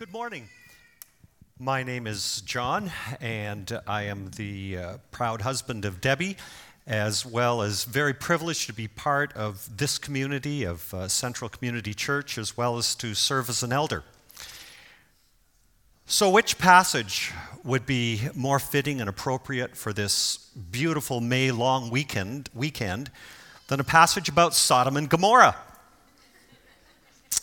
Good 0.00 0.12
morning. 0.14 0.48
My 1.58 1.82
name 1.82 2.06
is 2.06 2.40
John, 2.46 2.90
and 3.20 3.78
I 3.86 4.04
am 4.04 4.30
the 4.30 4.78
uh, 4.78 4.96
proud 5.10 5.42
husband 5.42 5.84
of 5.84 6.00
Debbie, 6.00 6.38
as 6.86 7.26
well 7.26 7.60
as 7.60 7.84
very 7.84 8.14
privileged 8.14 8.66
to 8.68 8.72
be 8.72 8.88
part 8.88 9.30
of 9.34 9.76
this 9.76 9.98
community 9.98 10.64
of 10.64 10.94
uh, 10.94 11.06
Central 11.06 11.50
Community 11.50 11.92
Church, 11.92 12.38
as 12.38 12.56
well 12.56 12.78
as 12.78 12.94
to 12.94 13.12
serve 13.12 13.50
as 13.50 13.62
an 13.62 13.74
elder. 13.74 14.02
So, 16.06 16.30
which 16.30 16.56
passage 16.56 17.32
would 17.62 17.84
be 17.84 18.22
more 18.34 18.58
fitting 18.58 19.02
and 19.02 19.10
appropriate 19.10 19.76
for 19.76 19.92
this 19.92 20.38
beautiful 20.70 21.20
May 21.20 21.50
long 21.50 21.90
weekend, 21.90 22.48
weekend 22.54 23.10
than 23.68 23.80
a 23.80 23.84
passage 23.84 24.30
about 24.30 24.54
Sodom 24.54 24.96
and 24.96 25.10
Gomorrah? 25.10 25.56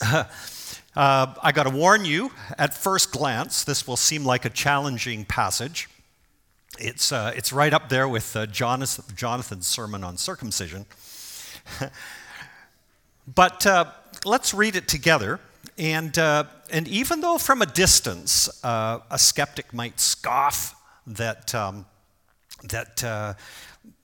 Uh, 0.98 1.32
I 1.44 1.52
got 1.52 1.66
to 1.66 1.70
warn 1.70 2.06
you, 2.06 2.32
at 2.58 2.74
first 2.74 3.12
glance, 3.12 3.64
this 3.64 3.88
will 3.88 3.98
seem 3.98 4.26
like 4.26 4.46
a 4.46 4.50
challenging 4.50 5.26
passage. 5.26 5.88
It's, 6.80 7.12
uh, 7.12 7.34
it's 7.36 7.54
right 7.54 7.72
up 7.72 7.90
there 7.90 8.08
with 8.10 8.36
uh, 8.36 8.48
Jonathan's 8.48 9.68
sermon 9.68 10.04
on 10.04 10.18
circumcision. 10.18 10.88
but 13.36 13.64
uh, 13.68 13.92
let's 14.26 14.56
read 14.56 14.76
it 14.76 14.88
together. 14.88 15.40
And, 15.78 16.18
uh, 16.18 16.46
and 16.72 16.88
even 16.88 17.22
though 17.22 17.38
from 17.38 17.62
a 17.62 17.68
distance 17.68 18.50
uh, 18.64 18.98
a 19.12 19.20
skeptic 19.20 19.76
might 19.76 20.00
scoff 20.00 20.74
that, 21.06 21.54
um, 21.54 21.86
that, 22.70 22.98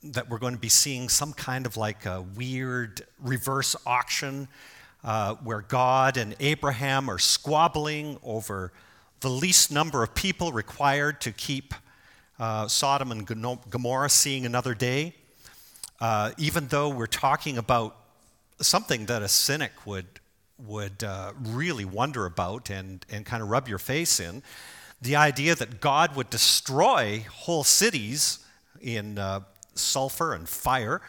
that 0.03 0.29
we're 0.29 0.37
going 0.37 0.53
to 0.53 0.59
be 0.59 0.69
seeing 0.69 1.09
some 1.09 1.33
kind 1.33 1.65
of 1.65 1.75
like 1.75 2.05
a 2.05 2.21
weird 2.21 3.01
reverse 3.19 3.75
auction 3.87 4.47
uh, 5.03 5.35
where 5.35 5.61
God 5.61 6.17
and 6.17 6.35
Abraham 6.39 7.09
are 7.09 7.19
squabbling 7.19 8.17
over 8.23 8.71
the 9.19 9.29
least 9.29 9.71
number 9.71 10.03
of 10.03 10.15
people 10.15 10.51
required 10.51 11.21
to 11.21 11.31
keep 11.31 11.73
uh, 12.39 12.67
Sodom 12.67 13.11
and 13.11 13.25
Gomorrah 13.25 14.09
seeing 14.09 14.45
another 14.45 14.73
day. 14.73 15.15
Uh, 15.99 16.31
even 16.37 16.67
though 16.67 16.89
we're 16.89 17.05
talking 17.05 17.57
about 17.57 17.95
something 18.59 19.05
that 19.05 19.21
a 19.21 19.27
cynic 19.27 19.71
would, 19.85 20.19
would 20.57 21.03
uh, 21.03 21.31
really 21.39 21.85
wonder 21.85 22.25
about 22.25 22.69
and, 22.69 23.05
and 23.09 23.25
kind 23.25 23.41
of 23.41 23.49
rub 23.49 23.67
your 23.67 23.77
face 23.77 24.19
in, 24.19 24.43
the 25.01 25.15
idea 25.15 25.55
that 25.55 25.81
God 25.81 26.15
would 26.15 26.29
destroy 26.29 27.25
whole 27.29 27.63
cities 27.63 28.39
in 28.81 29.17
uh, 29.17 29.41
sulfur 29.75 30.33
and 30.33 30.47
fire. 30.47 31.01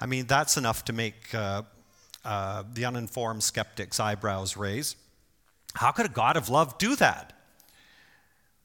I 0.00 0.06
mean, 0.06 0.26
that's 0.26 0.56
enough 0.56 0.84
to 0.86 0.92
make 0.92 1.34
uh, 2.28 2.62
the 2.74 2.84
uninformed 2.84 3.42
skeptic's 3.42 3.98
eyebrows 3.98 4.54
raise. 4.54 4.96
How 5.72 5.92
could 5.92 6.04
a 6.04 6.10
God 6.10 6.36
of 6.36 6.50
love 6.50 6.76
do 6.76 6.94
that? 6.96 7.32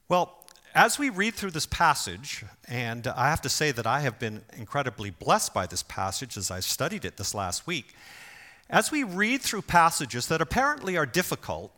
Well, 0.09 0.45
as 0.75 0.99
we 0.99 1.09
read 1.09 1.35
through 1.35 1.51
this 1.51 1.65
passage, 1.65 2.43
and 2.67 3.07
I 3.07 3.29
have 3.29 3.41
to 3.43 3.47
say 3.47 3.71
that 3.71 3.87
I 3.87 4.01
have 4.01 4.19
been 4.19 4.41
incredibly 4.57 5.11
blessed 5.11 5.53
by 5.53 5.65
this 5.65 5.81
passage 5.81 6.35
as 6.35 6.51
I 6.51 6.59
studied 6.59 7.05
it 7.05 7.15
this 7.15 7.33
last 7.33 7.65
week. 7.65 7.95
As 8.69 8.91
we 8.91 9.05
read 9.05 9.41
through 9.41 9.61
passages 9.61 10.27
that 10.27 10.41
apparently 10.41 10.97
are 10.97 11.05
difficult, 11.05 11.71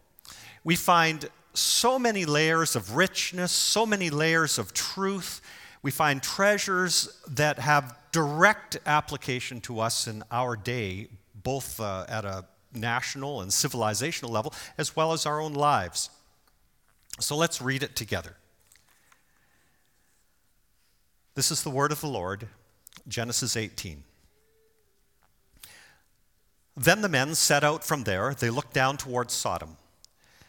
we 0.63 0.75
find 0.75 1.29
so 1.53 1.99
many 1.99 2.25
layers 2.25 2.75
of 2.75 2.95
richness, 2.95 3.51
so 3.51 3.85
many 3.85 4.09
layers 4.09 4.57
of 4.57 4.73
truth. 4.73 5.39
We 5.83 5.91
find 5.91 6.23
treasures 6.23 7.21
that 7.27 7.59
have 7.59 7.95
direct 8.11 8.79
application 8.87 9.61
to 9.61 9.81
us 9.81 10.07
in 10.07 10.23
our 10.31 10.55
day, 10.55 11.09
both 11.45 11.79
uh, 11.79 12.05
at 12.09 12.25
a 12.25 12.43
national 12.73 13.39
and 13.39 13.51
civilizational 13.51 14.29
level, 14.29 14.53
as 14.77 14.97
well 14.97 15.13
as 15.13 15.25
our 15.25 15.39
own 15.39 15.53
lives. 15.53 16.09
So 17.21 17.37
let's 17.37 17.61
read 17.61 17.83
it 17.83 17.95
together. 17.95 18.35
This 21.35 21.51
is 21.51 21.63
the 21.63 21.69
word 21.69 21.93
of 21.93 22.01
the 22.01 22.07
Lord, 22.07 22.47
Genesis 23.07 23.55
18. 23.55 24.03
Then 26.75 27.01
the 27.01 27.09
men 27.09 27.35
set 27.35 27.63
out 27.63 27.83
from 27.83 28.03
there. 28.03 28.33
They 28.33 28.49
looked 28.49 28.73
down 28.73 28.97
towards 28.97 29.33
Sodom. 29.33 29.77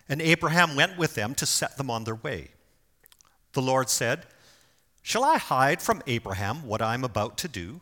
And 0.09 0.23
Abraham 0.23 0.75
went 0.77 0.97
with 0.97 1.15
them 1.15 1.35
to 1.37 1.47
set 1.47 1.77
them 1.77 1.91
on 1.91 2.05
their 2.05 2.15
way. 2.15 2.49
The 3.53 3.63
Lord 3.63 3.91
said, 3.91 4.27
Shall 5.03 5.25
I 5.25 5.39
hide 5.39 5.83
from 5.83 6.03
Abraham 6.07 6.67
what 6.67 6.83
I 6.83 6.95
am 6.95 7.05
about 7.05 7.37
to 7.39 7.49
do? 7.49 7.81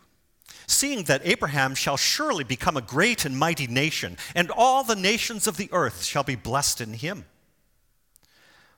Seeing 0.66 1.04
that 1.04 1.22
Abraham 1.24 1.74
shall 1.74 1.96
surely 1.96 2.44
become 2.44 2.76
a 2.76 2.82
great 2.82 3.24
and 3.24 3.38
mighty 3.38 3.66
nation, 3.66 4.16
and 4.34 4.50
all 4.50 4.84
the 4.84 4.96
nations 4.96 5.46
of 5.46 5.56
the 5.56 5.68
earth 5.72 6.04
shall 6.04 6.22
be 6.22 6.36
blessed 6.36 6.80
in 6.80 6.94
him. 6.94 7.24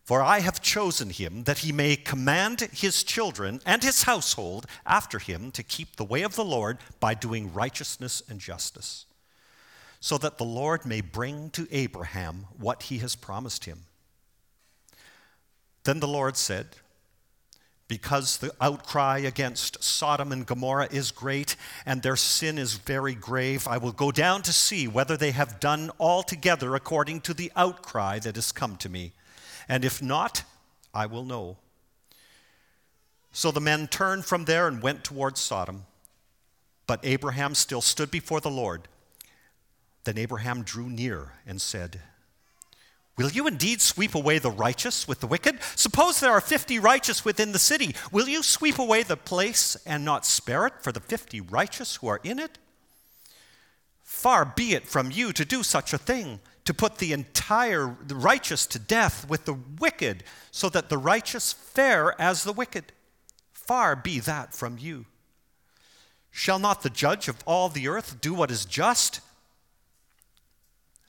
For 0.04 0.22
I 0.22 0.38
have 0.38 0.62
chosen 0.62 1.10
him 1.10 1.42
that 1.44 1.58
he 1.58 1.72
may 1.72 1.96
command 1.96 2.60
his 2.72 3.02
children 3.02 3.60
and 3.66 3.82
his 3.82 4.04
household 4.04 4.66
after 4.86 5.18
him 5.18 5.50
to 5.50 5.64
keep 5.64 5.96
the 5.96 6.04
way 6.04 6.22
of 6.22 6.36
the 6.36 6.44
Lord 6.44 6.78
by 7.00 7.14
doing 7.14 7.52
righteousness 7.52 8.22
and 8.28 8.38
justice, 8.38 9.06
so 9.98 10.16
that 10.18 10.38
the 10.38 10.44
Lord 10.44 10.86
may 10.86 11.00
bring 11.00 11.50
to 11.50 11.66
Abraham 11.72 12.46
what 12.56 12.84
he 12.84 12.98
has 12.98 13.16
promised 13.16 13.64
him. 13.64 13.86
Then 15.82 15.98
the 15.98 16.06
Lord 16.08 16.36
said, 16.36 16.76
because 17.88 18.38
the 18.38 18.52
outcry 18.60 19.18
against 19.18 19.82
Sodom 19.82 20.32
and 20.32 20.44
Gomorrah 20.44 20.88
is 20.90 21.10
great 21.12 21.56
and 21.84 22.02
their 22.02 22.16
sin 22.16 22.58
is 22.58 22.74
very 22.74 23.14
grave, 23.14 23.68
I 23.68 23.78
will 23.78 23.92
go 23.92 24.10
down 24.10 24.42
to 24.42 24.52
see 24.52 24.88
whether 24.88 25.16
they 25.16 25.30
have 25.30 25.60
done 25.60 25.90
altogether 26.00 26.74
according 26.74 27.20
to 27.22 27.34
the 27.34 27.52
outcry 27.54 28.18
that 28.20 28.34
has 28.34 28.50
come 28.50 28.76
to 28.76 28.88
me. 28.88 29.12
And 29.68 29.84
if 29.84 30.02
not, 30.02 30.42
I 30.92 31.06
will 31.06 31.24
know. 31.24 31.58
So 33.32 33.50
the 33.50 33.60
men 33.60 33.86
turned 33.86 34.24
from 34.24 34.46
there 34.46 34.66
and 34.66 34.82
went 34.82 35.04
towards 35.04 35.40
Sodom. 35.40 35.84
But 36.86 37.00
Abraham 37.02 37.54
still 37.54 37.82
stood 37.82 38.10
before 38.10 38.40
the 38.40 38.50
Lord. 38.50 38.88
Then 40.04 40.18
Abraham 40.18 40.62
drew 40.62 40.88
near 40.88 41.32
and 41.46 41.60
said, 41.60 42.00
Will 43.16 43.30
you 43.30 43.46
indeed 43.46 43.80
sweep 43.80 44.14
away 44.14 44.38
the 44.38 44.50
righteous 44.50 45.08
with 45.08 45.20
the 45.20 45.26
wicked? 45.26 45.58
Suppose 45.74 46.20
there 46.20 46.32
are 46.32 46.40
50 46.40 46.78
righteous 46.78 47.24
within 47.24 47.52
the 47.52 47.58
city. 47.58 47.94
Will 48.12 48.28
you 48.28 48.42
sweep 48.42 48.78
away 48.78 49.02
the 49.02 49.16
place 49.16 49.74
and 49.86 50.04
not 50.04 50.26
spare 50.26 50.66
it 50.66 50.74
for 50.82 50.92
the 50.92 51.00
50 51.00 51.40
righteous 51.40 51.96
who 51.96 52.08
are 52.08 52.20
in 52.22 52.38
it? 52.38 52.58
Far 54.02 54.44
be 54.44 54.74
it 54.74 54.86
from 54.86 55.10
you 55.10 55.32
to 55.32 55.44
do 55.46 55.62
such 55.62 55.94
a 55.94 55.98
thing, 55.98 56.40
to 56.66 56.74
put 56.74 56.98
the 56.98 57.12
entire 57.12 57.86
righteous 57.86 58.66
to 58.66 58.78
death 58.78 59.26
with 59.28 59.46
the 59.46 59.58
wicked, 59.78 60.22
so 60.50 60.68
that 60.68 60.90
the 60.90 60.98
righteous 60.98 61.54
fare 61.54 62.20
as 62.20 62.44
the 62.44 62.52
wicked. 62.52 62.92
Far 63.52 63.96
be 63.96 64.20
that 64.20 64.52
from 64.52 64.76
you. 64.78 65.06
Shall 66.30 66.58
not 66.58 66.82
the 66.82 66.90
judge 66.90 67.28
of 67.28 67.42
all 67.46 67.70
the 67.70 67.88
earth 67.88 68.20
do 68.20 68.34
what 68.34 68.50
is 68.50 68.66
just? 68.66 69.20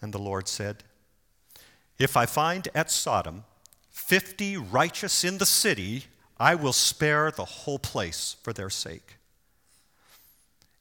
And 0.02 0.14
the 0.14 0.20
Lord 0.20 0.48
said, 0.48 0.84
if 2.00 2.16
I 2.16 2.26
find 2.26 2.68
at 2.76 2.92
Sodom 2.92 3.44
50 3.92 4.58
righteous 4.58 5.24
in 5.24 5.38
the 5.38 5.46
city, 5.46 6.06
I 6.38 6.56
will 6.56 6.74
spare 6.74 7.32
the 7.32 7.46
whole 7.46 7.80
place 7.80 8.36
for 8.44 8.54
their 8.54 8.70
sake. 8.70 9.18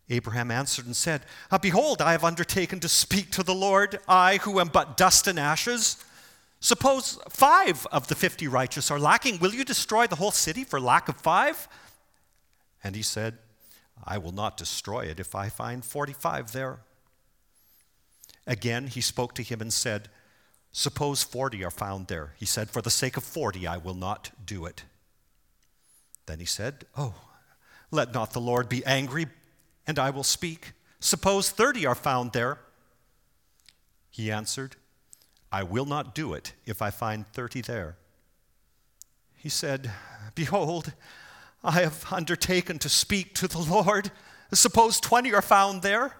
Abraham 0.09 0.51
answered 0.51 0.87
and 0.87 0.95
said, 0.95 1.23
ah, 1.51 1.59
Behold, 1.59 2.01
I 2.01 2.13
have 2.13 2.23
undertaken 2.23 2.79
to 2.81 2.89
speak 2.89 3.31
to 3.33 3.43
the 3.43 3.55
Lord, 3.55 3.99
I 4.07 4.37
who 4.37 4.61
am 4.61 4.69
but 4.69 4.97
dust 4.97 5.27
and 5.27 5.39
ashes. 5.39 5.97
Suppose 6.61 7.19
five 7.29 7.87
of 7.91 8.07
the 8.09 8.15
fifty 8.15 8.47
righteous 8.47 8.91
are 8.91 8.99
lacking. 8.99 9.39
Will 9.39 9.53
you 9.53 9.65
destroy 9.65 10.07
the 10.07 10.17
whole 10.17 10.31
city 10.31 10.63
for 10.65 10.81
lack 10.81 11.09
of 11.09 11.17
five? 11.17 11.69
And 12.85 12.95
he 12.95 13.03
said, 13.03 13.39
I 14.05 14.19
will 14.19 14.33
not 14.33 14.57
destroy 14.57 15.07
it 15.07 15.19
if 15.19 15.35
I 15.35 15.49
find 15.49 15.85
45 15.85 16.53
there. 16.53 16.79
Again, 18.47 18.87
he 18.87 19.01
spoke 19.01 19.35
to 19.35 19.43
him 19.43 19.61
and 19.61 19.73
said, 19.73 20.09
Suppose 20.79 21.23
40 21.23 21.65
are 21.65 21.71
found 21.71 22.09
there. 22.09 22.35
He 22.37 22.45
said, 22.45 22.69
For 22.69 22.83
the 22.83 22.91
sake 22.91 23.17
of 23.17 23.25
40, 23.25 23.67
I 23.67 23.79
will 23.79 23.95
not 23.95 24.31
do 24.45 24.67
it. 24.67 24.85
Then 26.27 26.39
he 26.39 26.45
said, 26.45 26.85
Oh, 26.95 27.15
let 27.91 28.13
not 28.13 28.35
the 28.35 28.43
Lord 28.43 28.69
be 28.69 28.85
angry, 28.85 29.25
and 29.87 29.99
I 29.99 30.11
will 30.11 30.23
speak. 30.23 30.73
Suppose 31.01 31.49
30 31.49 31.87
are 31.87 31.95
found 31.95 32.33
there. 32.33 32.59
He 34.11 34.31
answered, 34.31 34.77
I 35.51 35.63
will 35.63 35.87
not 35.87 36.15
do 36.15 36.35
it 36.35 36.53
if 36.67 36.83
I 36.83 36.91
find 36.91 37.27
30 37.27 37.63
there. 37.63 37.97
He 39.35 39.49
said, 39.49 39.91
Behold, 40.35 40.93
I 41.65 41.81
have 41.81 42.05
undertaken 42.13 42.79
to 42.81 42.91
speak 42.91 43.35
to 43.37 43.49
the 43.49 43.61
Lord. 43.61 44.11
Suppose 44.53 45.01
20 45.01 45.33
are 45.33 45.41
found 45.41 45.81
there. 45.81 46.19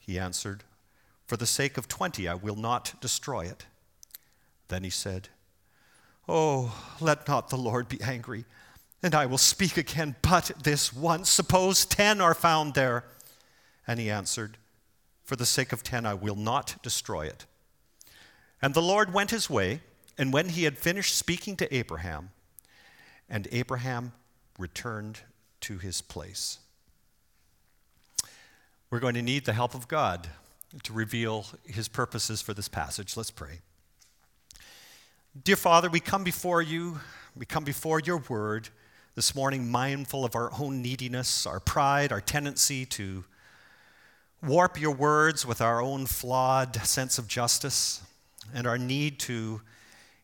He 0.00 0.18
answered, 0.18 0.64
For 1.24 1.36
the 1.36 1.46
sake 1.46 1.78
of 1.78 1.86
20, 1.86 2.26
I 2.26 2.34
will 2.34 2.56
not 2.56 2.94
destroy 3.00 3.42
it. 3.42 3.66
Then 4.72 4.84
he 4.84 4.90
said, 4.90 5.28
Oh, 6.26 6.74
let 6.98 7.28
not 7.28 7.50
the 7.50 7.58
Lord 7.58 7.90
be 7.90 8.00
angry, 8.00 8.46
and 9.02 9.14
I 9.14 9.26
will 9.26 9.36
speak 9.36 9.76
again 9.76 10.16
but 10.22 10.50
this 10.62 10.94
once. 10.94 11.28
Suppose 11.28 11.84
ten 11.84 12.22
are 12.22 12.32
found 12.32 12.72
there. 12.72 13.04
And 13.86 14.00
he 14.00 14.10
answered, 14.10 14.56
For 15.24 15.36
the 15.36 15.44
sake 15.44 15.74
of 15.74 15.82
ten, 15.82 16.06
I 16.06 16.14
will 16.14 16.36
not 16.36 16.76
destroy 16.82 17.26
it. 17.26 17.44
And 18.62 18.72
the 18.72 18.80
Lord 18.80 19.12
went 19.12 19.30
his 19.30 19.50
way, 19.50 19.82
and 20.16 20.32
when 20.32 20.48
he 20.48 20.64
had 20.64 20.78
finished 20.78 21.18
speaking 21.18 21.54
to 21.56 21.74
Abraham, 21.74 22.30
and 23.28 23.48
Abraham 23.52 24.12
returned 24.58 25.20
to 25.60 25.76
his 25.76 26.00
place. 26.00 26.60
We're 28.88 29.00
going 29.00 29.16
to 29.16 29.22
need 29.22 29.44
the 29.44 29.52
help 29.52 29.74
of 29.74 29.86
God 29.86 30.28
to 30.82 30.94
reveal 30.94 31.44
his 31.66 31.88
purposes 31.88 32.40
for 32.40 32.54
this 32.54 32.68
passage. 32.68 33.18
Let's 33.18 33.30
pray. 33.30 33.60
Dear 35.40 35.56
Father, 35.56 35.88
we 35.88 35.98
come 35.98 36.24
before 36.24 36.60
you, 36.60 37.00
we 37.34 37.46
come 37.46 37.64
before 37.64 38.00
your 38.00 38.18
word 38.18 38.68
this 39.14 39.34
morning, 39.34 39.70
mindful 39.70 40.26
of 40.26 40.36
our 40.36 40.50
own 40.60 40.82
neediness, 40.82 41.46
our 41.46 41.58
pride, 41.58 42.12
our 42.12 42.20
tendency 42.20 42.84
to 42.84 43.24
warp 44.42 44.78
your 44.78 44.94
words 44.94 45.46
with 45.46 45.62
our 45.62 45.80
own 45.80 46.04
flawed 46.04 46.76
sense 46.84 47.16
of 47.16 47.28
justice, 47.28 48.02
and 48.52 48.66
our 48.66 48.76
need 48.76 49.18
to 49.20 49.62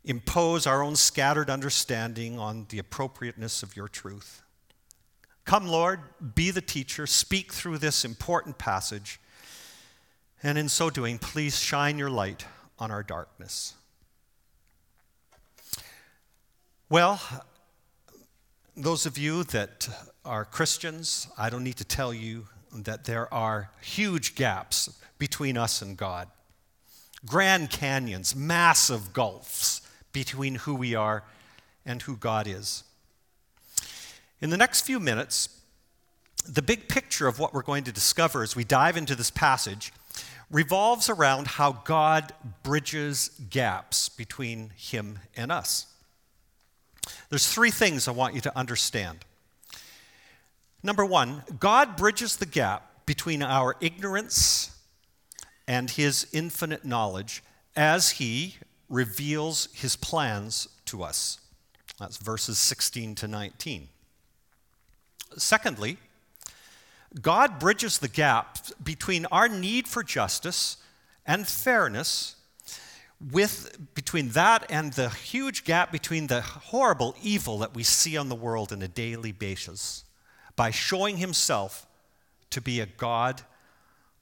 impose 0.04 0.66
our 0.66 0.82
own 0.82 0.94
scattered 0.94 1.48
understanding 1.48 2.38
on 2.38 2.66
the 2.68 2.78
appropriateness 2.78 3.62
of 3.62 3.74
your 3.74 3.88
truth. 3.88 4.42
Come, 5.46 5.66
Lord, 5.66 6.00
be 6.34 6.50
the 6.50 6.60
teacher, 6.60 7.06
speak 7.06 7.54
through 7.54 7.78
this 7.78 8.04
important 8.04 8.58
passage, 8.58 9.20
and 10.42 10.58
in 10.58 10.68
so 10.68 10.90
doing, 10.90 11.16
please 11.16 11.58
shine 11.58 11.96
your 11.96 12.10
light 12.10 12.44
on 12.78 12.90
our 12.90 13.02
darkness. 13.02 13.72
Well, 16.90 17.20
those 18.74 19.04
of 19.04 19.18
you 19.18 19.44
that 19.44 19.90
are 20.24 20.46
Christians, 20.46 21.28
I 21.36 21.50
don't 21.50 21.62
need 21.62 21.76
to 21.76 21.84
tell 21.84 22.14
you 22.14 22.46
that 22.74 23.04
there 23.04 23.32
are 23.32 23.68
huge 23.82 24.34
gaps 24.34 24.98
between 25.18 25.58
us 25.58 25.82
and 25.82 25.98
God. 25.98 26.28
Grand 27.26 27.68
canyons, 27.68 28.34
massive 28.34 29.12
gulfs 29.12 29.82
between 30.14 30.54
who 30.54 30.74
we 30.74 30.94
are 30.94 31.24
and 31.84 32.00
who 32.00 32.16
God 32.16 32.46
is. 32.46 32.84
In 34.40 34.48
the 34.48 34.56
next 34.56 34.86
few 34.86 34.98
minutes, 34.98 35.60
the 36.48 36.62
big 36.62 36.88
picture 36.88 37.28
of 37.28 37.38
what 37.38 37.52
we're 37.52 37.60
going 37.60 37.84
to 37.84 37.92
discover 37.92 38.42
as 38.42 38.56
we 38.56 38.64
dive 38.64 38.96
into 38.96 39.14
this 39.14 39.30
passage 39.30 39.92
revolves 40.50 41.10
around 41.10 41.48
how 41.48 41.72
God 41.84 42.32
bridges 42.62 43.28
gaps 43.50 44.08
between 44.08 44.70
Him 44.74 45.18
and 45.36 45.52
us. 45.52 45.84
There's 47.28 47.52
three 47.52 47.70
things 47.70 48.08
I 48.08 48.12
want 48.12 48.34
you 48.34 48.40
to 48.42 48.58
understand. 48.58 49.18
Number 50.82 51.04
one, 51.04 51.42
God 51.58 51.96
bridges 51.96 52.36
the 52.36 52.46
gap 52.46 53.06
between 53.06 53.42
our 53.42 53.76
ignorance 53.80 54.70
and 55.66 55.90
his 55.90 56.26
infinite 56.32 56.84
knowledge 56.84 57.42
as 57.76 58.10
he 58.12 58.56
reveals 58.88 59.68
his 59.72 59.96
plans 59.96 60.68
to 60.86 61.02
us. 61.02 61.40
That's 61.98 62.16
verses 62.16 62.58
16 62.58 63.16
to 63.16 63.28
19. 63.28 63.88
Secondly, 65.36 65.98
God 67.20 67.58
bridges 67.58 67.98
the 67.98 68.08
gap 68.08 68.58
between 68.82 69.26
our 69.26 69.48
need 69.48 69.88
for 69.88 70.02
justice 70.02 70.76
and 71.26 71.46
fairness 71.46 72.36
with 73.20 73.94
between 73.94 74.28
that 74.30 74.64
and 74.70 74.92
the 74.92 75.10
huge 75.10 75.64
gap 75.64 75.90
between 75.90 76.28
the 76.28 76.40
horrible 76.40 77.16
evil 77.20 77.58
that 77.58 77.74
we 77.74 77.82
see 77.82 78.16
on 78.16 78.28
the 78.28 78.34
world 78.34 78.72
on 78.72 78.80
a 78.82 78.88
daily 78.88 79.32
basis 79.32 80.04
by 80.54 80.70
showing 80.70 81.16
himself 81.16 81.86
to 82.50 82.60
be 82.60 82.80
a 82.80 82.86
God 82.86 83.42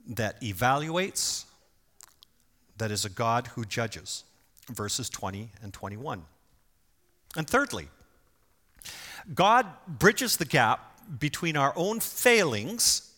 that 0.09 0.41
evaluates, 0.41 1.45
that 2.79 2.91
is 2.91 3.05
a 3.05 3.11
God 3.11 3.49
who 3.49 3.65
judges. 3.65 4.25
Verses 4.69 5.09
20 5.09 5.51
and 5.63 5.73
21. 5.73 6.25
And 7.37 7.49
thirdly, 7.49 7.89
God 9.35 9.67
bridges 9.87 10.37
the 10.37 10.45
gap 10.45 11.19
between 11.21 11.57
our 11.57 11.73
own 11.77 12.01
failings 12.01 13.13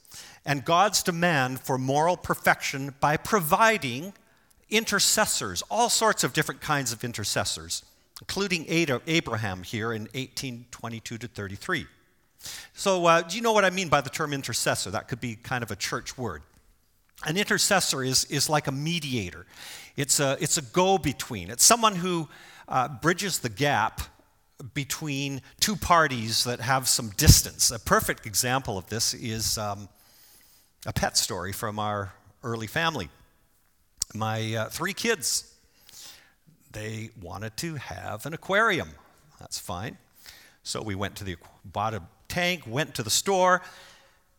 and 0.45 0.65
God's 0.65 1.03
demand 1.03 1.61
for 1.61 1.79
moral 1.79 2.17
perfection 2.17 2.95
by 3.01 3.17
providing 3.17 4.13
intercessors, 4.71 5.63
all 5.71 5.89
sorts 5.89 6.25
of 6.25 6.33
different 6.33 6.61
kinds 6.61 6.93
of 6.93 7.05
intercessors, 7.05 7.83
including 8.21 8.67
Abraham 8.69 9.63
here 9.63 9.93
in 9.93 10.03
1822 10.03 11.19
to 11.19 11.29
33. 11.29 11.87
So, 12.73 13.07
uh, 13.07 13.23
do 13.23 13.37
you 13.37 13.43
know 13.43 13.53
what 13.53 13.65
I 13.65 13.71
mean 13.71 13.89
by 13.89 14.01
the 14.01 14.11
term 14.11 14.33
intercessor? 14.33 14.91
That 14.91 15.09
could 15.09 15.21
be 15.21 15.37
kind 15.37 15.63
of 15.63 15.71
a 15.71 15.77
church 15.77 16.17
word. 16.17 16.43
An 17.27 17.37
intercessor 17.37 18.05
is, 18.05 18.25
is 18.27 18.49
like 18.49 18.69
a 18.69 18.73
mediator, 18.73 19.47
it's 19.97 20.21
a, 20.21 20.37
it's 20.41 20.57
a 20.57 20.63
go 20.63 20.99
between, 20.99 21.51
it's 21.51 21.65
someone 21.65 21.97
who 21.97 22.29
uh, 22.69 22.89
bridges 22.89 23.41
the 23.41 23.49
gap 23.49 24.03
between 24.75 25.41
two 25.61 25.75
parties 25.75 26.45
that 26.45 26.61
have 26.61 26.89
some 26.89 27.11
distance. 27.11 27.71
A 27.71 27.79
perfect 27.79 28.27
example 28.27 28.79
of 28.79 28.89
this 28.89 29.15
is 29.15 29.59
um, 29.59 29.89
a 30.87 30.93
pet 30.93 31.17
story 31.17 31.53
from 31.53 31.79
our 31.79 32.13
early 32.45 32.67
family 32.67 33.09
my 34.15 34.55
uh, 34.55 34.69
three 34.69 34.95
kids, 34.95 35.55
they 36.73 37.11
wanted 37.21 37.57
to 37.59 37.75
have 37.77 38.27
an 38.27 38.35
aquarium. 38.35 38.91
That's 39.39 39.59
fine. 39.59 39.99
So 40.63 40.83
we 40.83 40.95
went 40.95 41.17
to 41.17 41.25
the, 41.25 41.37
bought 41.65 41.95
a 41.95 42.03
tank, 42.29 42.65
went 42.67 42.95
to 42.97 43.03
the 43.03 43.11
store, 43.11 43.63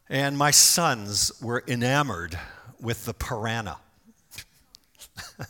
and 0.10 0.38
my 0.38 0.52
sons 0.52 1.32
were 1.42 1.64
enamored 1.68 2.38
with 2.80 3.06
the 3.06 3.14
piranha. 3.14 3.78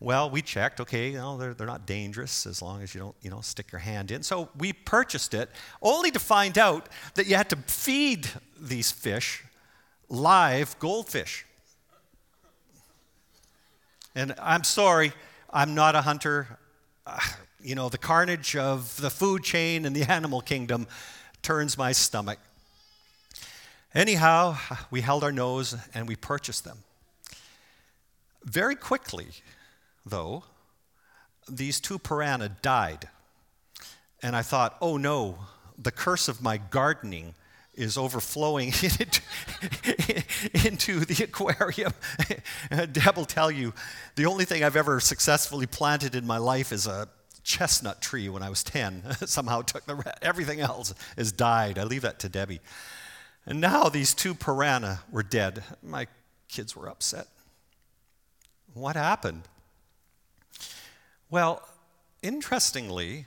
well, 0.00 0.30
we 0.30 0.42
checked, 0.42 0.80
okay, 0.80 1.10
you 1.10 1.18
know, 1.18 1.36
they're, 1.36 1.54
they're 1.54 1.66
not 1.66 1.86
dangerous 1.86 2.46
as 2.46 2.62
long 2.62 2.82
as 2.82 2.94
you 2.94 3.00
don't, 3.00 3.16
you 3.22 3.30
know, 3.30 3.40
stick 3.40 3.72
your 3.72 3.80
hand 3.80 4.10
in. 4.10 4.22
So 4.22 4.48
we 4.58 4.72
purchased 4.72 5.34
it, 5.34 5.50
only 5.82 6.10
to 6.10 6.18
find 6.18 6.56
out 6.58 6.88
that 7.14 7.26
you 7.26 7.36
had 7.36 7.50
to 7.50 7.56
feed 7.56 8.28
these 8.60 8.90
fish 8.90 9.44
live 10.08 10.78
goldfish. 10.78 11.46
And 14.14 14.34
I'm 14.40 14.64
sorry, 14.64 15.12
I'm 15.50 15.74
not 15.74 15.94
a 15.94 16.00
hunter. 16.00 16.58
Uh, 17.06 17.18
you 17.62 17.74
know, 17.74 17.88
the 17.88 17.98
carnage 17.98 18.56
of 18.56 18.96
the 19.00 19.10
food 19.10 19.44
chain 19.44 19.84
and 19.84 19.94
the 19.94 20.02
animal 20.10 20.40
kingdom 20.40 20.86
turns 21.42 21.78
my 21.78 21.92
stomach. 21.92 22.38
Anyhow, 23.94 24.56
we 24.90 25.00
held 25.00 25.24
our 25.24 25.32
nose 25.32 25.76
and 25.94 26.08
we 26.08 26.16
purchased 26.16 26.64
them. 26.64 26.78
Very 28.44 28.74
quickly, 28.74 29.28
though, 30.06 30.44
these 31.48 31.80
two 31.80 31.98
piranha 31.98 32.50
died. 32.62 33.08
And 34.22 34.36
I 34.36 34.42
thought, 34.42 34.76
oh 34.80 34.96
no, 34.96 35.38
the 35.78 35.90
curse 35.90 36.28
of 36.28 36.42
my 36.42 36.56
gardening 36.56 37.34
is 37.80 37.96
overflowing 37.96 38.68
into 40.64 41.04
the 41.04 41.24
aquarium. 41.24 41.92
Deb 42.92 43.16
will 43.16 43.24
tell 43.24 43.50
you 43.50 43.72
the 44.16 44.26
only 44.26 44.44
thing 44.44 44.62
I've 44.62 44.76
ever 44.76 45.00
successfully 45.00 45.66
planted 45.66 46.14
in 46.14 46.26
my 46.26 46.38
life 46.38 46.72
is 46.72 46.86
a 46.86 47.08
chestnut 47.42 48.00
tree 48.00 48.28
when 48.28 48.42
I 48.42 48.50
was 48.50 48.62
10. 48.62 49.02
Somehow 49.26 49.62
took 49.62 49.86
the 49.86 50.14
everything 50.22 50.60
else 50.60 50.94
has 51.16 51.32
died. 51.32 51.78
I 51.78 51.84
leave 51.84 52.02
that 52.02 52.18
to 52.20 52.28
Debbie. 52.28 52.60
And 53.46 53.60
now 53.60 53.88
these 53.88 54.14
two 54.14 54.34
piranha 54.34 55.02
were 55.10 55.22
dead. 55.22 55.64
My 55.82 56.06
kids 56.48 56.76
were 56.76 56.88
upset. 56.88 57.26
What 58.74 58.96
happened? 58.96 59.42
Well, 61.30 61.66
interestingly, 62.22 63.26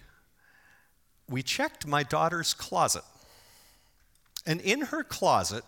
we 1.27 1.41
checked 1.41 1.87
my 1.87 2.03
daughter's 2.03 2.53
closet 2.53 3.03
and 4.45 4.61
in 4.61 4.81
her 4.81 5.03
closet 5.03 5.63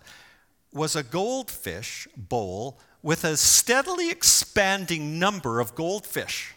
was 0.73 0.95
a 0.95 1.03
goldfish 1.03 2.07
bowl 2.17 2.79
with 3.01 3.23
a 3.23 3.37
steadily 3.37 4.09
expanding 4.09 5.19
number 5.19 5.59
of 5.59 5.75
goldfish. 5.75 6.53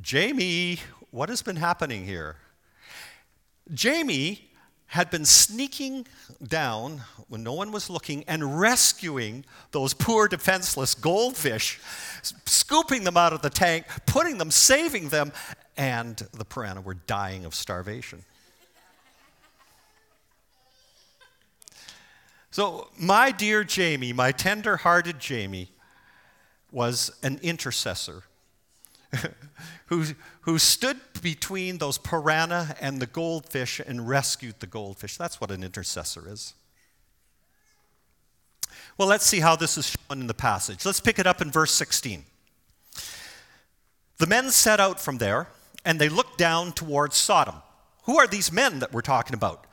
Jamie, 0.00 0.80
what 1.10 1.28
has 1.28 1.42
been 1.42 1.56
happening 1.56 2.04
here? 2.04 2.36
Jamie 3.72 4.50
had 4.86 5.10
been 5.10 5.24
sneaking 5.24 6.06
down 6.46 7.00
when 7.28 7.42
no 7.42 7.52
one 7.52 7.72
was 7.72 7.90
looking 7.90 8.24
and 8.28 8.60
rescuing 8.60 9.44
those 9.72 9.94
poor 9.94 10.28
defenseless 10.28 10.94
goldfish, 10.94 11.80
scooping 12.44 13.04
them 13.04 13.16
out 13.16 13.32
of 13.32 13.42
the 13.42 13.50
tank, 13.50 13.86
putting 14.06 14.38
them, 14.38 14.50
saving 14.50 15.08
them, 15.08 15.32
and 15.76 16.16
the 16.32 16.44
piranha 16.44 16.80
were 16.80 16.94
dying 16.94 17.44
of 17.44 17.54
starvation. 17.54 18.24
So, 22.54 22.86
my 22.96 23.32
dear 23.32 23.64
Jamie, 23.64 24.12
my 24.12 24.30
tender 24.30 24.76
hearted 24.76 25.18
Jamie, 25.18 25.70
was 26.70 27.10
an 27.20 27.40
intercessor 27.42 28.22
who, 29.86 30.04
who 30.42 30.60
stood 30.60 30.98
between 31.20 31.78
those 31.78 31.98
piranha 31.98 32.76
and 32.80 33.02
the 33.02 33.06
goldfish 33.06 33.80
and 33.80 34.08
rescued 34.08 34.60
the 34.60 34.68
goldfish. 34.68 35.16
That's 35.16 35.40
what 35.40 35.50
an 35.50 35.64
intercessor 35.64 36.28
is. 36.28 36.54
Well, 38.96 39.08
let's 39.08 39.26
see 39.26 39.40
how 39.40 39.56
this 39.56 39.76
is 39.76 39.88
shown 39.88 40.20
in 40.20 40.28
the 40.28 40.32
passage. 40.32 40.86
Let's 40.86 41.00
pick 41.00 41.18
it 41.18 41.26
up 41.26 41.42
in 41.42 41.50
verse 41.50 41.72
16. 41.72 42.24
The 44.18 44.28
men 44.28 44.52
set 44.52 44.78
out 44.78 45.00
from 45.00 45.18
there 45.18 45.48
and 45.84 46.00
they 46.00 46.08
looked 46.08 46.38
down 46.38 46.70
towards 46.70 47.16
Sodom. 47.16 47.56
Who 48.04 48.16
are 48.16 48.28
these 48.28 48.52
men 48.52 48.78
that 48.78 48.92
we're 48.92 49.00
talking 49.00 49.34
about? 49.34 49.66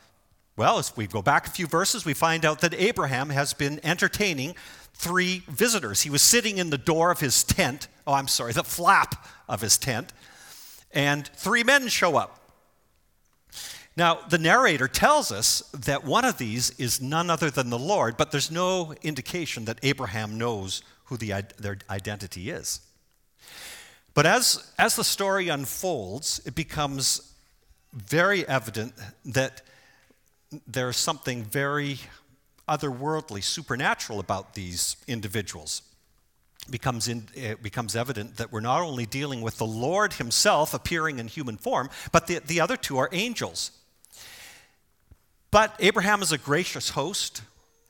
Well, 0.61 0.77
as 0.77 0.95
we 0.95 1.07
go 1.07 1.23
back 1.23 1.47
a 1.47 1.49
few 1.49 1.65
verses, 1.65 2.05
we 2.05 2.13
find 2.13 2.45
out 2.45 2.61
that 2.61 2.75
Abraham 2.75 3.31
has 3.31 3.51
been 3.51 3.79
entertaining 3.83 4.53
three 4.93 5.41
visitors. 5.47 6.03
He 6.03 6.11
was 6.11 6.21
sitting 6.21 6.59
in 6.59 6.69
the 6.69 6.77
door 6.77 7.09
of 7.09 7.19
his 7.19 7.43
tent, 7.43 7.87
oh, 8.05 8.13
I'm 8.13 8.27
sorry, 8.27 8.53
the 8.53 8.63
flap 8.63 9.27
of 9.49 9.61
his 9.61 9.79
tent, 9.79 10.13
and 10.91 11.27
three 11.29 11.63
men 11.63 11.87
show 11.87 12.15
up. 12.15 12.51
Now, 13.97 14.19
the 14.29 14.37
narrator 14.37 14.87
tells 14.87 15.31
us 15.31 15.63
that 15.73 16.03
one 16.03 16.25
of 16.25 16.37
these 16.37 16.69
is 16.79 17.01
none 17.01 17.31
other 17.31 17.49
than 17.49 17.71
the 17.71 17.79
Lord, 17.79 18.15
but 18.15 18.29
there's 18.29 18.51
no 18.51 18.93
indication 19.01 19.65
that 19.65 19.79
Abraham 19.81 20.37
knows 20.37 20.83
who 21.05 21.17
the, 21.17 21.43
their 21.57 21.79
identity 21.89 22.51
is. 22.51 22.81
But 24.13 24.27
as, 24.27 24.71
as 24.77 24.95
the 24.95 25.03
story 25.03 25.49
unfolds, 25.49 26.39
it 26.45 26.53
becomes 26.53 27.33
very 27.93 28.47
evident 28.47 28.93
that 29.25 29.63
there's 30.67 30.97
something 30.97 31.43
very 31.43 31.99
otherworldly, 32.67 33.43
supernatural 33.43 34.19
about 34.19 34.53
these 34.53 34.97
individuals. 35.07 35.81
It 36.65 36.71
becomes, 36.71 37.07
in, 37.07 37.27
it 37.33 37.63
becomes 37.63 37.95
evident 37.95 38.37
that 38.37 38.51
we're 38.51 38.59
not 38.59 38.81
only 38.81 39.05
dealing 39.05 39.41
with 39.41 39.57
the 39.57 39.65
Lord 39.65 40.13
Himself 40.13 40.73
appearing 40.73 41.19
in 41.19 41.27
human 41.27 41.57
form, 41.57 41.89
but 42.11 42.27
the, 42.27 42.39
the 42.39 42.61
other 42.61 42.77
two 42.77 42.97
are 42.97 43.09
angels. 43.11 43.71
But 45.49 45.75
Abraham 45.79 46.21
is 46.21 46.31
a 46.31 46.37
gracious 46.37 46.91
host, 46.91 47.41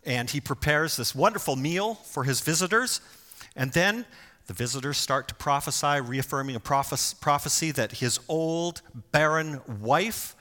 and 0.04 0.30
he 0.30 0.42
prepares 0.42 0.98
this 0.98 1.14
wonderful 1.14 1.56
meal 1.56 1.96
for 1.96 2.24
his 2.24 2.42
visitors. 2.42 3.02
And 3.56 3.72
then 3.74 4.06
the 4.48 4.54
visitors 4.54 4.98
start 4.98 5.28
to 5.28 5.36
prophesy, 5.36 6.02
reaffirming 6.02 6.56
a 6.56 6.60
prophecy 6.60 7.72
that 7.72 7.92
his 7.94 8.20
old, 8.28 8.82
barren 9.12 9.62
wife 9.80 10.36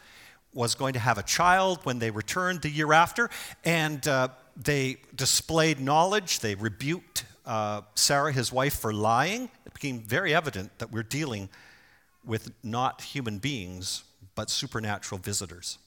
was 0.52 0.74
going 0.74 0.94
to 0.94 0.98
have 0.98 1.18
a 1.18 1.22
child 1.22 1.80
when 1.84 1.98
they 1.98 2.10
returned 2.10 2.62
the 2.62 2.70
year 2.70 2.92
after. 2.92 3.30
And 3.64 4.06
uh, 4.06 4.28
they 4.56 4.96
displayed 5.14 5.80
knowledge. 5.80 6.40
They 6.40 6.54
rebuked 6.54 7.24
uh, 7.46 7.82
Sarah, 7.94 8.32
his 8.32 8.52
wife, 8.52 8.78
for 8.78 8.92
lying. 8.92 9.50
It 9.66 9.74
became 9.74 10.00
very 10.00 10.34
evident 10.34 10.78
that 10.78 10.92
we're 10.92 11.02
dealing 11.02 11.48
with 12.24 12.52
not 12.62 13.00
human 13.00 13.38
beings, 13.38 14.04
but 14.34 14.50
supernatural 14.50 15.20
visitors. 15.20 15.78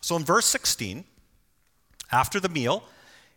So 0.00 0.16
in 0.16 0.24
verse 0.24 0.46
16, 0.46 1.04
after 2.12 2.40
the 2.40 2.48
meal, 2.48 2.84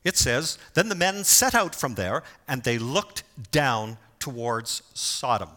it 0.03 0.17
says, 0.17 0.57
Then 0.73 0.89
the 0.89 0.95
men 0.95 1.23
set 1.23 1.55
out 1.55 1.75
from 1.75 1.95
there, 1.95 2.23
and 2.47 2.63
they 2.63 2.77
looked 2.77 3.23
down 3.51 3.97
towards 4.19 4.83
Sodom. 4.93 5.49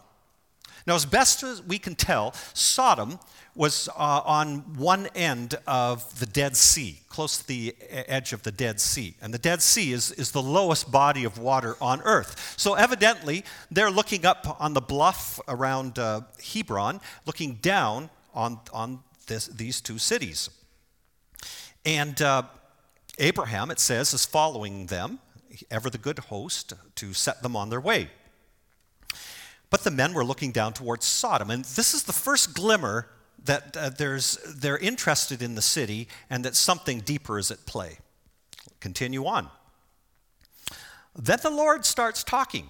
Now, 0.85 0.95
as 0.95 1.05
best 1.05 1.43
as 1.43 1.61
we 1.61 1.79
can 1.79 1.95
tell, 1.95 2.33
Sodom 2.53 3.19
was 3.57 3.89
uh, 3.97 4.21
on 4.23 4.59
one 4.77 5.07
end 5.15 5.55
of 5.65 6.19
the 6.19 6.27
Dead 6.27 6.55
Sea, 6.55 6.99
close 7.09 7.39
to 7.39 7.47
the 7.47 7.75
edge 7.89 8.31
of 8.31 8.43
the 8.43 8.51
Dead 8.51 8.79
Sea. 8.79 9.15
And 9.19 9.33
the 9.33 9.39
Dead 9.39 9.63
Sea 9.63 9.91
is, 9.93 10.11
is 10.11 10.31
the 10.31 10.41
lowest 10.41 10.91
body 10.91 11.23
of 11.23 11.39
water 11.39 11.75
on 11.81 11.99
earth. 12.03 12.53
So, 12.55 12.75
evidently, 12.75 13.43
they're 13.71 13.89
looking 13.89 14.25
up 14.25 14.57
on 14.61 14.73
the 14.73 14.81
bluff 14.81 15.39
around 15.47 15.97
uh, 15.97 16.21
Hebron, 16.53 17.01
looking 17.25 17.55
down 17.55 18.11
on, 18.35 18.59
on 18.71 18.99
this, 19.25 19.47
these 19.47 19.81
two 19.81 19.97
cities. 19.97 20.51
And 21.83 22.21
uh, 22.21 22.43
Abraham, 23.17 23.71
it 23.71 23.79
says, 23.79 24.13
is 24.13 24.25
following 24.25 24.85
them, 24.85 25.17
ever 25.71 25.89
the 25.89 25.97
good 25.97 26.19
host, 26.19 26.73
to 26.95 27.13
set 27.13 27.41
them 27.41 27.55
on 27.55 27.71
their 27.71 27.81
way. 27.81 28.11
But 29.71 29.83
the 29.83 29.91
men 29.91 30.13
were 30.13 30.23
looking 30.23 30.51
down 30.51 30.73
towards 30.73 31.05
Sodom. 31.05 31.49
And 31.49 31.65
this 31.65 31.95
is 31.95 32.03
the 32.03 32.13
first 32.13 32.53
glimmer 32.53 33.07
that 33.47 33.75
uh, 33.75 33.89
there's, 33.89 34.37
they're 34.45 34.77
interested 34.77 35.41
in 35.41 35.55
the 35.55 35.61
city 35.61 36.07
and 36.29 36.45
that 36.45 36.55
something 36.55 36.99
deeper 37.01 37.37
is 37.37 37.51
at 37.51 37.65
play. 37.65 37.97
Continue 38.79 39.25
on. 39.25 39.49
Then 41.15 41.39
the 41.41 41.49
Lord 41.49 41.85
starts 41.85 42.23
talking. 42.23 42.67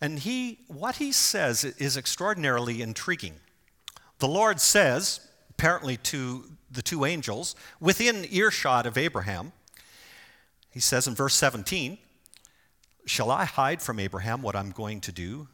And 0.00 0.20
he, 0.20 0.60
what 0.68 0.96
he 0.96 1.10
says 1.10 1.64
is 1.64 1.96
extraordinarily 1.96 2.80
intriguing. 2.80 3.34
The 4.20 4.28
Lord 4.28 4.60
says, 4.60 5.20
apparently 5.50 5.96
to 5.96 6.44
the 6.70 6.82
two 6.82 7.04
angels 7.04 7.56
within 7.80 8.26
earshot 8.30 8.86
of 8.86 8.96
Abraham. 8.96 9.52
He 10.70 10.80
says 10.80 11.08
in 11.08 11.14
verse 11.14 11.34
17, 11.34 11.98
Shall 13.06 13.30
I 13.30 13.44
hide 13.44 13.82
from 13.82 13.98
Abraham 13.98 14.42
what 14.42 14.54
I'm 14.54 14.70
going 14.70 15.00
to 15.00 15.12
do, 15.12 15.48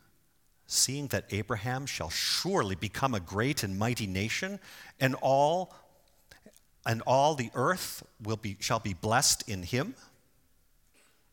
seeing 0.67 1.09
that 1.09 1.27
Abraham 1.31 1.87
shall 1.87 2.11
surely 2.11 2.75
become 2.75 3.15
a 3.15 3.21
great 3.21 3.63
and 3.63 3.79
mighty 3.79 4.07
nation, 4.07 4.59
and 5.01 5.15
all 5.21 5.75
and 6.87 7.03
all 7.07 7.35
the 7.35 7.51
earth 7.55 8.03
will 8.23 8.37
be, 8.37 8.57
shall 8.61 8.79
be 8.79 8.95
blessed 8.95 9.49
in 9.49 9.63
him? 9.63 9.95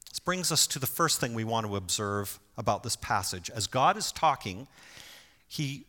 This 0.10 0.20
brings 0.20 0.52
us 0.52 0.68
to 0.68 0.80
the 0.80 0.88
first 0.88 1.20
thing 1.20 1.34
we 1.34 1.44
want 1.44 1.68
to 1.68 1.76
observe 1.76 2.40
about 2.58 2.84
this 2.84 2.96
passage. 2.96 3.50
As 3.50 3.68
God 3.68 3.98
is 3.98 4.12
talking, 4.12 4.68
he 5.48 5.86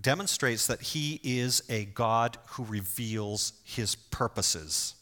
demonstrates 0.00 0.66
that 0.66 0.80
he 0.80 1.20
is 1.22 1.62
a 1.68 1.86
God 1.86 2.36
who 2.50 2.64
reveals 2.64 3.54
his 3.64 3.94
purposes. 3.94 4.94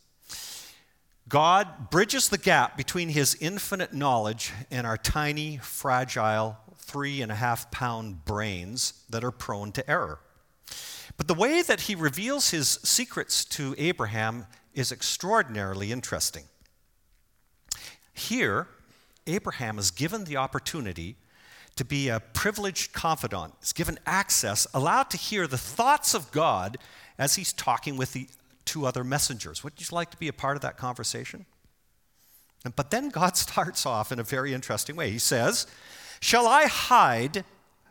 God 1.28 1.90
bridges 1.90 2.28
the 2.28 2.38
gap 2.38 2.76
between 2.76 3.08
his 3.08 3.36
infinite 3.40 3.92
knowledge 3.92 4.52
and 4.70 4.86
our 4.86 4.96
tiny, 4.96 5.58
fragile, 5.58 6.56
three 6.86 7.20
and 7.20 7.32
a 7.32 7.34
half 7.34 7.70
pound 7.70 8.24
brains 8.24 9.02
that 9.10 9.24
are 9.24 9.30
prone 9.30 9.72
to 9.72 9.90
error. 9.90 10.20
But 11.16 11.28
the 11.28 11.34
way 11.34 11.62
that 11.62 11.82
he 11.82 11.94
reveals 11.94 12.50
his 12.50 12.78
secrets 12.82 13.44
to 13.46 13.74
Abraham 13.78 14.46
is 14.74 14.92
extraordinarily 14.92 15.90
interesting. 15.90 16.44
Here, 18.12 18.68
Abraham 19.26 19.78
is 19.78 19.90
given 19.90 20.24
the 20.24 20.36
opportunity 20.36 21.16
to 21.76 21.84
be 21.84 22.08
a 22.08 22.20
privileged 22.20 22.92
confidant, 22.92 23.54
is 23.62 23.72
given 23.72 23.98
access, 24.06 24.66
allowed 24.72 25.10
to 25.10 25.16
hear 25.16 25.46
the 25.46 25.58
thoughts 25.58 26.14
of 26.14 26.30
God 26.30 26.78
as 27.18 27.34
he's 27.34 27.52
talking 27.52 27.96
with 27.96 28.12
the 28.12 28.28
two 28.64 28.86
other 28.86 29.04
messengers. 29.04 29.62
Would 29.62 29.74
you 29.78 29.86
like 29.90 30.10
to 30.10 30.16
be 30.16 30.28
a 30.28 30.32
part 30.32 30.56
of 30.56 30.62
that 30.62 30.76
conversation? 30.76 31.46
But 32.74 32.90
then 32.90 33.10
God 33.10 33.36
starts 33.36 33.86
off 33.86 34.12
in 34.12 34.18
a 34.18 34.24
very 34.24 34.54
interesting 34.54 34.96
way. 34.96 35.10
He 35.10 35.18
says, 35.18 35.66
Shall 36.20 36.46
I 36.46 36.66
hide 36.66 37.44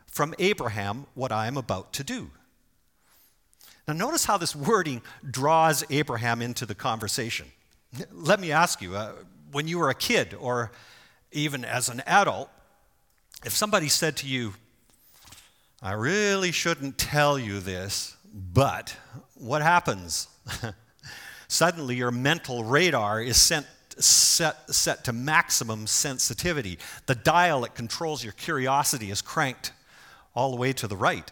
from 0.06 0.34
Abraham 0.38 1.06
what 1.14 1.32
I 1.32 1.46
am 1.46 1.56
about 1.56 1.92
to 1.94 2.04
do? 2.04 2.30
Now, 3.86 3.94
notice 3.94 4.24
how 4.24 4.36
this 4.36 4.56
wording 4.56 5.02
draws 5.28 5.84
Abraham 5.90 6.42
into 6.42 6.66
the 6.66 6.74
conversation. 6.74 7.46
Let 8.12 8.40
me 8.40 8.50
ask 8.50 8.82
you 8.82 8.96
uh, 8.96 9.12
when 9.52 9.68
you 9.68 9.78
were 9.78 9.90
a 9.90 9.94
kid 9.94 10.34
or 10.34 10.72
even 11.30 11.64
as 11.64 11.88
an 11.88 12.02
adult, 12.06 12.50
if 13.44 13.52
somebody 13.52 13.88
said 13.88 14.16
to 14.18 14.26
you, 14.26 14.54
I 15.82 15.92
really 15.92 16.50
shouldn't 16.50 16.98
tell 16.98 17.38
you 17.38 17.60
this, 17.60 18.16
but 18.32 18.96
what 19.34 19.62
happens? 19.62 20.28
Suddenly, 21.48 21.94
your 21.94 22.10
mental 22.10 22.64
radar 22.64 23.20
is 23.20 23.40
sent, 23.40 23.66
set, 24.02 24.74
set 24.74 25.04
to 25.04 25.12
maximum 25.12 25.86
sensitivity. 25.86 26.78
The 27.06 27.14
dial 27.14 27.62
that 27.62 27.74
controls 27.74 28.22
your 28.22 28.32
curiosity 28.32 29.10
is 29.10 29.22
cranked 29.22 29.72
all 30.34 30.50
the 30.50 30.56
way 30.56 30.72
to 30.74 30.86
the 30.86 30.96
right. 30.96 31.30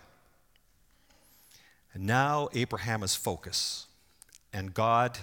And 1.93 2.07
now 2.07 2.49
Abraham 2.55 3.03
is 3.03 3.15
focused, 3.15 3.87
and 4.53 4.75
God 4.75 5.19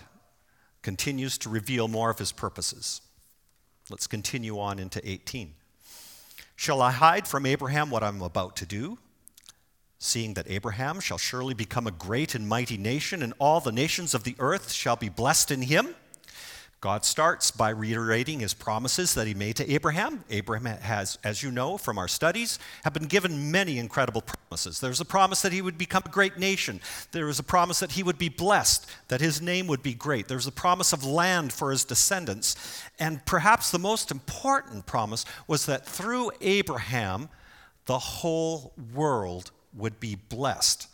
continues 0.81 1.37
to 1.39 1.49
reveal 1.49 1.87
more 1.87 2.09
of 2.09 2.19
his 2.19 2.31
purposes. 2.31 3.01
Let's 3.89 4.07
continue 4.07 4.59
on 4.59 4.79
into 4.79 5.01
18. 5.07 5.53
Shall 6.55 6.81
I 6.81 6.91
hide 6.91 7.27
from 7.27 7.45
Abraham 7.45 7.89
what 7.89 8.03
I'm 8.03 8.21
about 8.21 8.55
to 8.57 8.65
do? 8.65 8.99
Seeing 9.99 10.33
that 10.35 10.49
Abraham 10.49 10.99
shall 10.99 11.17
surely 11.17 11.53
become 11.53 11.87
a 11.87 11.91
great 11.91 12.35
and 12.35 12.47
mighty 12.47 12.77
nation, 12.77 13.21
and 13.21 13.33
all 13.37 13.59
the 13.59 13.71
nations 13.71 14.13
of 14.13 14.23
the 14.23 14.35
earth 14.39 14.71
shall 14.71 14.95
be 14.95 15.09
blessed 15.09 15.51
in 15.51 15.63
him. 15.63 15.95
God 16.81 17.05
starts 17.05 17.51
by 17.51 17.69
reiterating 17.69 18.39
his 18.39 18.55
promises 18.55 19.13
that 19.13 19.27
he 19.27 19.35
made 19.35 19.55
to 19.57 19.71
Abraham. 19.71 20.23
Abraham 20.31 20.65
has, 20.65 21.19
as 21.23 21.43
you 21.43 21.51
know 21.51 21.77
from 21.77 21.99
our 21.99 22.07
studies, 22.07 22.57
have 22.83 22.91
been 22.91 23.05
given 23.05 23.51
many 23.51 23.77
incredible 23.77 24.23
promises. 24.23 24.79
There's 24.79 24.99
a 24.99 25.05
promise 25.05 25.43
that 25.43 25.53
he 25.53 25.61
would 25.61 25.77
become 25.77 26.01
a 26.07 26.09
great 26.09 26.39
nation. 26.39 26.81
There 27.11 27.27
was 27.27 27.37
a 27.37 27.43
promise 27.43 27.81
that 27.81 27.91
he 27.91 28.01
would 28.01 28.17
be 28.17 28.29
blessed, 28.29 28.89
that 29.09 29.21
his 29.21 29.43
name 29.43 29.67
would 29.67 29.83
be 29.83 29.93
great. 29.93 30.27
There's 30.27 30.47
a 30.47 30.51
promise 30.51 30.91
of 30.91 31.05
land 31.05 31.53
for 31.53 31.69
his 31.69 31.83
descendants. 31.83 32.55
And 32.97 33.23
perhaps 33.27 33.69
the 33.69 33.77
most 33.77 34.09
important 34.09 34.87
promise 34.87 35.23
was 35.47 35.67
that 35.67 35.85
through 35.85 36.31
Abraham, 36.41 37.29
the 37.85 37.99
whole 37.99 38.73
world 38.91 39.51
would 39.75 39.99
be 39.99 40.15
blessed. 40.15 40.87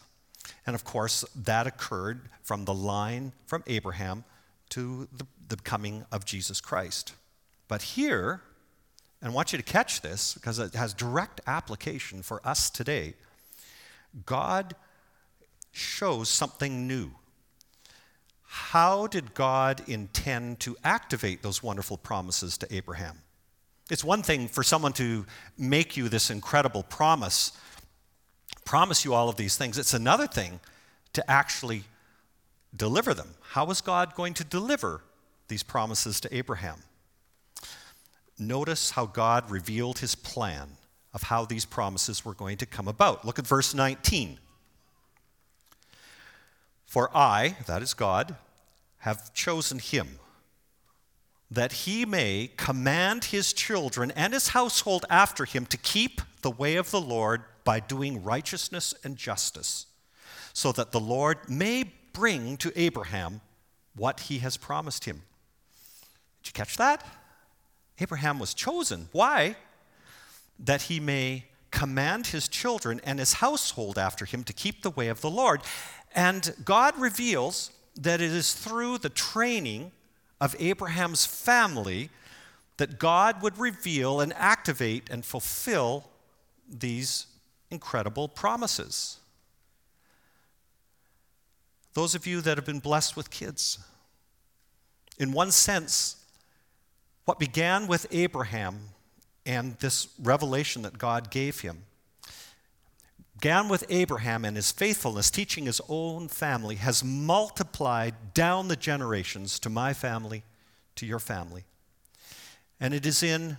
And 0.66 0.76
of 0.76 0.84
course, 0.84 1.24
that 1.34 1.66
occurred 1.66 2.28
from 2.44 2.66
the 2.66 2.74
line 2.74 3.32
from 3.46 3.64
Abraham 3.68 4.26
to 4.70 5.08
the, 5.16 5.26
the 5.48 5.58
coming 5.58 6.06
of 6.12 6.26
Jesus 6.26 6.62
Christ. 6.62 7.14
But 7.68 7.82
here, 7.82 8.42
and 9.22 9.32
I 9.32 9.34
want 9.34 9.52
you 9.52 9.58
to 9.58 9.64
catch 9.64 10.02
this 10.02 10.34
because 10.34 10.60
it 10.60 10.74
has 10.74 10.94
direct 10.94 11.42
application 11.48 12.22
for 12.22 12.46
us 12.48 12.70
today. 12.70 13.16
God 14.26 14.76
shows 15.72 16.30
something 16.30 16.88
new. 16.88 17.12
How 18.44 19.08
did 19.08 19.34
God 19.34 19.84
intend 19.88 20.60
to 20.62 20.78
activate 20.84 21.44
those 21.44 21.62
wonderful 21.62 21.98
promises 21.98 22.58
to 22.60 22.74
Abraham? 22.74 23.20
It's 23.90 24.04
one 24.04 24.24
thing 24.24 24.48
for 24.48 24.64
someone 24.64 24.94
to 24.94 25.26
make 25.58 25.96
you 25.96 26.10
this 26.10 26.30
incredible 26.30 26.84
promise, 26.84 27.52
promise 28.66 29.06
you 29.06 29.14
all 29.14 29.30
of 29.30 29.36
these 29.36 29.56
things. 29.58 29.78
It's 29.78 29.94
another 29.94 30.28
thing 30.28 30.60
to 31.14 31.30
actually 31.30 31.84
deliver 32.76 33.14
them. 33.14 33.36
How 33.52 33.66
was 33.66 33.82
God 33.82 34.14
going 34.16 34.34
to 34.36 34.44
deliver 34.44 35.02
these 35.48 35.64
promises 35.64 36.20
to 36.22 36.36
Abraham? 36.36 36.84
Notice 38.40 38.92
how 38.92 39.06
God 39.06 39.50
revealed 39.50 40.00
his 40.00 40.16
plan 40.16 40.70
of 41.14 41.24
how 41.24 41.46
these 41.46 41.66
promises 41.66 42.24
were 42.24 42.34
going 42.34 42.58
to 42.58 42.66
come 42.66 42.88
about. 42.88 43.26
Look 43.26 43.40
at 43.40 43.48
verse 43.48 43.74
19. 43.74 44.38
For 46.86 47.10
I, 47.16 47.58
that 47.66 47.82
is 47.82 47.94
God, 47.94 48.36
have 49.00 49.34
chosen 49.34 49.80
him 49.80 50.20
that 51.50 51.72
he 51.72 52.06
may 52.06 52.52
command 52.58 53.26
his 53.26 53.54
children 53.54 54.12
and 54.12 54.34
his 54.34 54.50
household 54.50 55.06
after 55.10 55.46
him 55.46 55.66
to 55.68 55.78
keep 55.78 56.22
the 56.42 56.52
way 56.52 56.76
of 56.76 56.92
the 56.92 57.02
Lord 57.02 57.44
by 57.64 57.80
doing 57.80 58.24
righteousness 58.24 58.94
and 59.04 59.16
justice, 59.16 59.86
so 60.54 60.72
that 60.74 60.92
the 60.92 61.00
Lord 61.00 61.50
may 61.50 61.86
bring 62.14 62.58
to 62.58 62.72
Abraham 62.76 63.42
what 63.96 64.22
he 64.22 64.40
has 64.40 64.58
promised 64.58 65.06
him. 65.06 65.24
You 66.48 66.54
catch 66.54 66.78
that? 66.78 67.06
Abraham 68.00 68.40
was 68.40 68.54
chosen. 68.54 69.10
Why? 69.12 69.56
That 70.60 70.84
he 70.84 71.00
may 71.00 71.46
command 71.72 72.28
his 72.28 72.48
children 72.48 73.02
and 73.04 73.20
his 73.20 73.34
household 73.34 73.98
after 73.98 74.26
him 74.26 74.44
to 74.46 74.54
keep 74.54 74.82
the 74.82 74.90
way 74.90 75.08
of 75.10 75.22
the 75.22 75.30
Lord. 75.30 75.62
And 76.16 76.56
God 76.64 76.98
reveals 76.98 77.72
that 77.96 78.22
it 78.22 78.32
is 78.32 78.54
through 78.54 79.00
the 79.00 79.10
training 79.10 79.92
of 80.40 80.56
Abraham's 80.60 81.26
family 81.26 82.10
that 82.78 83.00
God 83.00 83.42
would 83.42 83.58
reveal 83.58 84.22
and 84.22 84.34
activate 84.34 85.10
and 85.10 85.26
fulfill 85.26 86.10
these 86.70 87.26
incredible 87.72 88.28
promises. 88.28 89.18
Those 91.94 92.14
of 92.14 92.28
you 92.28 92.42
that 92.42 92.58
have 92.58 92.66
been 92.66 92.80
blessed 92.80 93.18
with 93.18 93.32
kids, 93.32 93.80
in 95.18 95.32
one 95.32 95.52
sense, 95.52 96.18
what 97.28 97.40
began 97.40 97.88
with 97.88 98.08
Abraham 98.12 98.80
and 99.46 99.78
this 99.80 100.08
revelation 100.18 100.84
that 100.84 100.98
God 100.98 101.30
gave 101.30 101.60
him 101.60 101.84
began 103.38 103.68
with 103.68 103.84
Abraham 103.90 104.46
and 104.46 104.56
his 104.56 104.72
faithfulness, 104.72 105.30
teaching 105.30 105.66
his 105.66 105.82
own 105.90 106.30
family, 106.30 106.76
has 106.76 107.04
multiplied 107.04 108.34
down 108.34 108.70
the 108.70 108.78
generations 108.78 109.60
to 109.60 109.70
my 109.70 109.94
family, 109.94 110.44
to 110.96 111.06
your 111.06 111.20
family. 111.20 111.66
And 112.80 112.94
it 112.94 113.06
is 113.06 113.22
in 113.22 113.58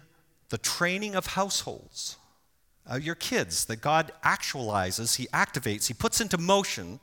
the 0.49 0.57
training 0.59 1.15
of 1.15 1.27
households, 1.27 2.17
uh, 2.91 2.97
your 2.97 3.15
kids, 3.15 3.67
that 3.67 3.77
God 3.77 4.13
actualizes, 4.25 5.17
He 5.17 5.27
activates, 5.27 5.89
He 5.89 5.95
puts 5.95 6.23
into 6.23 6.39
motion 6.39 7.01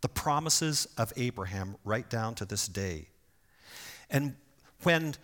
the 0.00 0.08
promises 0.08 0.88
of 0.98 1.12
Abraham 1.16 1.76
right 1.84 2.10
down 2.10 2.34
to 2.34 2.44
this 2.44 2.66
day. 2.66 3.06
And 4.10 4.34
when 4.82 5.14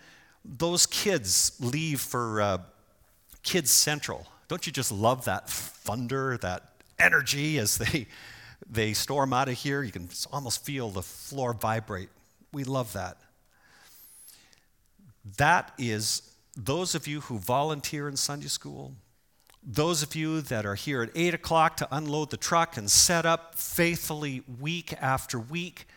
those 0.43 0.85
kids 0.85 1.57
leave 1.59 1.99
for 1.99 2.41
uh, 2.41 2.57
Kids 3.43 3.71
Central, 3.71 4.27
don't 4.47 4.65
you 4.65 4.73
just 4.73 4.91
love 4.91 5.25
that 5.25 5.49
thunder, 5.49 6.37
that 6.37 6.63
energy 6.99 7.57
as 7.57 7.77
they, 7.77 8.07
they 8.69 8.93
storm 8.93 9.33
out 9.33 9.49
of 9.49 9.55
here. 9.55 9.83
You 9.83 9.91
can 9.91 10.09
almost 10.31 10.65
feel 10.65 10.89
the 10.89 11.01
floor 11.01 11.53
vibrate. 11.53 12.09
We 12.51 12.63
love 12.63 12.93
that. 12.93 13.17
That 15.37 15.73
is 15.77 16.21
those 16.55 16.95
of 16.95 17.07
you 17.07 17.21
who 17.21 17.37
volunteer 17.37 18.07
in 18.07 18.15
Sunday 18.15 18.47
school, 18.47 18.93
those 19.63 20.01
of 20.01 20.15
you 20.15 20.41
that 20.41 20.65
are 20.65 20.75
here 20.75 21.03
at 21.03 21.09
8 21.13 21.33
o'clock 21.33 21.77
to 21.77 21.87
unload 21.91 22.29
the 22.29 22.37
truck 22.37 22.77
and 22.77 22.89
set 22.89 23.25
up 23.25 23.55
faithfully 23.55 24.43
week 24.59 24.93
after 25.01 25.37
week, 25.39 25.87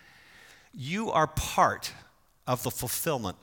you 0.74 1.10
are 1.10 1.26
part 1.26 1.92
of 2.46 2.62
the 2.62 2.70
fulfillment 2.70 3.36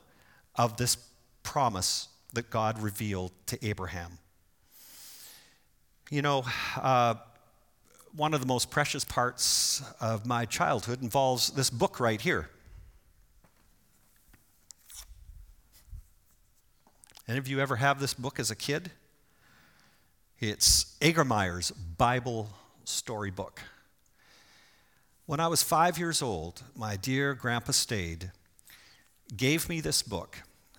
of 0.58 0.76
this 0.76 0.96
promise 1.42 2.08
that 2.34 2.50
God 2.50 2.82
revealed 2.82 3.32
to 3.46 3.66
Abraham. 3.66 4.18
You 6.10 6.20
know, 6.20 6.44
uh, 6.76 7.14
one 8.14 8.34
of 8.34 8.40
the 8.40 8.46
most 8.46 8.70
precious 8.70 9.04
parts 9.04 9.82
of 10.00 10.26
my 10.26 10.44
childhood 10.44 11.02
involves 11.02 11.50
this 11.50 11.70
book 11.70 12.00
right 12.00 12.20
here. 12.20 12.50
Any 17.28 17.38
of 17.38 17.46
you 17.46 17.60
ever 17.60 17.76
have 17.76 18.00
this 18.00 18.14
book 18.14 18.40
as 18.40 18.50
a 18.50 18.56
kid? 18.56 18.90
It's 20.40 20.96
Egermeier's 21.00 21.70
Bible 21.70 22.48
Storybook. 22.84 23.60
When 25.26 25.40
I 25.40 25.48
was 25.48 25.62
five 25.62 25.98
years 25.98 26.22
old, 26.22 26.62
my 26.74 26.96
dear 26.96 27.34
Grandpa 27.34 27.72
Stade 27.72 28.32
gave 29.36 29.68
me 29.68 29.80
this 29.82 30.02
book 30.02 30.38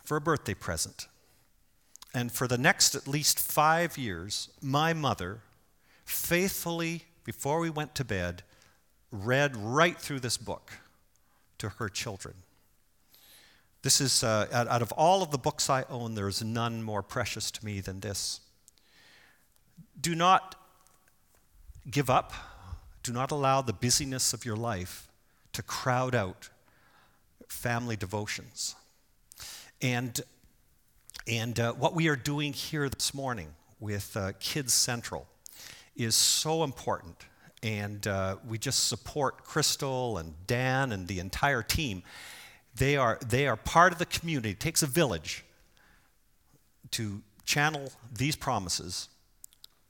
for 0.10 0.18
a 0.18 0.22
birthday 0.22 0.56
present. 0.56 1.08
And 2.16 2.32
for 2.32 2.48
the 2.48 2.58
next 2.58 2.96
at 2.96 3.08
least 3.08 3.38
five 3.38 3.96
years, 3.96 4.50
my 4.60 4.92
mother 4.92 5.42
faithfully 6.04 7.04
before 7.24 7.60
we 7.60 7.70
went 7.70 7.94
to 7.94 8.04
bed, 8.04 8.42
read 9.12 9.56
right 9.56 9.96
through 9.96 10.22
this 10.22 10.36
book 10.36 10.72
to 11.60 11.70
her 11.70 11.90
children. 11.90 12.34
This 13.84 14.02
is, 14.02 14.24
uh, 14.24 14.48
out, 14.52 14.82
of 14.82 14.92
all 14.94 15.22
of 15.22 15.30
the 15.30 15.38
books 15.38 15.70
I 15.70 15.86
own, 15.92 16.16
there 16.16 16.28
is 16.28 16.44
none 16.44 16.82
more 16.82 17.04
precious 17.04 17.52
to 17.52 17.64
me 17.64 17.80
than 17.80 18.00
this. 18.00 18.40
Do 20.02 20.16
not 20.16 20.56
give 21.88 22.10
up. 22.10 22.34
Do 23.04 23.14
not 23.14 23.30
allow 23.30 23.62
the 23.62 23.74
busyness 23.74 24.34
of 24.34 24.44
your 24.44 24.58
life 24.58 25.08
to 25.54 25.62
crowd 25.62 26.16
out 26.16 26.50
family 27.48 27.96
devotions. 27.96 28.76
And, 29.82 30.20
and 31.28 31.60
uh, 31.60 31.74
what 31.74 31.96
we 31.96 32.10
are 32.10 32.16
doing 32.16 32.54
here 32.54 32.90
this 32.90 33.14
morning 33.14 33.54
with 33.80 34.16
uh, 34.18 34.34
Kids 34.40 34.74
Central 34.74 35.28
is 35.96 36.16
so 36.16 36.64
important. 36.64 37.16
And 37.64 38.06
uh, 38.08 38.38
we 38.48 38.58
just 38.58 38.88
support 38.88 39.44
Crystal 39.44 40.18
and 40.18 40.34
Dan 40.48 40.92
and 40.92 41.08
the 41.08 41.20
entire 41.20 41.62
team. 41.62 42.04
They 42.76 42.98
are, 42.98 43.20
they 43.26 43.48
are 43.48 43.56
part 43.56 43.94
of 43.94 44.00
the 44.00 44.06
community. 44.06 44.52
It 44.52 44.60
takes 44.60 44.84
a 44.84 44.88
village 44.88 45.46
to 46.92 47.22
channel 47.46 47.92
these 48.14 48.36
promises, 48.36 49.10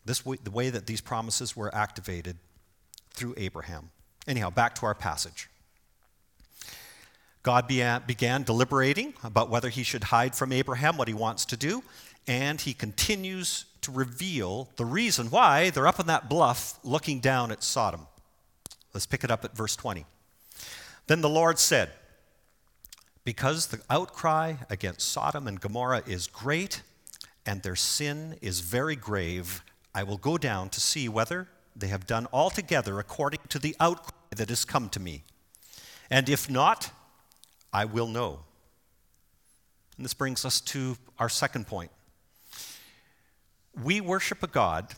this 0.05 0.25
way, 0.25 0.37
the 0.43 0.51
way 0.51 0.69
that 0.69 0.87
these 0.87 1.01
promises 1.01 1.55
were 1.55 1.73
activated 1.73 2.37
through 3.11 3.33
Abraham. 3.37 3.89
Anyhow, 4.27 4.49
back 4.49 4.75
to 4.75 4.85
our 4.85 4.95
passage. 4.95 5.48
God 7.41 7.71
uh, 7.71 7.99
began 8.05 8.43
deliberating 8.43 9.13
about 9.23 9.49
whether 9.49 9.69
he 9.69 9.83
should 9.83 10.05
hide 10.05 10.35
from 10.35 10.51
Abraham 10.51 10.97
what 10.97 11.07
he 11.07 11.13
wants 11.13 11.45
to 11.45 11.57
do, 11.57 11.83
and 12.27 12.59
he 12.59 12.73
continues 12.73 13.65
to 13.81 13.91
reveal 13.91 14.69
the 14.75 14.85
reason 14.85 15.27
why 15.27 15.69
they're 15.69 15.87
up 15.87 15.99
on 15.99 16.07
that 16.07 16.29
bluff 16.29 16.79
looking 16.83 17.19
down 17.19 17.51
at 17.51 17.63
Sodom. 17.63 18.07
Let's 18.93 19.05
pick 19.05 19.23
it 19.23 19.31
up 19.31 19.45
at 19.45 19.55
verse 19.55 19.75
20. 19.75 20.05
Then 21.07 21.21
the 21.21 21.29
Lord 21.29 21.59
said, 21.59 21.91
Because 23.23 23.67
the 23.67 23.81
outcry 23.89 24.55
against 24.69 25.09
Sodom 25.09 25.47
and 25.47 25.61
Gomorrah 25.61 26.03
is 26.05 26.27
great, 26.27 26.81
and 27.45 27.63
their 27.63 27.75
sin 27.75 28.37
is 28.41 28.59
very 28.59 28.95
grave, 28.95 29.63
I 29.95 30.03
will 30.03 30.17
go 30.17 30.37
down 30.37 30.69
to 30.69 30.81
see 30.81 31.07
whether 31.07 31.47
they 31.75 31.87
have 31.87 32.05
done 32.05 32.27
altogether 32.33 32.99
according 32.99 33.39
to 33.49 33.59
the 33.59 33.75
outcry 33.79 34.11
that 34.35 34.49
has 34.49 34.65
come 34.65 34.89
to 34.89 34.99
me. 34.99 35.23
And 36.11 36.27
if 36.27 36.49
not, 36.49 36.91
I 37.71 37.85
will 37.85 38.07
know. 38.07 38.39
And 39.97 40.05
this 40.05 40.13
brings 40.13 40.45
us 40.45 40.61
to 40.61 40.97
our 41.17 41.29
second 41.29 41.67
point 41.67 41.91
we 43.83 44.01
worship 44.01 44.43
a 44.43 44.47
God 44.47 44.95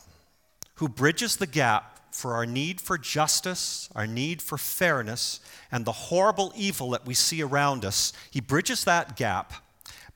who 0.76 0.90
bridges 0.90 1.36
the 1.36 1.48
gap 1.48 2.00
for 2.14 2.34
our 2.34 2.46
need 2.46 2.82
for 2.82 2.98
justice, 2.98 3.90
our 3.96 4.08
need 4.08 4.42
for 4.42 4.58
fairness, 4.58 5.40
and 5.72 5.86
the 5.86 5.92
horrible 5.92 6.52
evil 6.56 6.90
that 6.92 7.06
we 7.06 7.14
see 7.14 7.42
around 7.42 7.86
us. 7.86 8.12
He 8.30 8.42
bridges 8.42 8.84
that 8.84 9.16
gap 9.16 9.54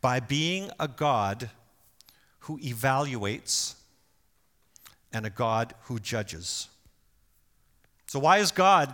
by 0.02 0.20
being 0.20 0.72
a 0.80 0.88
God 0.88 1.50
who 2.40 2.60
evaluates 2.60 3.76
and 5.14 5.26
a 5.26 5.30
God 5.30 5.74
who 5.84 6.00
judges. 6.00 6.68
So, 8.08 8.20
why 8.20 8.38
is 8.40 8.52
God 8.52 8.94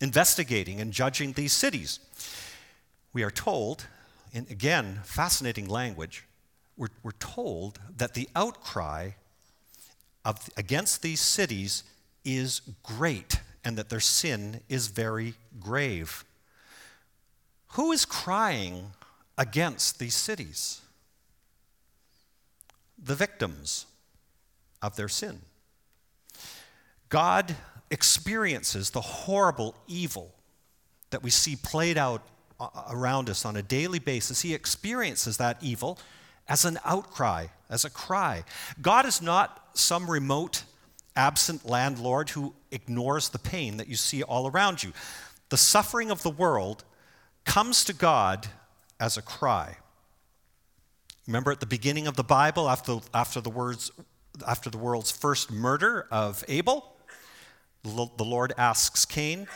investigating 0.00 0.80
and 0.80 0.92
judging 0.92 1.32
these 1.32 1.52
cities? 1.52 2.00
We 3.12 3.22
are 3.22 3.30
told, 3.30 3.86
in 4.32 4.46
again, 4.50 5.00
fascinating 5.04 5.68
language, 5.68 6.24
we're, 6.76 6.88
we're 7.02 7.12
told 7.12 7.78
that 7.96 8.14
the 8.14 8.28
outcry 8.34 9.10
of, 10.24 10.48
against 10.56 11.02
these 11.02 11.20
cities 11.20 11.84
is 12.24 12.60
great 12.82 13.40
and 13.64 13.76
that 13.76 13.90
their 13.90 14.00
sin 14.00 14.60
is 14.68 14.88
very 14.88 15.34
grave. 15.60 16.24
Who 17.68 17.92
is 17.92 18.04
crying 18.04 18.92
against 19.36 19.98
these 19.98 20.14
cities? 20.14 20.80
The 23.02 23.14
victims 23.14 23.86
of 24.80 24.96
their 24.96 25.08
sin. 25.08 25.40
God 27.08 27.56
experiences 27.90 28.90
the 28.90 29.00
horrible 29.00 29.74
evil 29.86 30.34
that 31.10 31.22
we 31.22 31.30
see 31.30 31.56
played 31.56 31.98
out 31.98 32.22
around 32.90 33.30
us 33.30 33.44
on 33.44 33.56
a 33.56 33.62
daily 33.62 33.98
basis. 33.98 34.42
He 34.42 34.54
experiences 34.54 35.36
that 35.38 35.58
evil 35.60 35.98
as 36.48 36.64
an 36.64 36.78
outcry, 36.84 37.46
as 37.70 37.84
a 37.84 37.90
cry. 37.90 38.44
God 38.80 39.06
is 39.06 39.22
not 39.22 39.68
some 39.74 40.10
remote, 40.10 40.64
absent 41.16 41.64
landlord 41.64 42.30
who 42.30 42.54
ignores 42.70 43.28
the 43.28 43.38
pain 43.38 43.76
that 43.76 43.88
you 43.88 43.96
see 43.96 44.22
all 44.22 44.50
around 44.50 44.82
you. 44.82 44.92
The 45.48 45.56
suffering 45.56 46.10
of 46.10 46.22
the 46.22 46.30
world 46.30 46.84
comes 47.44 47.84
to 47.84 47.92
God 47.92 48.48
as 48.98 49.16
a 49.16 49.22
cry. 49.22 49.76
Remember 51.26 51.52
at 51.52 51.60
the 51.60 51.66
beginning 51.66 52.06
of 52.06 52.16
the 52.16 52.24
Bible, 52.24 52.68
after, 52.68 52.98
after, 53.14 53.40
the, 53.40 53.50
words, 53.50 53.90
after 54.46 54.70
the 54.70 54.78
world's 54.78 55.10
first 55.10 55.50
murder 55.50 56.06
of 56.10 56.44
Abel, 56.48 56.96
the 57.84 58.24
Lord 58.24 58.52
asks 58.56 59.04
Cain, 59.04 59.46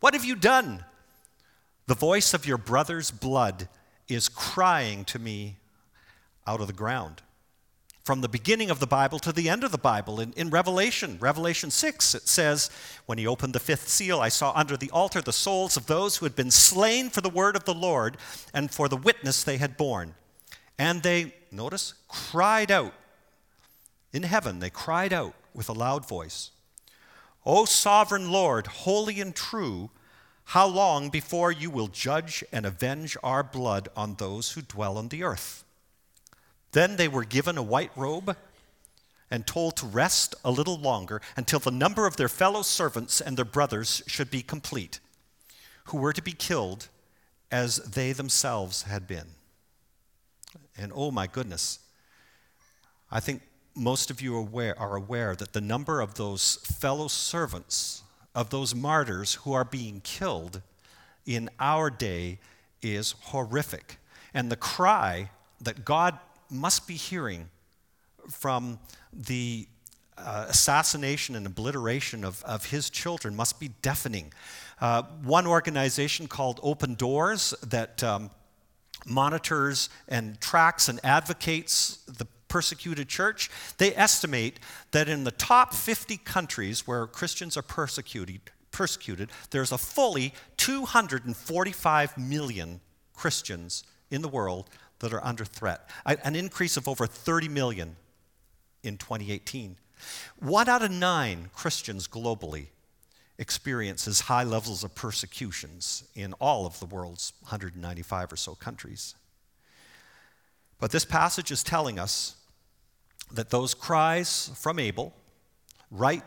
What 0.00 0.14
have 0.14 0.24
you 0.24 0.36
done? 0.36 0.84
The 1.86 1.94
voice 1.94 2.32
of 2.34 2.46
your 2.46 2.58
brother's 2.58 3.10
blood 3.10 3.68
is 4.08 4.28
crying 4.28 5.04
to 5.06 5.18
me 5.18 5.56
out 6.46 6.60
of 6.60 6.66
the 6.66 6.72
ground. 6.72 7.22
From 8.04 8.20
the 8.20 8.28
beginning 8.28 8.68
of 8.68 8.80
the 8.80 8.86
Bible 8.86 9.20
to 9.20 9.32
the 9.32 9.48
end 9.48 9.62
of 9.62 9.70
the 9.70 9.78
Bible, 9.78 10.18
in, 10.18 10.32
in 10.32 10.50
Revelation, 10.50 11.18
Revelation 11.20 11.70
6, 11.70 12.16
it 12.16 12.26
says, 12.26 12.68
When 13.06 13.16
he 13.16 13.28
opened 13.28 13.54
the 13.54 13.60
fifth 13.60 13.88
seal, 13.88 14.18
I 14.18 14.28
saw 14.28 14.52
under 14.56 14.76
the 14.76 14.90
altar 14.90 15.20
the 15.20 15.32
souls 15.32 15.76
of 15.76 15.86
those 15.86 16.16
who 16.16 16.26
had 16.26 16.34
been 16.34 16.50
slain 16.50 17.10
for 17.10 17.20
the 17.20 17.30
word 17.30 17.54
of 17.54 17.64
the 17.64 17.74
Lord 17.74 18.16
and 18.52 18.72
for 18.72 18.88
the 18.88 18.96
witness 18.96 19.44
they 19.44 19.56
had 19.58 19.76
borne. 19.76 20.14
And 20.78 21.04
they, 21.04 21.32
notice, 21.52 21.94
cried 22.08 22.72
out. 22.72 22.94
In 24.12 24.24
heaven, 24.24 24.58
they 24.58 24.70
cried 24.70 25.12
out 25.12 25.34
with 25.54 25.68
a 25.68 25.72
loud 25.72 26.06
voice 26.06 26.50
O 27.46 27.64
sovereign 27.64 28.30
Lord, 28.30 28.66
holy 28.66 29.20
and 29.20 29.34
true, 29.34 29.90
how 30.44 30.66
long 30.66 31.08
before 31.08 31.50
you 31.52 31.70
will 31.70 31.88
judge 31.88 32.44
and 32.52 32.66
avenge 32.66 33.16
our 33.22 33.42
blood 33.42 33.88
on 33.96 34.14
those 34.14 34.52
who 34.52 34.62
dwell 34.62 34.98
on 34.98 35.08
the 35.08 35.22
earth? 35.22 35.64
Then 36.72 36.96
they 36.96 37.08
were 37.08 37.24
given 37.24 37.56
a 37.56 37.62
white 37.62 37.92
robe 37.96 38.36
and 39.30 39.46
told 39.46 39.76
to 39.76 39.86
rest 39.86 40.34
a 40.44 40.50
little 40.50 40.76
longer 40.76 41.20
until 41.36 41.58
the 41.58 41.70
number 41.70 42.06
of 42.06 42.16
their 42.16 42.28
fellow 42.28 42.62
servants 42.62 43.20
and 43.20 43.36
their 43.36 43.44
brothers 43.44 44.02
should 44.06 44.30
be 44.30 44.42
complete, 44.42 45.00
who 45.84 45.96
were 45.96 46.12
to 46.12 46.22
be 46.22 46.32
killed 46.32 46.88
as 47.50 47.76
they 47.76 48.12
themselves 48.12 48.82
had 48.82 49.06
been. 49.06 49.28
And 50.76 50.92
oh 50.94 51.10
my 51.10 51.26
goodness, 51.26 51.78
I 53.10 53.20
think 53.20 53.42
most 53.74 54.10
of 54.10 54.20
you 54.20 54.36
are 54.36 54.40
aware, 54.40 54.78
are 54.78 54.96
aware 54.96 55.34
that 55.36 55.52
the 55.52 55.60
number 55.60 56.00
of 56.00 56.14
those 56.14 56.56
fellow 56.56 57.08
servants, 57.08 58.02
of 58.34 58.50
those 58.50 58.74
martyrs 58.74 59.34
who 59.34 59.52
are 59.52 59.64
being 59.64 60.00
killed 60.02 60.62
in 61.26 61.50
our 61.60 61.90
day 61.90 62.38
is 62.80 63.14
horrific. 63.20 63.98
And 64.34 64.50
the 64.50 64.56
cry 64.56 65.30
that 65.60 65.84
God 65.84 66.18
must 66.50 66.86
be 66.86 66.94
hearing 66.94 67.48
from 68.30 68.78
the 69.12 69.66
uh, 70.18 70.46
assassination 70.48 71.34
and 71.34 71.46
obliteration 71.46 72.24
of, 72.24 72.42
of 72.44 72.66
his 72.66 72.90
children 72.90 73.34
must 73.34 73.58
be 73.58 73.70
deafening. 73.82 74.32
Uh, 74.80 75.02
one 75.22 75.46
organization 75.46 76.26
called 76.26 76.60
Open 76.62 76.94
Doors 76.94 77.54
that 77.66 78.02
um, 78.02 78.30
monitors 79.06 79.88
and 80.08 80.40
tracks 80.40 80.88
and 80.88 81.00
advocates 81.02 81.98
the 82.06 82.26
persecuted 82.52 83.08
church, 83.08 83.50
they 83.78 83.96
estimate 83.96 84.60
that 84.90 85.08
in 85.08 85.24
the 85.24 85.30
top 85.30 85.72
50 85.72 86.18
countries 86.18 86.86
where 86.86 87.06
Christians 87.06 87.56
are 87.56 87.62
persecuted, 87.62 88.42
persecuted 88.70 89.30
there's 89.52 89.72
a 89.72 89.78
fully 89.78 90.34
245 90.58 92.18
million 92.18 92.82
Christians 93.14 93.84
in 94.10 94.20
the 94.20 94.28
world 94.28 94.68
that 94.98 95.14
are 95.14 95.24
under 95.24 95.46
threat, 95.46 95.88
an 96.04 96.36
increase 96.36 96.76
of 96.76 96.86
over 96.88 97.06
30 97.06 97.48
million 97.48 97.96
in 98.82 98.98
2018. 98.98 99.76
One 100.38 100.68
out 100.68 100.82
of 100.82 100.90
nine 100.90 101.48
Christians 101.54 102.06
globally 102.06 102.66
experiences 103.38 104.20
high 104.20 104.44
levels 104.44 104.84
of 104.84 104.94
persecutions 104.94 106.04
in 106.14 106.34
all 106.34 106.66
of 106.66 106.78
the 106.80 106.86
world's 106.86 107.32
195 107.44 108.30
or 108.30 108.36
so 108.36 108.54
countries. 108.54 109.14
But 110.78 110.90
this 110.90 111.06
passage 111.06 111.50
is 111.50 111.62
telling 111.62 111.98
us 111.98 112.36
that 113.32 113.50
those 113.50 113.74
cries 113.74 114.50
from 114.54 114.78
Abel, 114.78 115.14
right 115.90 116.22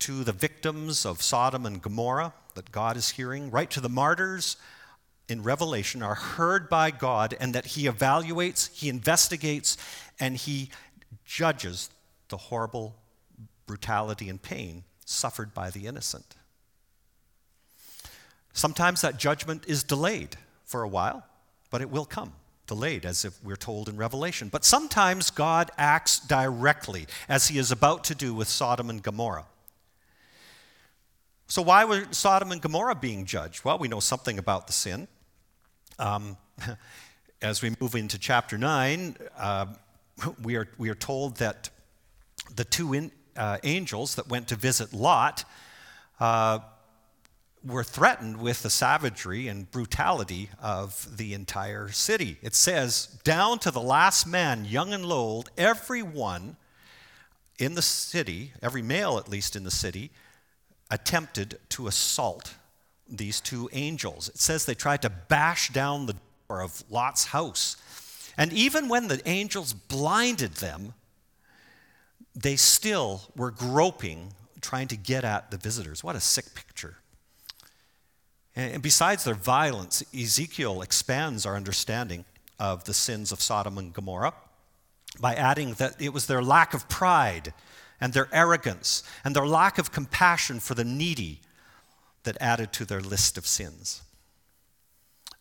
to 0.00 0.24
the 0.24 0.32
victims 0.32 1.04
of 1.04 1.22
Sodom 1.22 1.66
and 1.66 1.82
Gomorrah 1.82 2.32
that 2.54 2.72
God 2.72 2.96
is 2.96 3.10
hearing, 3.10 3.50
right 3.50 3.70
to 3.70 3.80
the 3.80 3.88
martyrs 3.88 4.56
in 5.28 5.42
Revelation, 5.42 6.02
are 6.02 6.14
heard 6.14 6.68
by 6.68 6.90
God, 6.90 7.36
and 7.38 7.54
that 7.54 7.66
He 7.66 7.84
evaluates, 7.84 8.70
He 8.72 8.88
investigates, 8.88 9.76
and 10.18 10.36
He 10.36 10.70
judges 11.24 11.90
the 12.28 12.36
horrible 12.36 12.96
brutality 13.66 14.28
and 14.28 14.40
pain 14.40 14.84
suffered 15.04 15.54
by 15.54 15.70
the 15.70 15.86
innocent. 15.86 16.36
Sometimes 18.52 19.00
that 19.02 19.16
judgment 19.16 19.64
is 19.66 19.84
delayed 19.84 20.36
for 20.64 20.82
a 20.82 20.88
while, 20.88 21.24
but 21.70 21.80
it 21.80 21.90
will 21.90 22.04
come 22.04 22.32
delayed, 22.70 23.04
as 23.04 23.24
if 23.24 23.42
we're 23.42 23.56
told 23.56 23.88
in 23.88 23.96
Revelation. 23.96 24.48
But 24.48 24.64
sometimes 24.64 25.32
God 25.32 25.72
acts 25.76 26.20
directly, 26.20 27.08
as 27.28 27.48
he 27.48 27.58
is 27.58 27.72
about 27.72 28.04
to 28.04 28.14
do 28.14 28.32
with 28.32 28.46
Sodom 28.46 28.88
and 28.88 29.02
Gomorrah. 29.02 29.46
So, 31.48 31.62
why 31.62 31.84
were 31.84 32.06
Sodom 32.12 32.52
and 32.52 32.62
Gomorrah 32.62 32.94
being 32.94 33.24
judged? 33.24 33.64
Well, 33.64 33.76
we 33.76 33.88
know 33.88 33.98
something 33.98 34.38
about 34.38 34.68
the 34.68 34.72
sin. 34.72 35.08
Um, 35.98 36.36
as 37.42 37.60
we 37.60 37.74
move 37.80 37.96
into 37.96 38.20
chapter 38.20 38.56
9, 38.56 39.16
uh, 39.36 39.66
we, 40.40 40.54
are, 40.54 40.68
we 40.78 40.90
are 40.90 40.94
told 40.94 41.38
that 41.38 41.70
the 42.54 42.64
two 42.64 42.92
in, 42.94 43.10
uh, 43.36 43.58
angels 43.64 44.14
that 44.14 44.28
went 44.28 44.46
to 44.46 44.54
visit 44.54 44.92
Lot 44.92 45.44
uh, 46.20 46.60
were 47.64 47.84
threatened 47.84 48.38
with 48.38 48.62
the 48.62 48.70
savagery 48.70 49.46
and 49.46 49.70
brutality 49.70 50.48
of 50.62 51.16
the 51.16 51.34
entire 51.34 51.90
city. 51.90 52.38
It 52.42 52.54
says, 52.54 53.18
down 53.22 53.58
to 53.60 53.70
the 53.70 53.80
last 53.80 54.26
man, 54.26 54.64
young 54.64 54.92
and 54.94 55.04
old, 55.04 55.50
everyone 55.58 56.56
in 57.58 57.74
the 57.74 57.82
city, 57.82 58.52
every 58.62 58.82
male 58.82 59.18
at 59.18 59.28
least 59.28 59.56
in 59.56 59.64
the 59.64 59.70
city, 59.70 60.10
attempted 60.90 61.58
to 61.68 61.86
assault 61.86 62.54
these 63.08 63.40
two 63.40 63.68
angels. 63.72 64.28
It 64.30 64.38
says 64.38 64.64
they 64.64 64.74
tried 64.74 65.02
to 65.02 65.10
bash 65.10 65.70
down 65.70 66.06
the 66.06 66.16
door 66.48 66.62
of 66.62 66.82
Lot's 66.88 67.26
house. 67.26 67.76
And 68.38 68.52
even 68.52 68.88
when 68.88 69.08
the 69.08 69.20
angels 69.28 69.74
blinded 69.74 70.54
them, 70.54 70.94
they 72.34 72.56
still 72.56 73.22
were 73.36 73.50
groping, 73.50 74.32
trying 74.62 74.88
to 74.88 74.96
get 74.96 75.24
at 75.24 75.50
the 75.50 75.58
visitors. 75.58 76.02
What 76.02 76.16
a 76.16 76.20
sick 76.20 76.54
picture. 76.54 76.96
And 78.56 78.82
besides 78.82 79.24
their 79.24 79.34
violence, 79.34 80.02
Ezekiel 80.14 80.82
expands 80.82 81.46
our 81.46 81.56
understanding 81.56 82.24
of 82.58 82.84
the 82.84 82.94
sins 82.94 83.32
of 83.32 83.40
Sodom 83.40 83.78
and 83.78 83.92
Gomorrah 83.92 84.34
by 85.20 85.34
adding 85.34 85.74
that 85.74 86.00
it 86.00 86.12
was 86.12 86.26
their 86.26 86.42
lack 86.42 86.74
of 86.74 86.88
pride 86.88 87.52
and 88.00 88.12
their 88.12 88.28
arrogance 88.32 89.02
and 89.24 89.34
their 89.36 89.46
lack 89.46 89.78
of 89.78 89.92
compassion 89.92 90.60
for 90.60 90.74
the 90.74 90.84
needy 90.84 91.40
that 92.24 92.36
added 92.40 92.72
to 92.74 92.84
their 92.84 93.00
list 93.00 93.38
of 93.38 93.46
sins. 93.46 94.02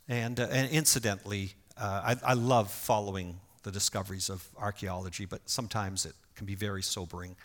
And, 0.07 0.39
uh, 0.39 0.47
and 0.51 0.69
incidentally, 0.71 1.53
uh, 1.77 2.15
I, 2.23 2.31
I 2.31 2.33
love 2.33 2.71
following 2.71 3.39
the 3.63 3.71
discoveries 3.71 4.29
of 4.29 4.47
archaeology, 4.57 5.25
but 5.25 5.41
sometimes 5.45 6.05
it 6.05 6.13
can 6.35 6.45
be 6.45 6.55
very 6.55 6.81
sobering. 6.81 7.35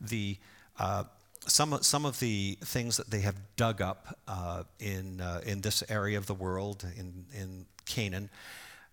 The 0.00 0.36
uh, 0.78 1.04
some, 1.46 1.78
some 1.82 2.04
of 2.04 2.20
the 2.20 2.58
things 2.62 2.96
that 2.96 3.10
they 3.10 3.20
have 3.20 3.36
dug 3.56 3.80
up 3.80 4.18
uh, 4.28 4.64
in, 4.78 5.20
uh, 5.20 5.40
in 5.46 5.60
this 5.62 5.82
area 5.88 6.18
of 6.18 6.26
the 6.26 6.34
world, 6.34 6.84
in, 6.96 7.24
in 7.34 7.66
Canaan, 7.86 8.30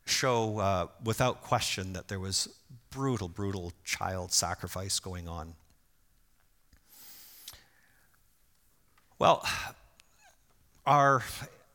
show 0.06 0.60
uh, 0.60 0.88
without 1.04 1.42
question 1.42 1.94
that 1.94 2.08
there 2.08 2.20
was 2.20 2.48
brutal, 2.90 3.28
brutal 3.28 3.74
child 3.84 4.32
sacrifice 4.32 5.00
going 5.00 5.28
on. 5.28 5.54
Well, 9.20 9.46
our 10.86 11.24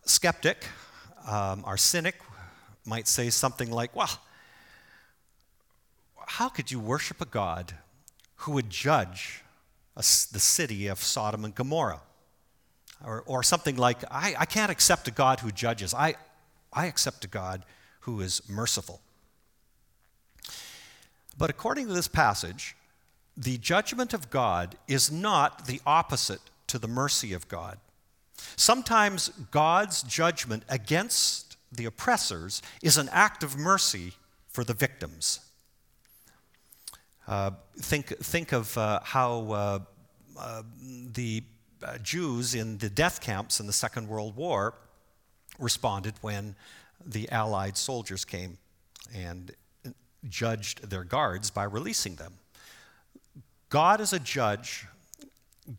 skeptic, 0.04 0.64
um, 1.26 1.64
our 1.64 1.76
cynic, 1.76 2.16
might 2.86 3.06
say 3.06 3.30
something 3.30 3.70
like, 3.70 3.94
well, 3.94 4.20
how 6.26 6.48
could 6.48 6.70
you 6.70 6.80
worship 6.80 7.20
a 7.20 7.26
God 7.26 7.74
who 8.36 8.52
would 8.52 8.70
judge 8.70 9.41
a, 9.96 10.00
the 10.00 10.40
city 10.40 10.86
of 10.86 11.02
Sodom 11.02 11.44
and 11.44 11.54
Gomorrah? 11.54 12.02
Or, 13.04 13.22
or 13.26 13.42
something 13.42 13.76
like, 13.76 14.04
I, 14.10 14.34
I 14.38 14.44
can't 14.44 14.70
accept 14.70 15.08
a 15.08 15.10
God 15.10 15.40
who 15.40 15.50
judges. 15.50 15.92
I, 15.92 16.14
I 16.72 16.86
accept 16.86 17.24
a 17.24 17.28
God 17.28 17.64
who 18.00 18.20
is 18.20 18.42
merciful. 18.48 19.00
But 21.36 21.50
according 21.50 21.88
to 21.88 21.92
this 21.92 22.08
passage, 22.08 22.76
the 23.36 23.58
judgment 23.58 24.12
of 24.14 24.30
God 24.30 24.76
is 24.86 25.10
not 25.10 25.66
the 25.66 25.80
opposite 25.86 26.42
to 26.68 26.78
the 26.78 26.88
mercy 26.88 27.32
of 27.32 27.48
God. 27.48 27.78
Sometimes 28.56 29.28
God's 29.50 30.02
judgment 30.02 30.64
against 30.68 31.56
the 31.70 31.86
oppressors 31.86 32.60
is 32.82 32.98
an 32.98 33.08
act 33.10 33.42
of 33.42 33.56
mercy 33.56 34.12
for 34.48 34.64
the 34.64 34.74
victims. 34.74 35.40
Uh, 37.32 37.50
think, 37.78 38.08
think 38.18 38.52
of 38.52 38.76
uh, 38.76 39.00
how 39.02 39.50
uh, 39.52 40.62
the 41.14 41.42
Jews 42.02 42.54
in 42.54 42.76
the 42.76 42.90
death 42.90 43.22
camps 43.22 43.58
in 43.58 43.66
the 43.66 43.72
Second 43.72 44.06
World 44.06 44.36
War 44.36 44.74
responded 45.58 46.12
when 46.20 46.56
the 47.02 47.30
Allied 47.30 47.78
soldiers 47.78 48.26
came 48.26 48.58
and 49.14 49.50
judged 50.28 50.90
their 50.90 51.04
guards 51.04 51.50
by 51.50 51.64
releasing 51.64 52.16
them. 52.16 52.34
God 53.70 54.02
as 54.02 54.12
a 54.12 54.20
judge, 54.20 54.86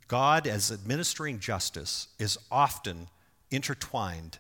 God 0.08 0.48
as 0.48 0.72
administering 0.72 1.38
justice, 1.38 2.08
is 2.18 2.36
often 2.52 3.10
intertwined 3.52 4.40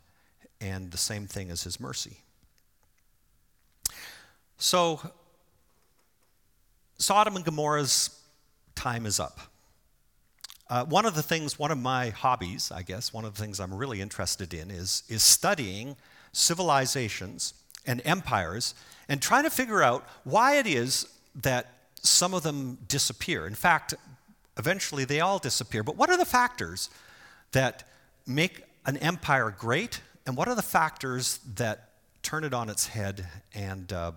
and 0.60 0.90
the 0.90 0.98
same 0.98 1.28
thing 1.28 1.52
as 1.52 1.62
his 1.62 1.80
mercy. 1.80 2.18
So, 4.58 5.00
Sodom 6.98 7.36
and 7.36 7.46
Gomorrah's 7.46 8.22
time 8.76 9.06
is 9.06 9.20
up. 9.20 9.40
Uh, 10.70 10.86
one 10.86 11.06
of 11.06 11.16
the 11.16 11.24
things, 11.24 11.60
one 11.60 11.72
of 11.72 11.78
my 11.78 12.10
hobbies, 12.10 12.72
I 12.72 12.82
guess, 12.82 13.14
one 13.14 13.26
of 13.26 13.36
the 13.36 13.42
things 13.42 13.60
I'm 13.60 13.74
really 13.74 14.02
interested 14.02 14.54
in 14.54 14.72
is, 14.72 15.04
is 15.10 15.22
studying 15.22 15.96
civilizations 16.32 17.54
and 17.86 18.02
empires 18.06 18.74
and 19.10 19.22
trying 19.22 19.44
to 19.44 19.50
figure 19.50 19.84
out 19.84 20.08
why 20.24 20.58
it 20.58 20.66
is 20.66 21.08
that 21.36 21.68
some 22.02 22.34
of 22.34 22.44
them 22.44 22.78
disappear. 22.88 23.46
In 23.46 23.56
fact, 23.56 23.94
eventually 24.58 25.06
they 25.06 25.20
all 25.20 25.40
disappear. 25.40 25.84
But 25.84 25.96
what 25.96 26.10
are 26.10 26.18
the 26.18 26.26
factors 26.26 26.90
that 27.52 27.84
make 28.26 28.64
an 28.86 28.98
empire 28.98 29.54
great, 29.58 30.02
and 30.26 30.36
what 30.36 30.48
are 30.48 30.56
the 30.56 30.62
factors 30.62 31.40
that 31.56 31.90
turn 32.22 32.44
it 32.44 32.54
on 32.54 32.70
its 32.70 32.88
head 32.88 33.28
and 33.54 33.92
uh, 33.92 34.12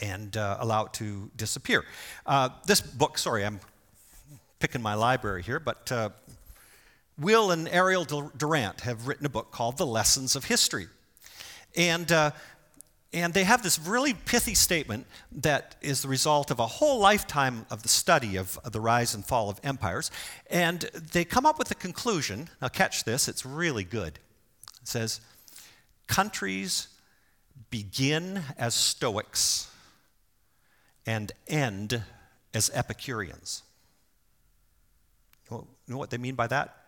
and 0.00 0.36
uh, 0.36 0.56
allow 0.60 0.86
it 0.86 0.92
to 0.94 1.30
disappear? 1.36 1.84
Uh, 2.26 2.50
this 2.66 2.80
book, 2.80 3.18
sorry, 3.18 3.44
I'm 3.44 3.60
picking 4.58 4.82
my 4.82 4.94
library 4.94 5.42
here, 5.42 5.58
but 5.58 5.90
uh, 5.90 6.10
Will 7.18 7.50
and 7.50 7.68
Ariel 7.68 8.04
Durant 8.04 8.80
have 8.82 9.06
written 9.06 9.26
a 9.26 9.28
book 9.28 9.50
called 9.50 9.76
The 9.76 9.86
Lessons 9.86 10.36
of 10.36 10.44
History. 10.44 10.86
And, 11.76 12.10
uh, 12.10 12.30
and 13.12 13.34
they 13.34 13.44
have 13.44 13.62
this 13.62 13.78
really 13.78 14.14
pithy 14.14 14.54
statement 14.54 15.06
that 15.32 15.76
is 15.80 16.02
the 16.02 16.08
result 16.08 16.50
of 16.50 16.58
a 16.58 16.66
whole 16.66 16.98
lifetime 16.98 17.66
of 17.70 17.82
the 17.82 17.88
study 17.88 18.36
of, 18.36 18.58
of 18.64 18.72
the 18.72 18.80
rise 18.80 19.14
and 19.14 19.24
fall 19.24 19.50
of 19.50 19.60
empires. 19.62 20.10
And 20.50 20.80
they 21.12 21.24
come 21.24 21.46
up 21.46 21.58
with 21.58 21.68
the 21.68 21.74
conclusion 21.74 22.48
now, 22.62 22.68
catch 22.68 23.04
this, 23.04 23.28
it's 23.28 23.44
really 23.44 23.84
good. 23.84 24.18
It 24.80 24.88
says, 24.88 25.20
Countries 26.06 26.88
begin 27.70 28.42
as 28.58 28.74
Stoics 28.74 29.70
and 31.06 31.32
end 31.48 32.02
as 32.54 32.70
Epicureans. 32.74 33.62
You 35.50 35.66
know 35.88 35.98
what 35.98 36.10
they 36.10 36.18
mean 36.18 36.36
by 36.36 36.46
that? 36.46 36.80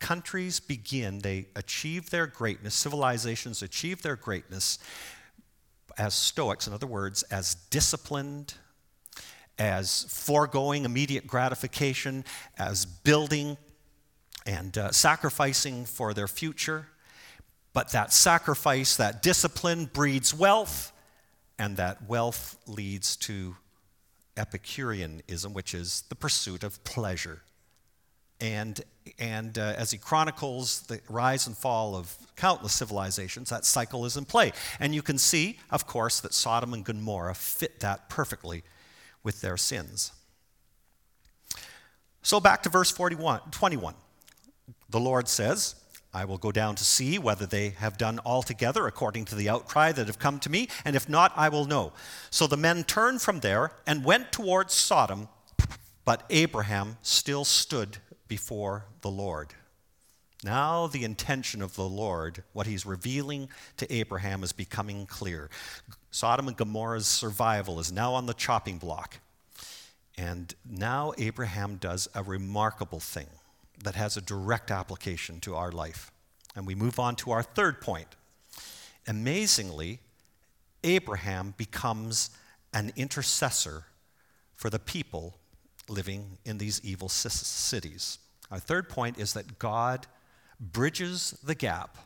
countries 0.00 0.58
begin, 0.58 1.20
they 1.20 1.46
achieve 1.54 2.10
their 2.10 2.26
greatness, 2.26 2.74
civilizations 2.74 3.62
achieve 3.62 4.02
their 4.02 4.16
greatness 4.16 4.78
as 5.96 6.14
Stoics, 6.14 6.66
in 6.66 6.72
other 6.72 6.86
words, 6.86 7.22
as 7.24 7.54
disciplined, 7.54 8.54
as 9.58 10.06
foregoing 10.08 10.84
immediate 10.84 11.26
gratification, 11.26 12.24
as 12.58 12.86
building 12.86 13.58
and 14.46 14.78
uh, 14.78 14.90
sacrificing 14.90 15.84
for 15.84 16.14
their 16.14 16.28
future. 16.28 16.86
But 17.72 17.92
that 17.92 18.12
sacrifice, 18.12 18.96
that 18.96 19.22
discipline 19.22 19.84
breeds 19.84 20.34
wealth, 20.34 20.92
and 21.60 21.76
that 21.76 22.08
wealth 22.08 22.56
leads 22.66 23.16
to 23.16 23.56
Epicureanism, 24.36 25.52
which 25.52 25.74
is 25.74 26.02
the 26.08 26.14
pursuit 26.16 26.64
of 26.64 26.82
pleasure 26.82 27.42
and, 28.40 28.80
and 29.18 29.58
uh, 29.58 29.74
as 29.76 29.90
he 29.90 29.98
chronicles 29.98 30.82
the 30.82 31.00
rise 31.08 31.46
and 31.46 31.56
fall 31.56 31.94
of 31.94 32.16
countless 32.36 32.72
civilizations, 32.72 33.50
that 33.50 33.64
cycle 33.64 34.06
is 34.06 34.16
in 34.16 34.24
play. 34.24 34.52
And 34.78 34.94
you 34.94 35.02
can 35.02 35.18
see, 35.18 35.58
of 35.70 35.86
course, 35.86 36.20
that 36.20 36.32
Sodom 36.32 36.72
and 36.72 36.84
Gomorrah 36.84 37.34
fit 37.34 37.80
that 37.80 38.08
perfectly 38.08 38.62
with 39.22 39.42
their 39.42 39.56
sins. 39.56 40.12
So 42.22 42.40
back 42.40 42.62
to 42.62 42.68
verse 42.68 42.90
41, 42.90 43.40
21. 43.50 43.94
The 44.88 45.00
Lord 45.00 45.28
says, 45.28 45.74
I 46.12 46.24
will 46.24 46.38
go 46.38 46.50
down 46.50 46.74
to 46.74 46.84
see 46.84 47.18
whether 47.18 47.46
they 47.46 47.70
have 47.70 47.96
done 47.96 48.18
altogether 48.24 48.86
according 48.86 49.26
to 49.26 49.36
the 49.36 49.48
outcry 49.48 49.92
that 49.92 50.08
have 50.08 50.18
come 50.18 50.40
to 50.40 50.50
me, 50.50 50.68
and 50.84 50.96
if 50.96 51.08
not, 51.08 51.32
I 51.36 51.48
will 51.48 51.66
know. 51.66 51.92
So 52.30 52.46
the 52.46 52.56
men 52.56 52.82
turned 52.82 53.22
from 53.22 53.40
there 53.40 53.72
and 53.86 54.04
went 54.04 54.32
towards 54.32 54.74
Sodom, 54.74 55.28
but 56.04 56.24
Abraham 56.30 56.98
still 57.02 57.44
stood 57.44 57.98
before 58.26 58.86
the 59.02 59.10
Lord. 59.10 59.54
Now, 60.42 60.86
the 60.86 61.04
intention 61.04 61.62
of 61.62 61.74
the 61.76 61.88
Lord, 61.88 62.42
what 62.54 62.66
he's 62.66 62.86
revealing 62.86 63.48
to 63.76 63.92
Abraham, 63.92 64.42
is 64.42 64.52
becoming 64.52 65.06
clear. 65.06 65.50
Sodom 66.10 66.48
and 66.48 66.56
Gomorrah's 66.56 67.06
survival 67.06 67.78
is 67.78 67.92
now 67.92 68.14
on 68.14 68.26
the 68.26 68.34
chopping 68.34 68.78
block. 68.78 69.18
And 70.16 70.52
now 70.68 71.12
Abraham 71.18 71.76
does 71.76 72.08
a 72.14 72.22
remarkable 72.22 73.00
thing 73.00 73.28
that 73.82 73.94
has 73.94 74.16
a 74.16 74.20
direct 74.20 74.70
application 74.70 75.40
to 75.40 75.54
our 75.54 75.72
life. 75.72 76.10
And 76.54 76.66
we 76.66 76.74
move 76.74 76.98
on 76.98 77.16
to 77.16 77.30
our 77.30 77.42
third 77.42 77.80
point. 77.80 78.08
Amazingly, 79.06 80.00
Abraham 80.84 81.54
becomes 81.56 82.30
an 82.72 82.92
intercessor 82.96 83.84
for 84.54 84.70
the 84.70 84.78
people 84.78 85.36
living 85.88 86.38
in 86.44 86.58
these 86.58 86.80
evil 86.84 87.08
cities. 87.08 88.18
Our 88.50 88.58
third 88.58 88.88
point 88.88 89.18
is 89.18 89.32
that 89.34 89.58
God 89.58 90.06
bridges 90.60 91.38
the 91.42 91.54
gap 91.54 91.96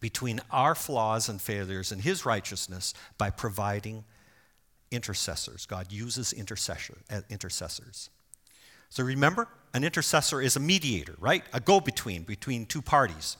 between 0.00 0.40
our 0.50 0.74
flaws 0.74 1.28
and 1.28 1.40
failures 1.40 1.92
and 1.92 2.00
his 2.00 2.24
righteousness 2.24 2.94
by 3.18 3.30
providing 3.30 4.04
intercessors. 4.90 5.66
God 5.66 5.92
uses 5.92 6.32
intercessor, 6.32 6.98
uh, 7.10 7.20
intercessors. 7.28 8.10
So 8.88 9.02
remember, 9.02 9.48
an 9.74 9.84
intercessor 9.84 10.40
is 10.40 10.56
a 10.56 10.60
mediator, 10.60 11.14
right? 11.18 11.44
A 11.52 11.60
go 11.60 11.80
between, 11.80 12.22
between 12.22 12.66
two 12.66 12.82
parties. 12.82 13.36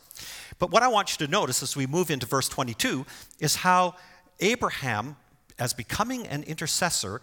But 0.58 0.70
what 0.70 0.82
I 0.82 0.88
want 0.88 1.12
you 1.12 1.26
to 1.26 1.30
notice 1.30 1.62
as 1.62 1.76
we 1.76 1.86
move 1.86 2.10
into 2.10 2.26
verse 2.26 2.48
22 2.48 3.04
is 3.40 3.56
how 3.56 3.96
Abraham, 4.40 5.16
as 5.58 5.72
becoming 5.72 6.26
an 6.26 6.42
intercessor, 6.44 7.20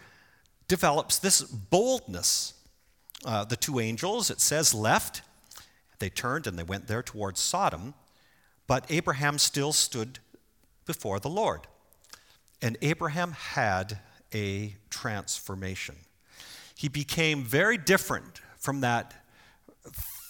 develops 0.67 1.17
this 1.17 1.41
boldness. 1.41 2.53
Uh, 3.25 3.43
the 3.43 3.55
two 3.55 3.79
angels, 3.79 4.29
it 4.29 4.39
says, 4.39 4.73
left. 4.73 5.21
They 5.99 6.09
turned 6.09 6.47
and 6.47 6.57
they 6.57 6.63
went 6.63 6.87
there 6.87 7.03
towards 7.03 7.39
Sodom, 7.39 7.93
but 8.67 8.85
Abraham 8.89 9.37
still 9.37 9.73
stood 9.73 10.19
before 10.85 11.19
the 11.19 11.29
Lord. 11.29 11.61
And 12.61 12.77
Abraham 12.81 13.31
had 13.31 13.99
a 14.33 14.75
transformation. 14.89 15.95
He 16.75 16.87
became 16.87 17.43
very 17.43 17.77
different 17.77 18.41
from 18.59 18.81
that 18.81 19.13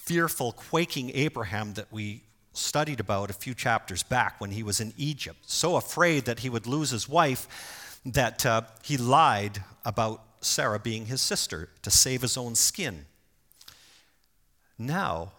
fearful, 0.05 0.53
quaking 0.53 1.11
Abraham 1.13 1.73
that 1.73 1.91
we 1.91 2.23
studied 2.53 2.99
about 2.99 3.29
a 3.29 3.33
few 3.33 3.53
chapters 3.53 4.03
back 4.03 4.39
when 4.39 4.51
he 4.51 4.63
was 4.63 4.79
in 4.79 4.93
Egypt, 4.97 5.39
so 5.49 5.75
afraid 5.75 6.25
that 6.25 6.39
he 6.39 6.49
would 6.49 6.67
lose 6.67 6.89
his 6.89 7.07
wife 7.07 7.99
that 8.05 8.45
uh, 8.45 8.61
he 8.83 8.97
lied 8.97 9.63
about 9.85 10.23
Sarah 10.41 10.79
being 10.79 11.07
his 11.07 11.21
sister 11.21 11.69
to 11.81 11.91
save 11.91 12.21
his 12.21 12.37
own 12.37 12.55
skin. 12.55 13.05
Now, 14.77 15.33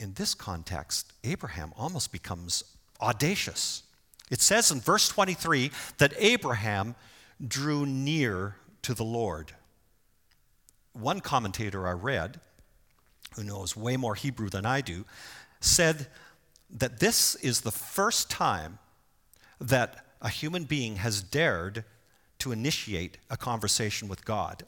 in 0.00 0.14
this 0.14 0.34
context, 0.34 1.12
Abraham 1.22 1.72
almost 1.76 2.10
becomes 2.10 2.64
audacious. 3.00 3.84
It 4.30 4.40
says 4.40 4.70
in 4.70 4.80
verse 4.80 5.08
23 5.08 5.70
that 5.98 6.12
Abraham 6.18 6.96
drew 7.46 7.86
near 7.86 8.56
to 8.82 8.94
the 8.94 9.04
Lord. 9.04 9.52
One 10.92 11.20
commentator 11.20 11.86
I 11.86 11.92
read, 11.92 12.40
who 13.34 13.44
knows 13.44 13.76
way 13.76 13.96
more 13.96 14.14
Hebrew 14.14 14.48
than 14.48 14.66
I 14.66 14.80
do, 14.80 15.04
said 15.60 16.08
that 16.70 17.00
this 17.00 17.34
is 17.36 17.60
the 17.60 17.70
first 17.70 18.30
time 18.30 18.78
that 19.60 20.04
a 20.20 20.28
human 20.28 20.64
being 20.64 20.96
has 20.96 21.22
dared 21.22 21.84
to 22.38 22.52
initiate 22.52 23.18
a 23.30 23.36
conversation 23.36 24.08
with 24.08 24.24
God. 24.24 24.64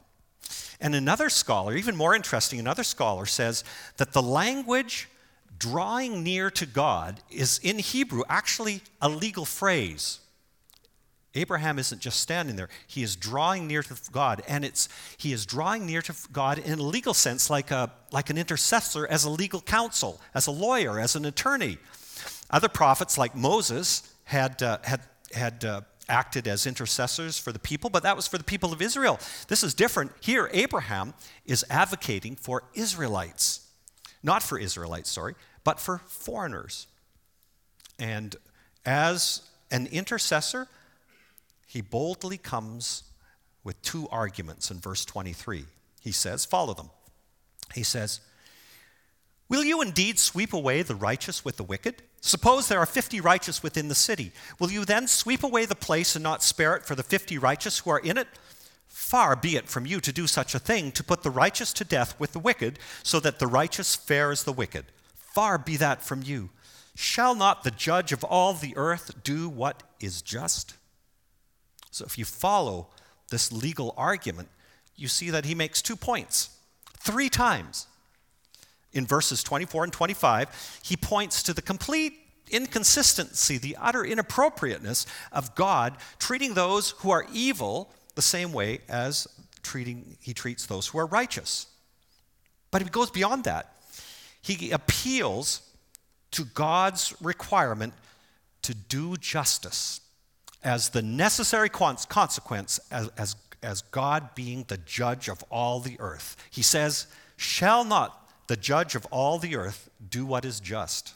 And 0.79 0.95
another 0.95 1.29
scholar, 1.29 1.75
even 1.75 1.95
more 1.95 2.15
interesting, 2.15 2.59
another 2.59 2.83
scholar 2.83 3.25
says 3.25 3.63
that 3.97 4.13
the 4.13 4.21
language 4.21 5.09
drawing 5.57 6.23
near 6.23 6.49
to 6.51 6.65
God 6.65 7.21
is 7.29 7.59
in 7.63 7.79
Hebrew 7.79 8.23
actually 8.29 8.81
a 9.01 9.09
legal 9.09 9.45
phrase. 9.45 10.19
Abraham 11.35 11.77
isn't 11.77 12.01
just 12.01 12.19
standing 12.19 12.55
there, 12.55 12.69
he 12.87 13.03
is 13.03 13.15
drawing 13.15 13.67
near 13.67 13.83
to 13.83 13.95
God, 14.11 14.41
and 14.47 14.63
it's 14.63 14.89
he 15.17 15.33
is 15.33 15.45
drawing 15.45 15.85
near 15.85 16.01
to 16.01 16.15
God 16.31 16.57
in 16.59 16.79
a 16.79 16.83
legal 16.83 17.13
sense, 17.13 17.49
like, 17.49 17.71
a, 17.71 17.91
like 18.11 18.29
an 18.29 18.37
intercessor, 18.37 19.05
as 19.07 19.25
a 19.25 19.29
legal 19.29 19.61
counsel, 19.61 20.21
as 20.33 20.47
a 20.47 20.51
lawyer, 20.51 20.99
as 20.99 21.15
an 21.15 21.25
attorney. 21.25 21.77
Other 22.49 22.69
prophets, 22.69 23.17
like 23.17 23.35
Moses, 23.35 24.13
had, 24.23 24.63
uh, 24.63 24.77
had, 24.83 25.01
had 25.33 25.65
uh, 25.65 25.81
acted 26.07 26.47
as 26.47 26.65
intercessors 26.65 27.37
for 27.37 27.51
the 27.51 27.59
people, 27.59 27.89
but 27.89 28.03
that 28.03 28.15
was 28.15 28.27
for 28.27 28.37
the 28.37 28.43
people 28.43 28.71
of 28.71 28.81
Israel. 28.81 29.19
This 29.47 29.63
is 29.63 29.73
different. 29.73 30.11
Here, 30.21 30.49
Abraham 30.53 31.13
is 31.45 31.65
advocating 31.69 32.35
for 32.35 32.63
Israelites. 32.73 33.67
Not 34.23 34.41
for 34.41 34.57
Israelites, 34.57 35.11
sorry, 35.11 35.35
but 35.63 35.79
for 35.79 35.99
foreigners. 36.07 36.87
And 37.99 38.35
as 38.85 39.41
an 39.71 39.87
intercessor, 39.87 40.67
he 41.75 41.81
boldly 41.81 42.37
comes 42.37 43.03
with 43.65 43.81
two 43.81 44.07
arguments 44.09 44.71
in 44.71 44.79
verse 44.79 45.03
23. 45.03 45.65
He 45.99 46.11
says, 46.13 46.45
Follow 46.45 46.73
them. 46.73 46.89
He 47.73 47.83
says, 47.83 48.21
Will 49.49 49.65
you 49.65 49.81
indeed 49.81 50.17
sweep 50.17 50.53
away 50.53 50.83
the 50.83 50.95
righteous 50.95 51.43
with 51.43 51.57
the 51.57 51.65
wicked? 51.65 52.01
Suppose 52.21 52.69
there 52.69 52.79
are 52.79 52.85
50 52.85 53.19
righteous 53.19 53.61
within 53.61 53.89
the 53.89 53.93
city. 53.93 54.31
Will 54.57 54.71
you 54.71 54.85
then 54.85 55.05
sweep 55.05 55.43
away 55.43 55.65
the 55.65 55.75
place 55.75 56.15
and 56.15 56.23
not 56.23 56.41
spare 56.41 56.77
it 56.77 56.85
for 56.85 56.95
the 56.95 57.03
50 57.03 57.37
righteous 57.39 57.79
who 57.79 57.89
are 57.89 57.99
in 57.99 58.17
it? 58.17 58.29
Far 58.87 59.35
be 59.35 59.57
it 59.57 59.67
from 59.67 59.85
you 59.85 59.99
to 59.99 60.13
do 60.13 60.27
such 60.27 60.55
a 60.55 60.59
thing, 60.59 60.93
to 60.93 61.03
put 61.03 61.23
the 61.23 61.29
righteous 61.29 61.73
to 61.73 61.83
death 61.83 62.17
with 62.17 62.31
the 62.31 62.39
wicked, 62.39 62.79
so 63.03 63.19
that 63.19 63.39
the 63.39 63.47
righteous 63.47 63.97
fare 63.97 64.31
as 64.31 64.45
the 64.45 64.53
wicked. 64.53 64.85
Far 65.13 65.57
be 65.57 65.75
that 65.75 66.01
from 66.01 66.23
you. 66.23 66.51
Shall 66.95 67.35
not 67.35 67.65
the 67.65 67.71
judge 67.71 68.13
of 68.13 68.23
all 68.23 68.53
the 68.53 68.77
earth 68.77 69.21
do 69.25 69.49
what 69.49 69.83
is 69.99 70.21
just? 70.21 70.75
So 71.95 72.03
if 72.03 72.17
you 72.17 72.25
follow 72.25 72.87
this 73.29 73.53
legal 73.53 73.93
argument, 73.95 74.49
you 74.97 75.07
see 75.07 75.29
that 75.29 75.45
he 75.45 75.55
makes 75.55 75.81
two 75.81 75.95
points 75.95 76.49
three 76.99 77.29
times 77.29 77.87
in 78.91 79.05
verses 79.05 79.41
24 79.43 79.85
and 79.85 79.93
25, 79.93 80.81
he 80.83 80.97
points 80.97 81.41
to 81.43 81.53
the 81.53 81.61
complete 81.61 82.19
inconsistency, 82.51 83.57
the 83.57 83.77
utter 83.79 84.03
inappropriateness 84.03 85.05
of 85.31 85.55
God 85.55 85.95
treating 86.19 86.53
those 86.53 86.89
who 86.97 87.11
are 87.11 87.25
evil 87.31 87.89
the 88.15 88.21
same 88.21 88.51
way 88.51 88.79
as 88.89 89.25
treating, 89.63 90.17
he 90.19 90.33
treats 90.33 90.65
those 90.65 90.87
who 90.87 90.97
are 90.97 91.05
righteous. 91.05 91.67
But 92.71 92.81
he 92.81 92.89
goes 92.89 93.09
beyond 93.09 93.45
that. 93.45 93.73
He 94.41 94.71
appeals 94.71 95.61
to 96.31 96.43
God's 96.43 97.15
requirement 97.21 97.93
to 98.63 98.75
do 98.75 99.15
justice 99.15 100.01
as 100.65 100.89
the 100.89 101.01
necessary 101.01 101.69
consequence 101.69 102.79
as, 102.91 103.07
as, 103.17 103.35
as 103.63 103.81
God 103.83 104.35
being 104.35 104.65
the 104.67 104.77
judge 104.77 105.29
of 105.29 105.43
all 105.49 105.79
the 105.79 105.95
earth. 105.99 106.35
He 106.51 106.61
says, 106.61 107.07
Shall 107.37 107.85
not 107.85 108.29
the 108.47 108.57
judge 108.57 108.95
of 108.95 109.05
all 109.07 109.39
the 109.39 109.55
earth, 109.55 109.89
do 110.09 110.25
what 110.25 110.45
is 110.45 110.59
just. 110.59 111.13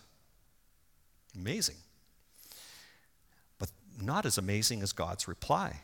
Amazing. 1.36 1.76
But 3.60 3.70
not 4.02 4.26
as 4.26 4.38
amazing 4.38 4.82
as 4.82 4.94
God's 4.94 5.28
reply. 5.28 5.82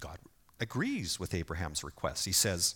God 0.00 0.18
agrees 0.60 1.20
with 1.20 1.34
Abraham's 1.34 1.84
request. 1.84 2.24
He 2.24 2.32
says, 2.32 2.74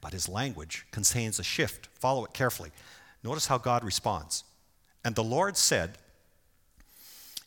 but 0.00 0.12
his 0.12 0.28
language 0.28 0.86
contains 0.90 1.38
a 1.38 1.42
shift. 1.42 1.88
Follow 1.94 2.24
it 2.24 2.32
carefully. 2.32 2.70
Notice 3.22 3.46
how 3.46 3.58
God 3.58 3.84
responds. 3.84 4.44
And 5.04 5.14
the 5.14 5.24
Lord 5.24 5.56
said, 5.56 5.98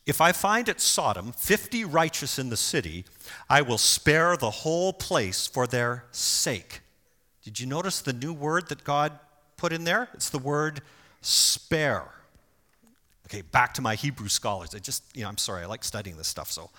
If 0.06 0.20
I 0.20 0.30
find 0.30 0.68
at 0.68 0.80
Sodom 0.80 1.32
50 1.32 1.84
righteous 1.84 2.38
in 2.38 2.48
the 2.48 2.56
city, 2.56 3.04
I 3.50 3.60
will 3.62 3.78
spare 3.78 4.36
the 4.36 4.50
whole 4.50 4.92
place 4.92 5.48
for 5.48 5.66
their 5.66 6.04
sake. 6.12 6.80
Did 7.42 7.58
you 7.58 7.66
notice 7.66 8.00
the 8.00 8.12
new 8.12 8.32
word 8.32 8.68
that 8.68 8.84
God 8.84 9.18
put 9.56 9.72
in 9.72 9.82
there? 9.82 10.08
It's 10.14 10.30
the 10.30 10.38
word 10.38 10.80
spare. 11.22 12.04
Okay, 13.26 13.42
back 13.42 13.74
to 13.74 13.82
my 13.82 13.96
Hebrew 13.96 14.28
scholars. 14.28 14.74
I 14.76 14.78
just, 14.78 15.02
you 15.16 15.22
know, 15.22 15.28
I'm 15.28 15.38
sorry, 15.38 15.64
I 15.64 15.66
like 15.66 15.82
studying 15.82 16.16
this 16.16 16.28
stuff, 16.28 16.52
so 16.52 16.70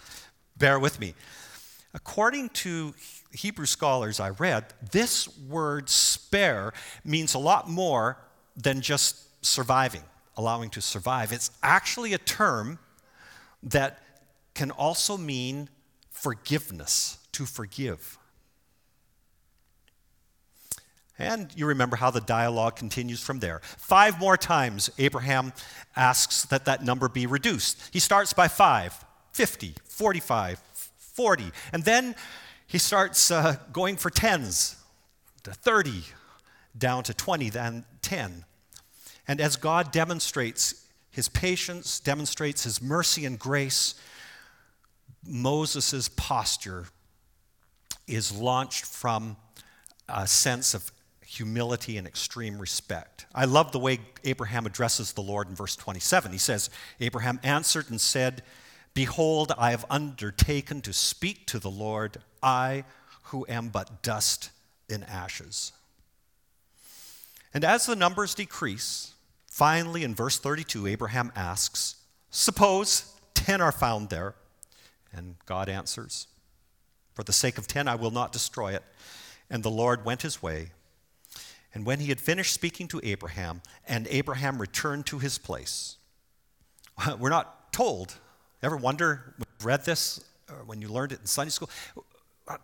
bear 0.58 0.80
with 0.80 0.98
me. 0.98 1.14
According 1.94 2.50
to 2.50 2.94
Hebrew 3.34 3.66
scholars 3.66 4.22
I 4.22 4.30
read, 4.30 4.74
this 4.92 5.28
word 5.38 5.90
spare 5.90 6.74
means 7.04 7.34
a 7.34 7.40
lot 7.40 7.70
more 7.70 8.18
than 8.56 8.80
just 8.80 9.46
surviving, 9.46 10.04
allowing 10.38 10.70
to 10.72 10.82
survive. 10.82 11.34
It's 11.34 11.52
actually 11.62 12.14
a 12.14 12.18
term 12.18 12.80
that 13.64 14.02
can 14.54 14.72
also 14.72 15.18
mean 15.18 15.70
forgiveness, 16.10 17.20
to 17.32 17.46
forgive. 17.46 18.18
And 21.20 21.52
you 21.56 21.66
remember 21.66 21.96
how 21.96 22.12
the 22.12 22.22
dialogue 22.22 22.76
continues 22.76 23.24
from 23.24 23.40
there. 23.40 23.62
Five 23.64 24.20
more 24.20 24.38
times, 24.38 24.90
Abraham 24.98 25.54
asks 25.96 26.46
that 26.46 26.66
that 26.66 26.84
number 26.84 27.10
be 27.10 27.26
reduced. 27.26 27.90
He 27.92 28.00
starts 28.00 28.34
by 28.34 28.48
5, 28.48 29.06
50, 29.32 29.76
45, 29.86 30.60
40, 30.60 31.52
and 31.74 31.84
then 31.84 32.16
he 32.68 32.78
starts 32.78 33.32
uh, 33.32 33.56
going 33.72 33.96
for 33.96 34.10
tens 34.10 34.76
to 35.44 35.52
30, 35.52 36.04
down 36.78 37.04
to 37.04 37.14
20, 37.14 37.50
then 37.50 37.86
10. 38.02 38.46
And 39.28 39.42
as 39.42 39.56
God 39.56 39.92
demonstrates 39.92 40.87
his 41.18 41.30
patience, 41.30 42.00
demonstrates 42.00 42.64
his 42.64 42.80
mercy 42.80 43.26
and 43.26 43.40
grace, 43.40 43.96
Moses' 45.26 46.10
posture 46.10 46.86
is 48.06 48.32
launched 48.32 48.86
from 48.86 49.36
a 50.08 50.28
sense 50.28 50.76
of 50.76 50.92
humility 51.26 51.98
and 51.98 52.06
extreme 52.06 52.60
respect. 52.60 53.26
I 53.34 53.46
love 53.46 53.72
the 53.72 53.80
way 53.80 54.00
Abraham 54.26 54.68
addresses 54.68 55.14
the 55.14 55.24
Lord 55.24 55.50
in 55.50 55.56
verse 55.56 55.76
27. 55.76 56.32
He 56.32 56.38
says, 56.38 56.70
Abraham 57.00 57.40
answered 57.42 57.90
and 57.90 58.00
said, 58.00 58.44
Behold, 58.94 59.52
I 59.58 59.72
have 59.72 59.86
undertaken 59.90 60.82
to 60.82 60.94
speak 60.94 61.48
to 61.48 61.58
the 61.58 61.72
Lord, 61.72 62.18
I 62.44 62.84
who 63.24 63.44
am 63.50 63.70
but 63.70 64.04
dust 64.04 64.52
in 64.88 65.02
ashes. 65.02 65.72
And 67.56 67.64
as 67.64 67.88
the 67.88 67.96
numbers 67.96 68.36
decrease, 68.36 69.14
finally 69.58 70.04
in 70.04 70.14
verse 70.14 70.38
32, 70.38 70.86
Abraham 70.86 71.32
asks, 71.36 71.96
Suppose 72.30 73.12
10 73.34 73.60
are 73.60 73.72
found 73.72 74.10
there. 74.10 74.36
And 75.12 75.36
God 75.48 75.68
answers, 75.68 76.28
For 77.16 77.24
the 77.24 77.34
sake 77.34 77.58
of 77.58 77.66
10, 77.66 77.88
I 77.88 77.96
will 77.96 78.12
not 78.12 78.32
destroy 78.32 78.76
it. 78.76 78.84
And 79.50 79.64
the 79.64 79.72
Lord 79.72 80.06
went 80.06 80.22
his 80.22 80.44
way. 80.44 80.70
And 81.74 81.88
when 81.88 82.00
he 82.00 82.10
had 82.10 82.22
finished 82.22 82.54
speaking 82.54 82.88
to 82.90 83.02
Abraham, 83.04 83.64
and 83.88 84.08
Abraham 84.12 84.62
returned 84.62 85.08
to 85.08 85.18
his 85.18 85.40
place, 85.40 85.98
we're 87.20 87.30
not 87.30 87.74
told. 87.74 88.14
Ever 88.62 88.78
wonder, 88.78 89.34
read 89.64 89.86
this, 89.86 90.24
when 90.68 90.82
you 90.82 90.88
learned 90.88 91.14
it 91.14 91.22
in 91.22 91.26
Sunday 91.26 91.50
school? 91.50 91.72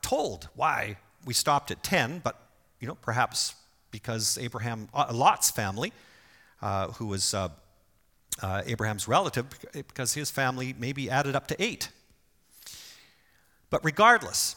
Told 0.04 0.48
why 0.56 0.98
we 1.26 1.34
stopped 1.34 1.72
at 1.72 1.82
10, 1.82 2.22
but 2.24 2.40
you 2.80 2.88
know, 2.88 2.96
perhaps 2.96 3.56
because 3.90 4.38
Abraham, 4.38 4.90
uh, 4.94 5.08
Lot's 5.12 5.50
family, 5.50 5.92
who 6.98 7.08
was 7.08 7.34
uh, 7.34 7.50
uh, 8.42 8.62
Abraham's 8.66 9.08
relative, 9.08 9.46
because 9.74 10.14
his 10.14 10.32
family 10.32 10.74
maybe 10.78 11.10
added 11.10 11.36
up 11.36 11.48
to 11.48 11.56
eight. 11.62 11.90
But 13.70 13.84
regardless, 13.84 14.56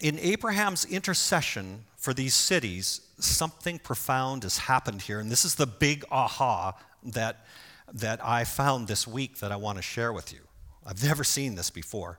in 0.00 0.18
Abraham's 0.18 0.84
intercession 0.84 1.84
for 1.96 2.14
these 2.14 2.34
cities, 2.34 3.00
something 3.18 3.78
profound 3.78 4.42
has 4.44 4.58
happened 4.58 5.02
here. 5.02 5.20
And 5.20 5.30
this 5.30 5.44
is 5.44 5.54
the 5.54 5.66
big 5.66 6.04
aha 6.10 6.72
that, 7.02 7.46
that 7.92 8.24
I 8.24 8.44
found 8.44 8.88
this 8.88 9.06
week 9.06 9.38
that 9.38 9.50
I 9.50 9.56
want 9.56 9.78
to 9.78 9.82
share 9.82 10.12
with 10.12 10.32
you. 10.32 10.40
I've 10.86 11.02
never 11.02 11.24
seen 11.24 11.56
this 11.56 11.70
before. 11.70 12.18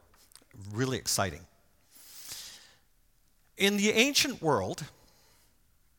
Really 0.73 0.97
exciting. 0.97 1.41
In 3.57 3.77
the 3.77 3.91
ancient 3.91 4.41
world, 4.41 4.83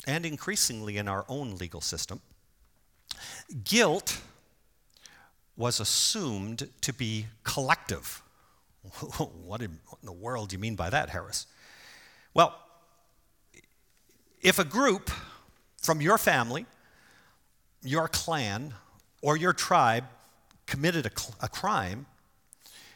and 0.07 0.27
increasingly 0.27 0.99
in 0.99 1.09
our 1.09 1.25
own 1.29 1.57
legal 1.57 1.81
system, 1.81 2.21
guilt 3.65 4.21
was 5.57 5.81
assumed 5.81 6.69
to 6.81 6.93
be 6.93 7.27
collective. 7.43 8.23
what 9.45 9.63
in 9.63 9.79
the 10.03 10.13
world 10.13 10.49
do 10.49 10.57
you 10.57 10.61
mean 10.61 10.75
by 10.75 10.91
that, 10.91 11.11
Harris? 11.11 11.47
Well, 12.33 12.59
if 14.43 14.59
a 14.59 14.65
group 14.65 15.11
from 15.81 16.01
your 16.01 16.19
family, 16.19 16.67
your 17.83 18.09
clan, 18.09 18.75
or 19.23 19.37
your 19.37 19.53
tribe 19.53 20.05
committed 20.67 21.07
a, 21.07 21.11
a 21.41 21.49
crime, 21.49 22.07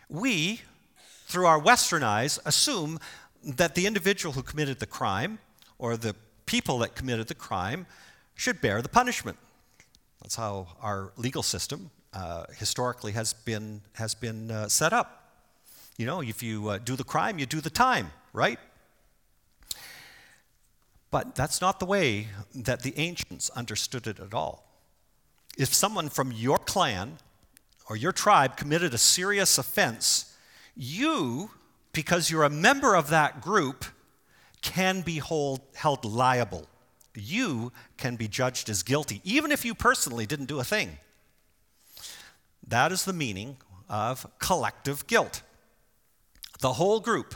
we 0.09 0.61
through 1.29 1.47
our 1.47 1.59
Western 1.59 2.03
eyes, 2.03 2.41
assume 2.47 2.99
that 3.45 3.75
the 3.75 3.87
individual 3.87 4.33
who 4.33 4.43
committed 4.43 4.81
the 4.81 4.87
crime 4.87 5.39
or 5.79 5.97
the 5.97 6.17
people 6.47 6.79
that 6.79 6.95
committed 6.95 7.29
the 7.29 7.35
crime 7.35 7.87
should 8.35 8.61
bear 8.61 8.81
the 8.81 8.89
punishment. 8.89 9.37
That's 10.23 10.37
how 10.37 10.69
our 10.81 11.13
legal 11.17 11.43
system 11.43 11.91
uh, 12.13 12.45
historically 12.57 13.13
has 13.13 13.33
been, 13.33 13.83
has 13.95 14.15
been 14.15 14.51
uh, 14.51 14.69
set 14.69 14.93
up. 14.93 15.33
You 15.97 16.07
know, 16.07 16.21
if 16.21 16.43
you 16.43 16.69
uh, 16.69 16.79
do 16.79 16.97
the 16.97 17.05
crime, 17.05 17.39
you 17.39 17.47
do 17.47 17.61
the 17.61 17.71
time, 17.71 18.11
right? 18.33 18.59
But 21.11 21.35
that's 21.35 21.61
not 21.61 21.81
the 21.81 21.87
way 21.87 22.29
that 22.55 22.83
the 22.83 22.97
ancients 22.99 23.51
understood 23.51 24.07
it 24.07 24.21
at 24.21 24.35
all. 24.35 24.65
If 25.57 25.75
someone 25.75 26.09
from 26.09 26.33
your 26.33 26.59
clan 26.59 27.19
or 27.89 27.97
your 27.97 28.13
tribe 28.13 28.57
committed 28.57 28.95
a 28.95 28.99
serious 28.99 29.59
offense, 29.59 30.37
you, 30.77 31.51
because 31.93 32.31
you're 32.31 32.45
a 32.45 32.51
member 32.51 32.95
of 32.95 33.11
that 33.11 33.41
group, 33.41 33.85
can 34.61 35.01
be 35.01 35.19
hold, 35.19 35.61
held 35.75 36.05
liable. 36.05 36.69
You 37.19 37.73
can 37.97 38.17
be 38.17 38.29
judged 38.29 38.69
as 38.69 38.83
guilty, 38.83 39.21
even 39.25 39.53
if 39.53 39.65
you 39.65 39.75
personally 39.75 40.27
didn't 40.27 40.47
do 40.47 40.61
a 40.61 40.65
thing. 40.65 40.99
That 42.67 42.93
is 42.93 43.05
the 43.05 43.13
meaning 43.13 43.57
of 43.89 44.27
collective 44.39 45.07
guilt. 45.07 45.43
The 46.61 46.75
whole 46.75 47.01
group 47.01 47.35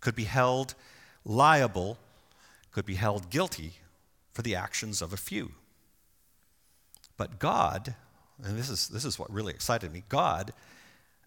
could 0.00 0.14
be 0.14 0.24
held 0.24 0.74
liable, 1.24 1.98
could 2.72 2.86
be 2.86 2.94
held 2.94 3.30
guilty 3.30 3.72
for 4.32 4.42
the 4.42 4.54
actions 4.54 5.00
of 5.00 5.12
a 5.12 5.16
few. 5.16 5.52
But 7.16 7.38
God, 7.38 7.94
and 8.42 8.58
this 8.58 8.68
is, 8.68 8.88
this 8.88 9.04
is 9.04 9.18
what 9.18 9.32
really 9.32 9.54
excited 9.54 9.92
me 9.92 10.02
God, 10.08 10.52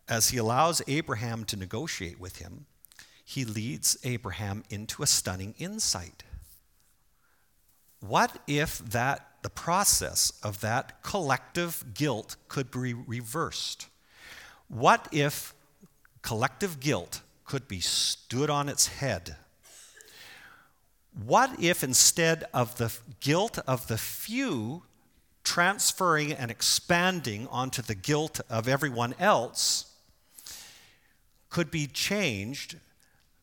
as 0.08 0.30
he 0.30 0.38
allows 0.38 0.82
Abraham 0.88 1.44
to 1.46 1.58
negotiate 1.58 2.20
with 2.20 2.38
him, 2.38 2.66
he 3.24 3.46
leads 3.46 3.98
Abraham 4.04 4.64
into 4.70 5.04
a 5.04 5.08
stunning 5.08 5.54
insight. 5.60 6.24
What 8.00 8.42
if 8.48 8.80
that 8.80 9.26
the 9.42 9.50
process 9.50 10.34
of 10.44 10.62
that 10.62 11.02
collective 11.02 11.86
guilt 11.94 12.36
could 12.48 12.72
be 12.72 12.94
reversed? 12.94 13.88
What 14.68 15.08
if 15.12 15.54
collective 16.22 16.80
guilt 16.80 17.22
could 17.46 17.68
be 17.68 17.80
stood 17.80 18.50
on 18.50 18.70
its 18.70 18.88
head? 18.88 19.36
What 21.14 21.62
if 21.62 21.84
instead 21.84 22.46
of 22.54 22.78
the 22.78 22.94
guilt 23.20 23.60
of 23.68 23.88
the 23.88 23.98
few 23.98 24.84
transferring 25.44 26.32
and 26.32 26.52
expanding 26.52 27.48
onto 27.48 27.82
the 27.82 27.96
guilt 27.96 28.40
of 28.50 28.68
everyone 28.68 29.16
else 29.20 29.92
could 31.50 31.72
be 31.72 31.88
changed 31.88 32.76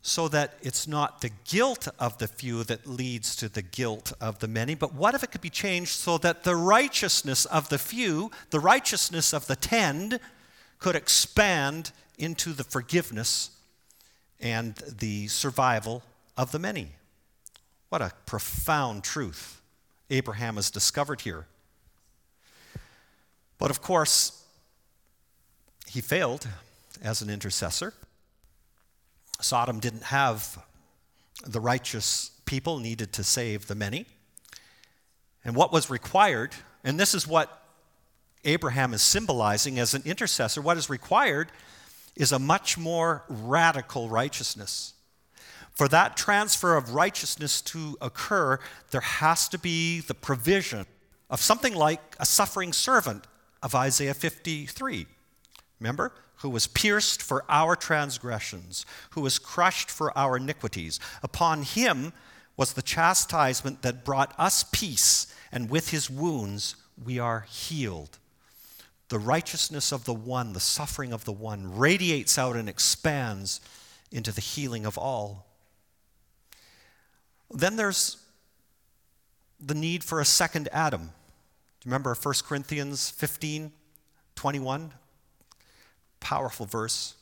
so 0.07 0.29
that 0.29 0.55
it's 0.63 0.87
not 0.87 1.21
the 1.21 1.33
guilt 1.45 1.89
of 1.99 2.17
the 2.19 2.29
few 2.29 2.63
that 2.63 2.87
leads 2.87 3.35
to 3.35 3.49
the 3.49 3.61
guilt 3.61 4.13
of 4.21 4.39
the 4.39 4.47
many, 4.47 4.77
but 4.77 4.95
what 4.95 5.17
if 5.17 5.25
it 5.25 5.33
could 5.33 5.41
be 5.41 5.51
changed 5.51 5.91
so 5.91 6.17
that 6.17 6.45
the 6.45 6.55
righteousness 6.55 7.45
of 7.47 7.69
the 7.71 7.79
few, 7.79 8.31
the 8.51 8.61
righteousness 8.61 9.35
of 9.35 9.49
the 9.49 9.57
ten, 9.57 10.21
could 10.79 10.95
expand 10.95 11.91
into 12.19 12.53
the 12.53 12.63
forgiveness 12.63 13.51
and 14.39 14.77
the 14.77 15.27
survival 15.27 16.05
of 16.37 16.53
the 16.53 16.59
many? 16.61 16.93
What 17.89 18.01
a 18.01 18.13
profound 18.27 19.03
truth 19.03 19.61
Abraham 20.09 20.55
has 20.55 20.71
discovered 20.71 21.23
here. 21.23 21.47
But 23.59 23.71
of 23.71 23.83
course, 23.83 24.45
he 25.89 26.01
failed 26.01 26.47
as 27.03 27.23
an 27.23 27.31
intercessor. 27.31 27.93
Sodom 29.41 29.80
didn't 29.80 30.05
have 30.05 30.59
the 31.45 31.61
righteous 31.61 32.30
people 32.47 32.78
needed 32.78 33.12
to 33.14 33.24
save 33.24 33.66
the 33.66 33.74
many. 33.74 34.07
And 35.45 35.55
what 35.55 35.72
was 35.72 35.91
required, 35.91 36.55
and 36.82 36.99
this 36.99 37.14
is 37.14 37.26
what 37.26 37.62
Abraham 38.45 38.95
is 38.95 39.03
symbolizing 39.03 39.78
as 39.78 39.95
an 39.95 40.03
intercessor, 40.05 40.61
what 40.61 40.76
is 40.76 40.89
required 40.89 41.51
is 42.16 42.32
a 42.32 42.39
much 42.39 42.78
more 42.78 43.24
radical 43.28 44.09
righteousness. 44.09 44.95
For 45.72 45.89
that 45.89 46.16
transfer 46.16 46.74
of 46.76 46.95
righteousness 46.95 47.61
to 47.62 47.99
occur, 48.01 48.59
there 48.91 49.03
has 49.03 49.49
to 49.51 49.59
be 49.59 50.01
the 50.01 50.14
provision 50.14 50.87
of 51.28 51.41
something 51.41 51.74
like 51.74 52.16
a 52.18 52.24
suffering 52.24 52.72
servant 52.72 53.26
of 53.62 53.74
Isaiah 53.74 54.14
53. 54.14 55.07
Remember? 55.81 56.12
Who 56.37 56.51
was 56.51 56.66
pierced 56.66 57.22
for 57.22 57.45
our 57.49 57.77
transgressions, 57.77 58.85
who 59.11 59.20
was 59.20 59.39
crushed 59.39 59.91
for 59.91 60.16
our 60.16 60.37
iniquities. 60.37 61.01
Upon 61.22 61.62
him 61.62 62.12
was 62.57 62.72
the 62.72 62.83
chastisement 62.83 63.83
that 63.83 64.05
brought 64.05 64.35
us 64.39 64.64
peace, 64.64 65.27
and 65.53 65.70
with 65.70 65.91
his 65.91 66.11
wounds 66.11 66.77
we 67.03 67.18
are 67.18 67.47
healed. 67.49 68.18
The 69.09 69.18
righteousness 69.18 69.93
of 69.93 70.05
the 70.05 70.14
one, 70.14 70.53
the 70.53 70.61
suffering 70.61 71.12
of 71.12 71.24
the 71.24 71.33
one, 71.33 71.77
radiates 71.77 72.39
out 72.39 72.57
and 72.57 72.68
expands 72.68 73.61
into 74.11 74.33
the 74.33 74.41
healing 74.41 74.85
of 74.87 74.99
all. 74.99 75.47
Then 77.51 77.77
there's 77.77 78.16
the 79.61 79.74
need 79.74 80.03
for 80.03 80.20
a 80.20 80.24
second 80.24 80.68
Adam. 80.72 81.03
Do 81.03 81.09
you 81.85 81.91
remember 81.91 82.14
1 82.14 82.35
Corinthians 82.47 83.11
15 83.11 83.72
21? 84.35 84.93
Powerful 86.27 86.66
verse. 86.66 87.14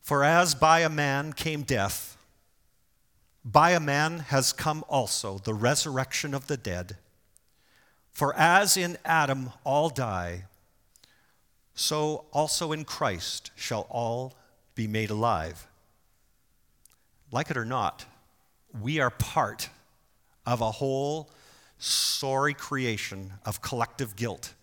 For 0.00 0.24
as 0.24 0.56
by 0.56 0.80
a 0.80 0.88
man 0.88 1.32
came 1.32 1.62
death, 1.62 2.18
by 3.44 3.70
a 3.70 3.78
man 3.78 4.18
has 4.18 4.52
come 4.52 4.84
also 4.88 5.38
the 5.38 5.54
resurrection 5.54 6.34
of 6.34 6.48
the 6.48 6.56
dead. 6.56 6.96
For 8.10 8.34
as 8.36 8.76
in 8.76 8.98
Adam 9.04 9.52
all 9.62 9.88
die, 9.88 10.46
so 11.76 12.24
also 12.32 12.72
in 12.72 12.84
Christ 12.84 13.52
shall 13.54 13.86
all 13.88 14.34
be 14.74 14.88
made 14.88 15.10
alive. 15.10 15.68
Like 17.30 17.52
it 17.52 17.56
or 17.56 17.64
not, 17.64 18.04
we 18.82 18.98
are 18.98 19.10
part 19.10 19.68
of 20.44 20.60
a 20.60 20.72
whole 20.72 21.30
sorry 21.78 22.54
creation 22.54 23.34
of 23.44 23.62
collective 23.62 24.16
guilt 24.16 24.54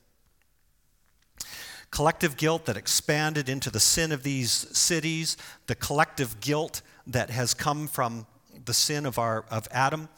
collective 1.96 2.36
guilt 2.36 2.66
that 2.66 2.76
expanded 2.76 3.48
into 3.48 3.70
the 3.70 3.80
sin 3.80 4.12
of 4.12 4.22
these 4.22 4.52
cities, 4.78 5.38
the 5.68 5.76
collective 5.76 6.42
guilt 6.42 6.82
that 7.08 7.30
has 7.30 7.54
come 7.54 7.88
from 7.88 8.28
the 8.66 8.74
sin 8.74 9.06
of, 9.06 9.18
our, 9.18 9.46
of 9.50 9.66
Adam, 9.72 10.10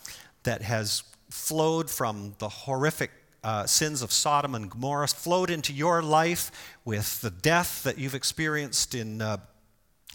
that 0.41 0.63
has 0.63 1.03
flowed 1.29 1.87
from 1.87 2.33
the 2.39 2.49
horrific 2.49 3.11
uh, 3.43 3.67
sins 3.67 4.01
of 4.01 4.11
Sodom 4.11 4.55
and 4.55 4.71
Gomorrah, 4.71 5.07
flowed 5.07 5.51
into 5.51 5.71
your 5.71 6.01
life 6.01 6.49
with 6.83 7.21
the 7.21 7.29
death 7.29 7.83
that 7.83 7.99
you've 7.99 8.15
experienced 8.15 8.95
in, 8.95 9.21
uh, 9.21 9.37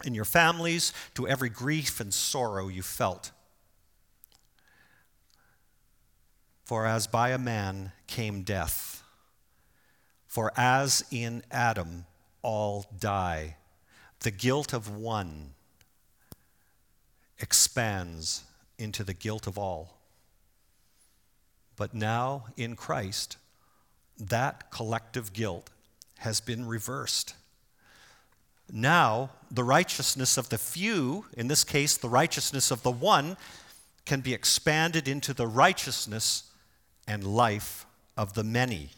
in 0.03 0.13
your 0.13 0.25
families, 0.25 0.91
to 1.15 1.29
every 1.29 1.49
grief 1.49 2.01
and 2.01 2.13
sorrow 2.13 2.67
you 2.67 2.81
felt. 2.81 3.31
For 6.65 6.85
as 6.85 7.07
by 7.07 7.29
a 7.29 7.37
man 7.37 7.93
came 8.07 8.43
death, 8.43 9.02
for 10.33 10.51
as 10.57 11.05
in 11.11 11.43
Adam 11.51 12.05
all 12.41 12.87
die, 12.99 13.55
the 14.21 14.31
guilt 14.31 14.73
of 14.73 14.89
one 14.89 15.51
expands 17.37 18.43
into 18.79 19.03
the 19.03 19.13
guilt 19.13 19.45
of 19.45 19.59
all. 19.59 19.99
But 21.75 21.93
now 21.93 22.45
in 22.57 22.75
Christ, 22.75 23.37
that 24.19 24.71
collective 24.71 25.33
guilt 25.33 25.69
has 26.17 26.41
been 26.41 26.65
reversed. 26.65 27.35
Now, 28.71 29.29
the 29.51 29.63
righteousness 29.63 30.35
of 30.35 30.49
the 30.49 30.57
few, 30.57 31.25
in 31.37 31.47
this 31.47 31.63
case, 31.63 31.95
the 31.95 32.09
righteousness 32.09 32.71
of 32.71 32.81
the 32.81 32.89
one, 32.89 33.37
can 34.07 34.21
be 34.21 34.33
expanded 34.33 35.07
into 35.07 35.31
the 35.31 35.45
righteousness 35.45 36.49
and 37.07 37.23
life 37.23 37.85
of 38.17 38.33
the 38.33 38.43
many. 38.43 38.89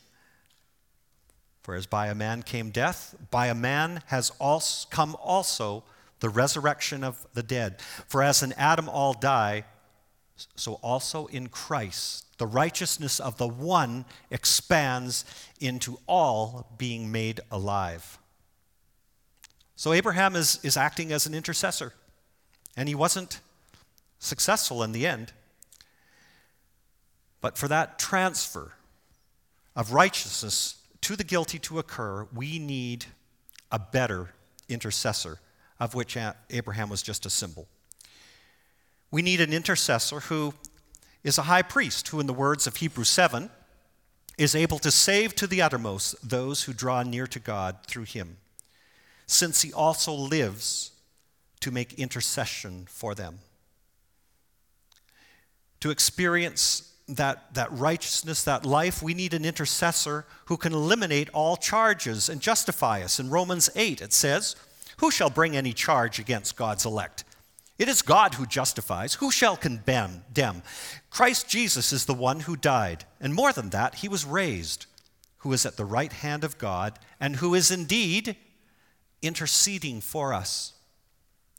For 1.65 1.73
as 1.73 1.87
by 1.87 2.09
a 2.09 2.13
man 2.13 2.43
came 2.43 2.69
death, 2.69 3.15
by 3.31 3.47
a 3.47 3.55
man 3.55 4.03
has 4.05 4.29
also 4.39 4.87
come 4.91 5.17
also 5.19 5.83
the 6.19 6.29
resurrection 6.29 7.03
of 7.03 7.25
the 7.33 7.41
dead. 7.41 7.81
For 8.07 8.21
as 8.21 8.43
in 8.43 8.53
Adam 8.53 8.87
all 8.87 9.15
die, 9.15 9.65
so 10.55 10.73
also 10.83 11.25
in 11.25 11.47
Christ 11.47 12.37
the 12.37 12.45
righteousness 12.45 13.19
of 13.19 13.37
the 13.37 13.47
one 13.47 14.05
expands 14.29 15.25
into 15.59 15.97
all 16.05 16.71
being 16.77 17.11
made 17.11 17.39
alive. 17.49 18.19
So 19.75 19.91
Abraham 19.91 20.35
is, 20.35 20.59
is 20.61 20.77
acting 20.77 21.11
as 21.11 21.25
an 21.25 21.33
intercessor, 21.33 21.93
and 22.77 22.87
he 22.87 22.93
wasn't 22.93 23.39
successful 24.19 24.83
in 24.83 24.91
the 24.91 25.07
end. 25.07 25.33
But 27.41 27.57
for 27.57 27.67
that 27.69 27.97
transfer 27.97 28.73
of 29.75 29.93
righteousness 29.93 30.75
to 31.05 31.15
the 31.15 31.23
guilty 31.23 31.59
to 31.59 31.77
occur, 31.77 32.27
we 32.33 32.57
need 32.57 33.05
a 33.71 33.77
better 33.77 34.31
intercessor, 34.67 35.37
of 35.79 35.93
which 35.93 36.17
Abraham 36.49 36.89
was 36.89 37.03
just 37.03 37.27
a 37.27 37.29
symbol. 37.29 37.67
We 39.11 39.21
need 39.21 39.39
an 39.39 39.53
intercessor 39.53 40.21
who 40.21 40.55
is 41.23 41.37
a 41.37 41.43
high 41.43 41.61
priest, 41.61 42.07
who, 42.07 42.19
in 42.19 42.25
the 42.25 42.33
words 42.33 42.65
of 42.65 42.77
Hebrews 42.77 43.09
7, 43.09 43.51
is 44.39 44.55
able 44.55 44.79
to 44.79 44.89
save 44.89 45.35
to 45.35 45.45
the 45.45 45.61
uttermost 45.61 46.27
those 46.27 46.63
who 46.63 46.73
draw 46.73 47.03
near 47.03 47.27
to 47.27 47.39
God 47.39 47.77
through 47.85 48.05
him, 48.05 48.37
since 49.27 49.61
he 49.61 49.71
also 49.71 50.11
lives 50.11 50.89
to 51.59 51.69
make 51.69 51.99
intercession 51.99 52.87
for 52.89 53.13
them. 53.13 53.41
To 55.81 55.91
experience 55.91 56.94
that, 57.07 57.53
that 57.53 57.71
righteousness, 57.71 58.43
that 58.43 58.65
life, 58.65 59.03
we 59.03 59.13
need 59.13 59.33
an 59.33 59.45
intercessor 59.45 60.25
who 60.45 60.57
can 60.57 60.73
eliminate 60.73 61.29
all 61.33 61.55
charges 61.55 62.29
and 62.29 62.41
justify 62.41 63.01
us. 63.01 63.19
In 63.19 63.29
Romans 63.29 63.69
8, 63.75 64.01
it 64.01 64.13
says, 64.13 64.55
Who 64.97 65.11
shall 65.11 65.29
bring 65.29 65.55
any 65.55 65.73
charge 65.73 66.19
against 66.19 66.55
God's 66.55 66.85
elect? 66.85 67.23
It 67.77 67.89
is 67.89 68.01
God 68.01 68.35
who 68.35 68.45
justifies. 68.45 69.15
Who 69.15 69.31
shall 69.31 69.57
condemn? 69.57 70.23
Christ 71.09 71.49
Jesus 71.49 71.91
is 71.91 72.05
the 72.05 72.13
one 72.13 72.41
who 72.41 72.55
died, 72.55 73.05
and 73.19 73.33
more 73.33 73.51
than 73.51 73.69
that, 73.71 73.95
he 73.95 74.07
was 74.07 74.25
raised, 74.25 74.85
who 75.39 75.51
is 75.51 75.65
at 75.65 75.77
the 75.77 75.85
right 75.85 76.11
hand 76.11 76.43
of 76.43 76.57
God, 76.57 76.97
and 77.19 77.35
who 77.35 77.53
is 77.53 77.71
indeed 77.71 78.37
interceding 79.21 79.99
for 80.01 80.33
us. 80.33 80.73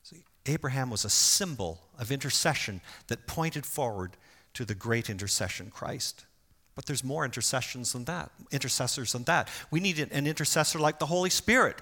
See, 0.02 0.24
Abraham 0.46 0.90
was 0.90 1.04
a 1.04 1.10
symbol 1.10 1.82
of 1.98 2.10
intercession 2.10 2.80
that 3.08 3.26
pointed 3.26 3.66
forward 3.66 4.16
to 4.56 4.64
the 4.64 4.74
great 4.74 5.08
intercession, 5.08 5.70
Christ. 5.70 6.26
But 6.74 6.86
there's 6.86 7.02
more 7.02 7.24
intercessions 7.24 7.92
than 7.92 8.04
that, 8.04 8.30
intercessors 8.50 9.12
than 9.12 9.24
that. 9.24 9.48
We 9.70 9.80
need 9.80 9.98
an 9.98 10.26
intercessor 10.26 10.78
like 10.78 10.98
the 10.98 11.06
Holy 11.06 11.30
Spirit, 11.30 11.76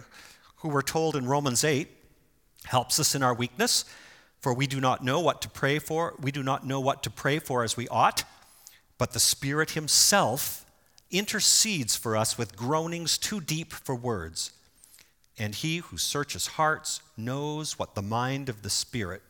who 0.58 0.68
we're 0.68 0.82
told 0.82 1.16
in 1.16 1.26
Romans 1.26 1.64
8 1.64 1.88
helps 2.66 2.98
us 2.98 3.14
in 3.14 3.22
our 3.22 3.34
weakness 3.34 3.84
for 4.44 4.52
we 4.52 4.66
do 4.66 4.78
not 4.78 5.02
know 5.02 5.20
what 5.20 5.40
to 5.40 5.48
pray 5.48 5.78
for. 5.78 6.12
We 6.20 6.30
do 6.30 6.42
not 6.42 6.66
know 6.66 6.78
what 6.78 7.02
to 7.04 7.10
pray 7.10 7.38
for 7.38 7.64
as 7.64 7.78
we 7.78 7.88
ought, 7.88 8.24
but 8.98 9.12
the 9.12 9.18
Spirit 9.18 9.70
Himself 9.70 10.66
intercedes 11.10 11.96
for 11.96 12.14
us 12.14 12.36
with 12.36 12.54
groanings 12.54 13.16
too 13.16 13.40
deep 13.40 13.72
for 13.72 13.94
words. 13.94 14.52
And 15.38 15.54
He 15.54 15.78
who 15.78 15.96
searches 15.96 16.46
hearts 16.58 17.00
knows 17.16 17.78
what 17.78 17.94
the 17.94 18.02
mind 18.02 18.50
of 18.50 18.60
the 18.60 18.68
Spirit 18.68 19.22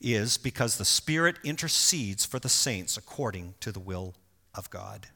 is, 0.00 0.38
because 0.38 0.78
the 0.78 0.84
Spirit 0.84 1.36
intercedes 1.44 2.24
for 2.24 2.38
the 2.38 2.48
saints 2.48 2.96
according 2.96 3.54
to 3.60 3.72
the 3.72 3.80
will 3.80 4.14
of 4.54 4.70
God. 4.70 5.08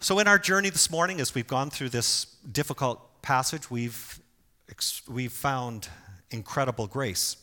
So, 0.00 0.18
in 0.20 0.28
our 0.28 0.38
journey 0.38 0.70
this 0.70 0.90
morning, 0.90 1.20
as 1.20 1.34
we've 1.34 1.46
gone 1.46 1.70
through 1.70 1.88
this 1.88 2.26
difficult 2.52 3.20
passage, 3.22 3.70
we've, 3.70 4.20
we've 5.08 5.32
found 5.32 5.88
incredible 6.30 6.86
grace. 6.86 7.36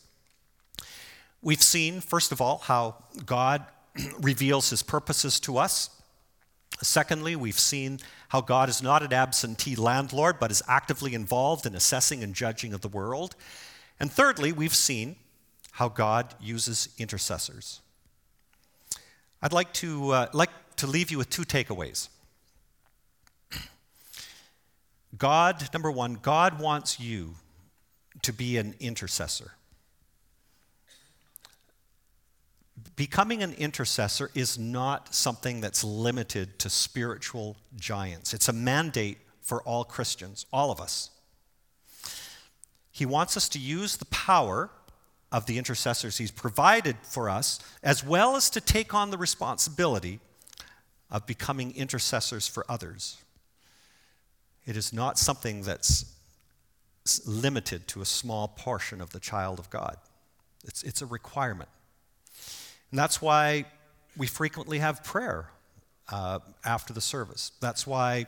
We've 1.42 1.62
seen, 1.62 2.00
first 2.00 2.32
of 2.32 2.40
all, 2.40 2.58
how 2.58 2.96
God 3.24 3.64
reveals 4.20 4.70
his 4.70 4.82
purposes 4.82 5.38
to 5.40 5.58
us. 5.58 5.90
Secondly, 6.82 7.36
we've 7.36 7.58
seen 7.58 8.00
how 8.28 8.40
God 8.40 8.68
is 8.68 8.82
not 8.82 9.02
an 9.02 9.12
absentee 9.12 9.76
landlord, 9.76 10.38
but 10.38 10.50
is 10.50 10.62
actively 10.68 11.14
involved 11.14 11.66
in 11.66 11.74
assessing 11.74 12.22
and 12.22 12.34
judging 12.34 12.72
of 12.72 12.80
the 12.80 12.88
world. 12.88 13.36
And 13.98 14.12
thirdly, 14.12 14.52
we've 14.52 14.74
seen 14.74 15.16
how 15.72 15.88
God 15.88 16.34
uses 16.40 16.88
intercessors. 16.98 17.80
I'd 19.42 19.52
like 19.52 19.72
to, 19.74 20.10
uh, 20.10 20.28
like 20.32 20.50
to 20.76 20.86
leave 20.86 21.10
you 21.10 21.18
with 21.18 21.30
two 21.30 21.44
takeaways. 21.44 22.08
God, 25.16 25.68
number 25.72 25.90
one, 25.90 26.14
God 26.14 26.60
wants 26.60 27.00
you 27.00 27.34
to 28.22 28.32
be 28.32 28.56
an 28.56 28.74
intercessor. 28.80 29.52
Becoming 32.96 33.42
an 33.42 33.52
intercessor 33.54 34.30
is 34.34 34.58
not 34.58 35.14
something 35.14 35.60
that's 35.60 35.84
limited 35.84 36.58
to 36.58 36.70
spiritual 36.70 37.56
giants. 37.76 38.34
It's 38.34 38.48
a 38.48 38.52
mandate 38.52 39.18
for 39.42 39.62
all 39.62 39.84
Christians, 39.84 40.46
all 40.52 40.70
of 40.70 40.80
us. 40.80 41.10
He 42.96 43.04
wants 43.04 43.36
us 43.36 43.50
to 43.50 43.58
use 43.58 43.98
the 43.98 44.06
power 44.06 44.70
of 45.30 45.44
the 45.44 45.58
intercessors 45.58 46.16
he's 46.16 46.30
provided 46.30 46.96
for 47.02 47.28
us, 47.28 47.60
as 47.82 48.02
well 48.02 48.36
as 48.36 48.48
to 48.48 48.58
take 48.58 48.94
on 48.94 49.10
the 49.10 49.18
responsibility 49.18 50.18
of 51.10 51.26
becoming 51.26 51.76
intercessors 51.76 52.48
for 52.48 52.64
others. 52.70 53.18
It 54.64 54.78
is 54.78 54.94
not 54.94 55.18
something 55.18 55.60
that's 55.60 56.06
limited 57.26 57.86
to 57.88 58.00
a 58.00 58.06
small 58.06 58.48
portion 58.48 59.02
of 59.02 59.10
the 59.10 59.20
child 59.20 59.58
of 59.58 59.68
God. 59.68 59.98
It's, 60.64 60.82
it's 60.82 61.02
a 61.02 61.06
requirement. 61.06 61.68
And 62.90 62.98
that's 62.98 63.20
why 63.20 63.66
we 64.16 64.26
frequently 64.26 64.78
have 64.78 65.04
prayer 65.04 65.50
uh, 66.10 66.38
after 66.64 66.94
the 66.94 67.02
service. 67.02 67.52
That's 67.60 67.86
why 67.86 68.24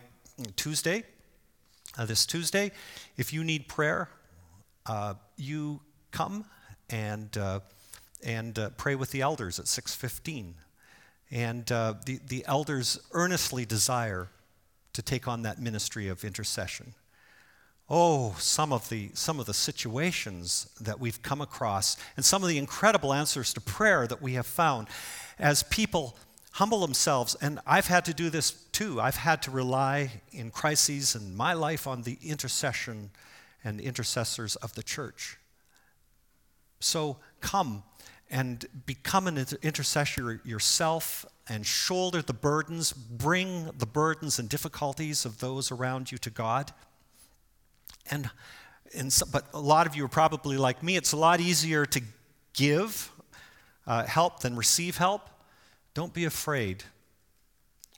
Tuesday, 0.56 1.04
uh, 1.96 2.04
this 2.04 2.26
Tuesday, 2.26 2.70
if 3.16 3.32
you 3.32 3.44
need 3.44 3.66
prayer, 3.66 4.10
uh, 4.88 5.14
you 5.36 5.80
come 6.10 6.44
and, 6.90 7.36
uh, 7.36 7.60
and 8.24 8.58
uh, 8.58 8.70
pray 8.70 8.94
with 8.94 9.10
the 9.10 9.20
elders 9.20 9.58
at 9.58 9.68
615. 9.68 10.54
And 11.30 11.70
uh, 11.70 11.94
the, 12.06 12.18
the 12.26 12.44
elders 12.46 12.98
earnestly 13.12 13.66
desire 13.66 14.28
to 14.94 15.02
take 15.02 15.28
on 15.28 15.42
that 15.42 15.60
ministry 15.60 16.08
of 16.08 16.24
intercession. 16.24 16.94
Oh, 17.90 18.34
some 18.38 18.72
of 18.72 18.88
the 18.90 19.10
some 19.14 19.40
of 19.40 19.46
the 19.46 19.54
situations 19.54 20.68
that 20.80 21.00
we've 21.00 21.22
come 21.22 21.40
across 21.40 21.96
and 22.16 22.24
some 22.24 22.42
of 22.42 22.50
the 22.50 22.58
incredible 22.58 23.14
answers 23.14 23.54
to 23.54 23.62
prayer 23.62 24.06
that 24.06 24.20
we 24.20 24.34
have 24.34 24.46
found 24.46 24.88
as 25.38 25.62
people 25.62 26.14
humble 26.52 26.80
themselves 26.80 27.34
and 27.40 27.60
I've 27.66 27.86
had 27.86 28.04
to 28.06 28.12
do 28.12 28.28
this 28.28 28.50
too. 28.72 29.00
I've 29.00 29.16
had 29.16 29.40
to 29.42 29.50
rely 29.50 30.10
in 30.32 30.50
crises 30.50 31.14
in 31.14 31.34
my 31.34 31.54
life 31.54 31.86
on 31.86 32.02
the 32.02 32.18
intercession 32.22 33.10
and 33.64 33.80
intercessors 33.80 34.56
of 34.56 34.74
the 34.74 34.82
church. 34.82 35.38
So 36.80 37.18
come 37.40 37.82
and 38.30 38.64
become 38.86 39.26
an 39.26 39.44
intercessor 39.62 40.40
yourself 40.44 41.24
and 41.48 41.64
shoulder 41.64 42.20
the 42.20 42.34
burdens, 42.34 42.92
bring 42.92 43.70
the 43.78 43.86
burdens 43.86 44.38
and 44.38 44.48
difficulties 44.48 45.24
of 45.24 45.40
those 45.40 45.70
around 45.70 46.12
you 46.12 46.18
to 46.18 46.30
God. 46.30 46.72
And, 48.10 48.30
and 48.94 49.12
so, 49.12 49.26
but 49.30 49.46
a 49.54 49.60
lot 49.60 49.86
of 49.86 49.96
you 49.96 50.04
are 50.04 50.08
probably 50.08 50.56
like 50.56 50.82
me. 50.82 50.96
It's 50.96 51.12
a 51.12 51.16
lot 51.16 51.40
easier 51.40 51.86
to 51.86 52.02
give 52.52 53.10
uh, 53.86 54.04
help 54.04 54.40
than 54.40 54.56
receive 54.56 54.98
help. 54.98 55.28
Don't 55.94 56.12
be 56.12 56.26
afraid 56.26 56.84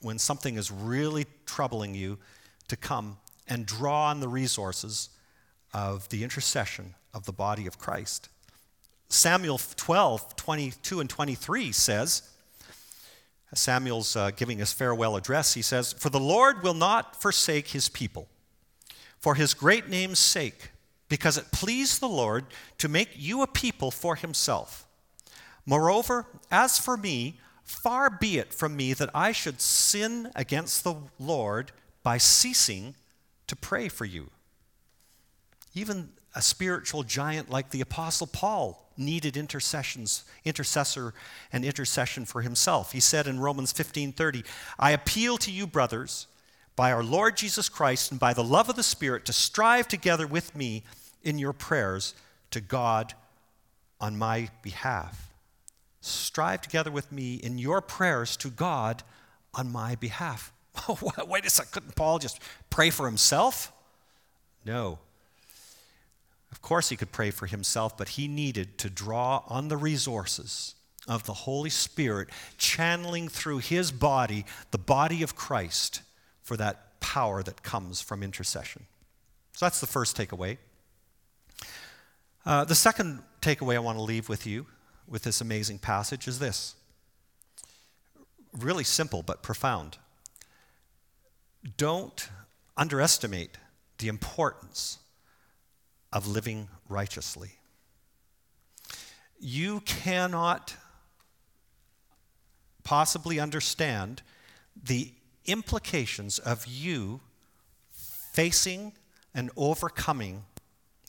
when 0.00 0.18
something 0.18 0.56
is 0.56 0.70
really 0.70 1.26
troubling 1.44 1.94
you 1.94 2.18
to 2.68 2.76
come 2.76 3.18
and 3.48 3.66
draw 3.66 4.06
on 4.06 4.20
the 4.20 4.28
resources 4.28 5.10
of 5.72 6.08
the 6.08 6.24
intercession 6.24 6.94
of 7.14 7.26
the 7.26 7.32
body 7.32 7.66
of 7.66 7.78
Christ. 7.78 8.28
Samuel 9.08 9.58
12, 9.76 10.36
22 10.36 11.00
and 11.00 11.10
23 11.10 11.72
says, 11.72 12.22
Samuel's 13.52 14.14
uh, 14.14 14.30
giving 14.30 14.58
his 14.58 14.72
farewell 14.72 15.16
address, 15.16 15.54
he 15.54 15.62
says, 15.62 15.92
For 15.92 16.08
the 16.08 16.20
Lord 16.20 16.62
will 16.62 16.74
not 16.74 17.20
forsake 17.20 17.68
his 17.68 17.88
people 17.88 18.28
for 19.20 19.34
his 19.34 19.54
great 19.54 19.88
name's 19.88 20.18
sake, 20.18 20.70
because 21.08 21.36
it 21.36 21.52
pleased 21.52 22.00
the 22.00 22.08
Lord 22.08 22.46
to 22.78 22.88
make 22.88 23.10
you 23.14 23.42
a 23.42 23.46
people 23.46 23.90
for 23.90 24.16
himself. 24.16 24.86
Moreover, 25.66 26.26
as 26.50 26.78
for 26.78 26.96
me, 26.96 27.38
far 27.62 28.08
be 28.08 28.38
it 28.38 28.54
from 28.54 28.74
me 28.74 28.94
that 28.94 29.10
I 29.14 29.32
should 29.32 29.60
sin 29.60 30.30
against 30.34 30.82
the 30.82 30.94
Lord 31.18 31.70
by 32.02 32.16
ceasing 32.16 32.94
to 33.46 33.54
pray 33.54 33.88
for 33.88 34.06
you. 34.06 34.30
Even 35.74 36.10
a 36.34 36.42
spiritual 36.42 37.02
giant 37.02 37.50
like 37.50 37.70
the 37.70 37.80
apostle 37.80 38.26
Paul 38.26 38.88
needed 38.96 39.36
intercessions, 39.36 40.24
intercessor 40.44 41.14
and 41.52 41.64
intercession 41.64 42.24
for 42.24 42.42
himself. 42.42 42.92
He 42.92 43.00
said 43.00 43.26
in 43.26 43.40
Romans 43.40 43.72
15:30, 43.72 44.44
"I 44.78 44.90
appeal 44.90 45.38
to 45.38 45.50
you 45.50 45.66
brothers, 45.66 46.26
by 46.76 46.92
our 46.92 47.02
Lord 47.02 47.36
Jesus 47.36 47.68
Christ 47.68 48.10
and 48.10 48.18
by 48.18 48.32
the 48.32 48.42
love 48.42 48.70
of 48.70 48.76
the 48.76 48.82
Spirit 48.82 49.26
to 49.26 49.32
strive 49.32 49.86
together 49.86 50.26
with 50.26 50.54
me 50.54 50.82
in 51.22 51.38
your 51.38 51.52
prayers 51.52 52.14
to 52.50 52.60
God 52.60 53.12
on 54.00 54.16
my 54.16 54.48
behalf. 54.62 55.28
Strive 56.00 56.62
together 56.62 56.90
with 56.90 57.12
me 57.12 57.34
in 57.34 57.58
your 57.58 57.80
prayers 57.82 58.36
to 58.38 58.48
God 58.48 59.02
on 59.52 59.70
my 59.70 59.94
behalf. 59.94 60.52
Wait 61.26 61.44
a 61.44 61.50
second, 61.50 61.72
couldn't 61.72 61.96
Paul 61.96 62.18
just 62.18 62.40
pray 62.70 62.88
for 62.88 63.04
himself? 63.04 63.72
No. 64.64 64.98
Of 66.52 66.62
course, 66.62 66.88
he 66.88 66.96
could 66.96 67.12
pray 67.12 67.30
for 67.30 67.46
himself, 67.46 67.96
but 67.96 68.10
he 68.10 68.28
needed 68.28 68.78
to 68.78 68.90
draw 68.90 69.42
on 69.46 69.68
the 69.68 69.76
resources 69.76 70.74
of 71.08 71.24
the 71.24 71.32
Holy 71.32 71.70
Spirit, 71.70 72.28
channeling 72.58 73.28
through 73.28 73.58
his 73.58 73.90
body, 73.90 74.44
the 74.70 74.78
body 74.78 75.22
of 75.22 75.34
Christ 75.34 76.02
for 76.42 76.56
that 76.56 77.00
power 77.00 77.42
that 77.42 77.62
comes 77.62 78.00
from 78.00 78.22
intercession. 78.22 78.84
So 79.52 79.66
that's 79.66 79.80
the 79.80 79.86
first 79.86 80.16
takeaway. 80.16 80.58
Uh, 82.44 82.64
the 82.64 82.74
second 82.74 83.22
takeaway 83.40 83.76
I 83.76 83.80
want 83.80 83.98
to 83.98 84.02
leave 84.02 84.28
with 84.28 84.46
you 84.46 84.66
with 85.06 85.22
this 85.22 85.40
amazing 85.40 85.78
passage 85.78 86.28
is 86.28 86.38
this 86.38 86.74
really 88.52 88.84
simple 88.84 89.22
but 89.22 89.42
profound. 89.42 89.98
Don't 91.76 92.28
underestimate 92.76 93.56
the 93.98 94.08
importance 94.08 94.98
of 96.12 96.26
living 96.26 96.68
righteously. 96.88 97.52
You 99.38 99.80
cannot 99.80 100.74
possibly 102.84 103.38
understand 103.38 104.22
the 104.82 105.12
implications 105.46 106.38
of 106.38 106.66
you 106.66 107.20
facing 107.92 108.92
and 109.34 109.50
overcoming 109.56 110.44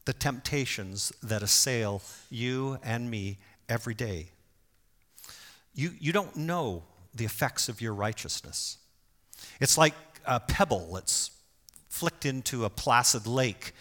the 0.06 0.14
temptations 0.14 1.12
that 1.22 1.44
assail 1.44 2.02
you 2.30 2.80
and 2.84 3.10
me 3.10 3.38
every 3.70 3.94
day. 3.94 4.30
You, 5.74 5.92
you 6.00 6.12
don't 6.12 6.36
know 6.36 6.84
the 7.14 7.26
effects 7.26 7.70
of 7.70 7.82
your 7.82 7.94
righteousness. 7.94 8.78
It's 9.60 9.78
like 9.78 9.94
a 10.26 10.40
pebble 10.40 10.94
that's 10.94 11.32
flicked 11.90 12.26
into 12.26 12.66
a 12.66 12.70
placid 12.70 13.28
lake 13.28 13.74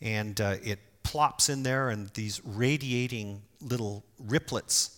and 0.00 0.40
uh, 0.40 0.56
it 0.62 0.78
plops 1.02 1.48
in 1.48 1.62
there, 1.62 1.90
and 1.90 2.08
these 2.10 2.40
radiating 2.44 3.42
little 3.60 4.04
riplets 4.22 4.96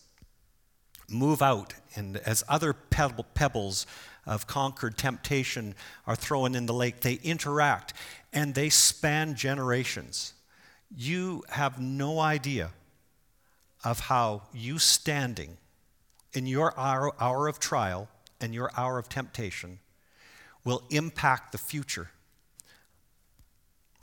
move 1.08 1.42
out. 1.42 1.74
And 1.94 2.16
as 2.18 2.42
other 2.48 2.72
pebble, 2.72 3.24
pebbles 3.34 3.86
of 4.26 4.46
conquered 4.46 4.98
temptation 4.98 5.74
are 6.06 6.16
thrown 6.16 6.54
in 6.54 6.66
the 6.66 6.74
lake, 6.74 7.00
they 7.00 7.14
interact 7.22 7.94
and 8.32 8.54
they 8.54 8.68
span 8.68 9.34
generations. 9.36 10.34
You 10.94 11.44
have 11.50 11.80
no 11.80 12.18
idea 12.18 12.70
of 13.84 14.00
how 14.00 14.42
you 14.52 14.78
standing 14.78 15.56
in 16.32 16.46
your 16.46 16.78
hour, 16.78 17.12
hour 17.20 17.48
of 17.48 17.60
trial 17.60 18.08
and 18.40 18.52
your 18.52 18.70
hour 18.76 18.98
of 18.98 19.08
temptation 19.08 19.78
will 20.64 20.82
impact 20.90 21.52
the 21.52 21.58
future. 21.58 22.10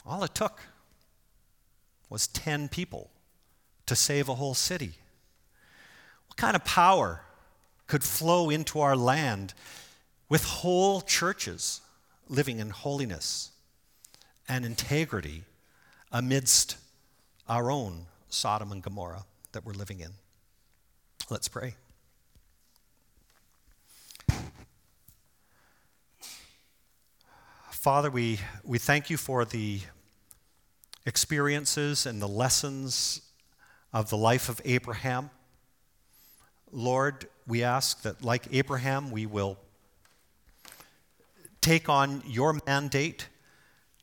All 0.06 0.24
it 0.24 0.34
took 0.34 0.62
was 2.14 2.28
10 2.28 2.70
people 2.70 3.10
to 3.88 3.96
save 3.96 4.30
a 4.30 4.36
whole 4.36 4.54
city. 4.54 4.92
What 6.28 6.38
kind 6.38 6.56
of 6.56 6.64
power 6.64 7.22
could 7.88 8.04
flow 8.04 8.52
into 8.52 8.80
our 8.82 8.96
land 8.96 9.56
with 10.30 10.44
whole 10.44 11.02
churches 11.02 11.82
living 12.30 12.60
in 12.60 12.70
holiness 12.70 13.50
and 14.48 14.64
integrity 14.64 15.46
amidst 16.12 16.78
our 17.50 17.72
own 17.72 18.06
Sodom 18.30 18.72
and 18.72 18.84
Gomorrah 18.84 19.26
that 19.54 19.66
we're 19.66 19.74
living 19.74 20.00
in? 20.00 20.12
Let's 21.32 21.48
pray. 21.48 21.74
Father, 27.72 28.12
we, 28.12 28.40
we 28.64 28.78
thank 28.78 29.10
you 29.10 29.18
for 29.18 29.46
the 29.46 29.80
experiences 31.06 32.06
and 32.06 32.22
the 32.22 32.28
lessons 32.28 33.22
of 33.92 34.10
the 34.10 34.18
life 34.18 34.50
of 34.50 34.62
Abraham. 34.66 35.30
Lord, 36.72 37.28
we 37.46 37.64
ask 37.64 38.02
that, 38.04 38.24
like 38.24 38.48
Abraham, 38.52 39.12
we 39.12 39.26
will 39.26 39.58
take 41.62 41.88
on 41.88 42.24
your 42.26 42.60
mandate 42.66 43.28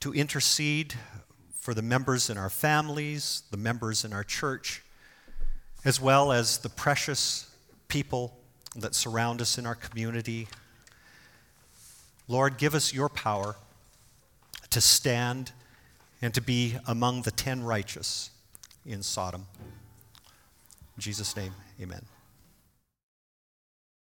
to 0.01 0.15
intercede 0.15 0.95
for 1.59 1.75
the 1.75 1.83
members 1.83 2.31
in 2.31 2.39
our 2.39 2.49
families, 2.49 3.43
the 3.51 3.57
members 3.57 4.05
in 4.05 4.13
our 4.13 4.25
church, 4.25 4.83
as 5.85 6.01
well 6.01 6.33
as 6.33 6.59
the 6.59 6.69
precious 6.69 7.55
people 7.89 8.37
that 8.77 8.95
surround 8.95 9.41
us 9.41 9.59
in 9.59 9.67
our 9.67 9.75
community. 9.75 10.49
Lord, 12.29 12.57
give 12.57 12.75
us 12.75 12.95
your 12.95 13.09
power 13.09 13.57
to 14.71 14.81
stand 14.81 15.53
and 16.23 16.35
to 16.35 16.41
be 16.41 16.77
among 16.87 17.23
the 17.23 17.31
ten 17.31 17.63
righteous 17.63 18.31
in 18.85 19.03
Sodom. 19.03 19.47
In 20.97 21.01
Jesus' 21.01 21.37
name, 21.37 21.53
amen. 21.81 22.03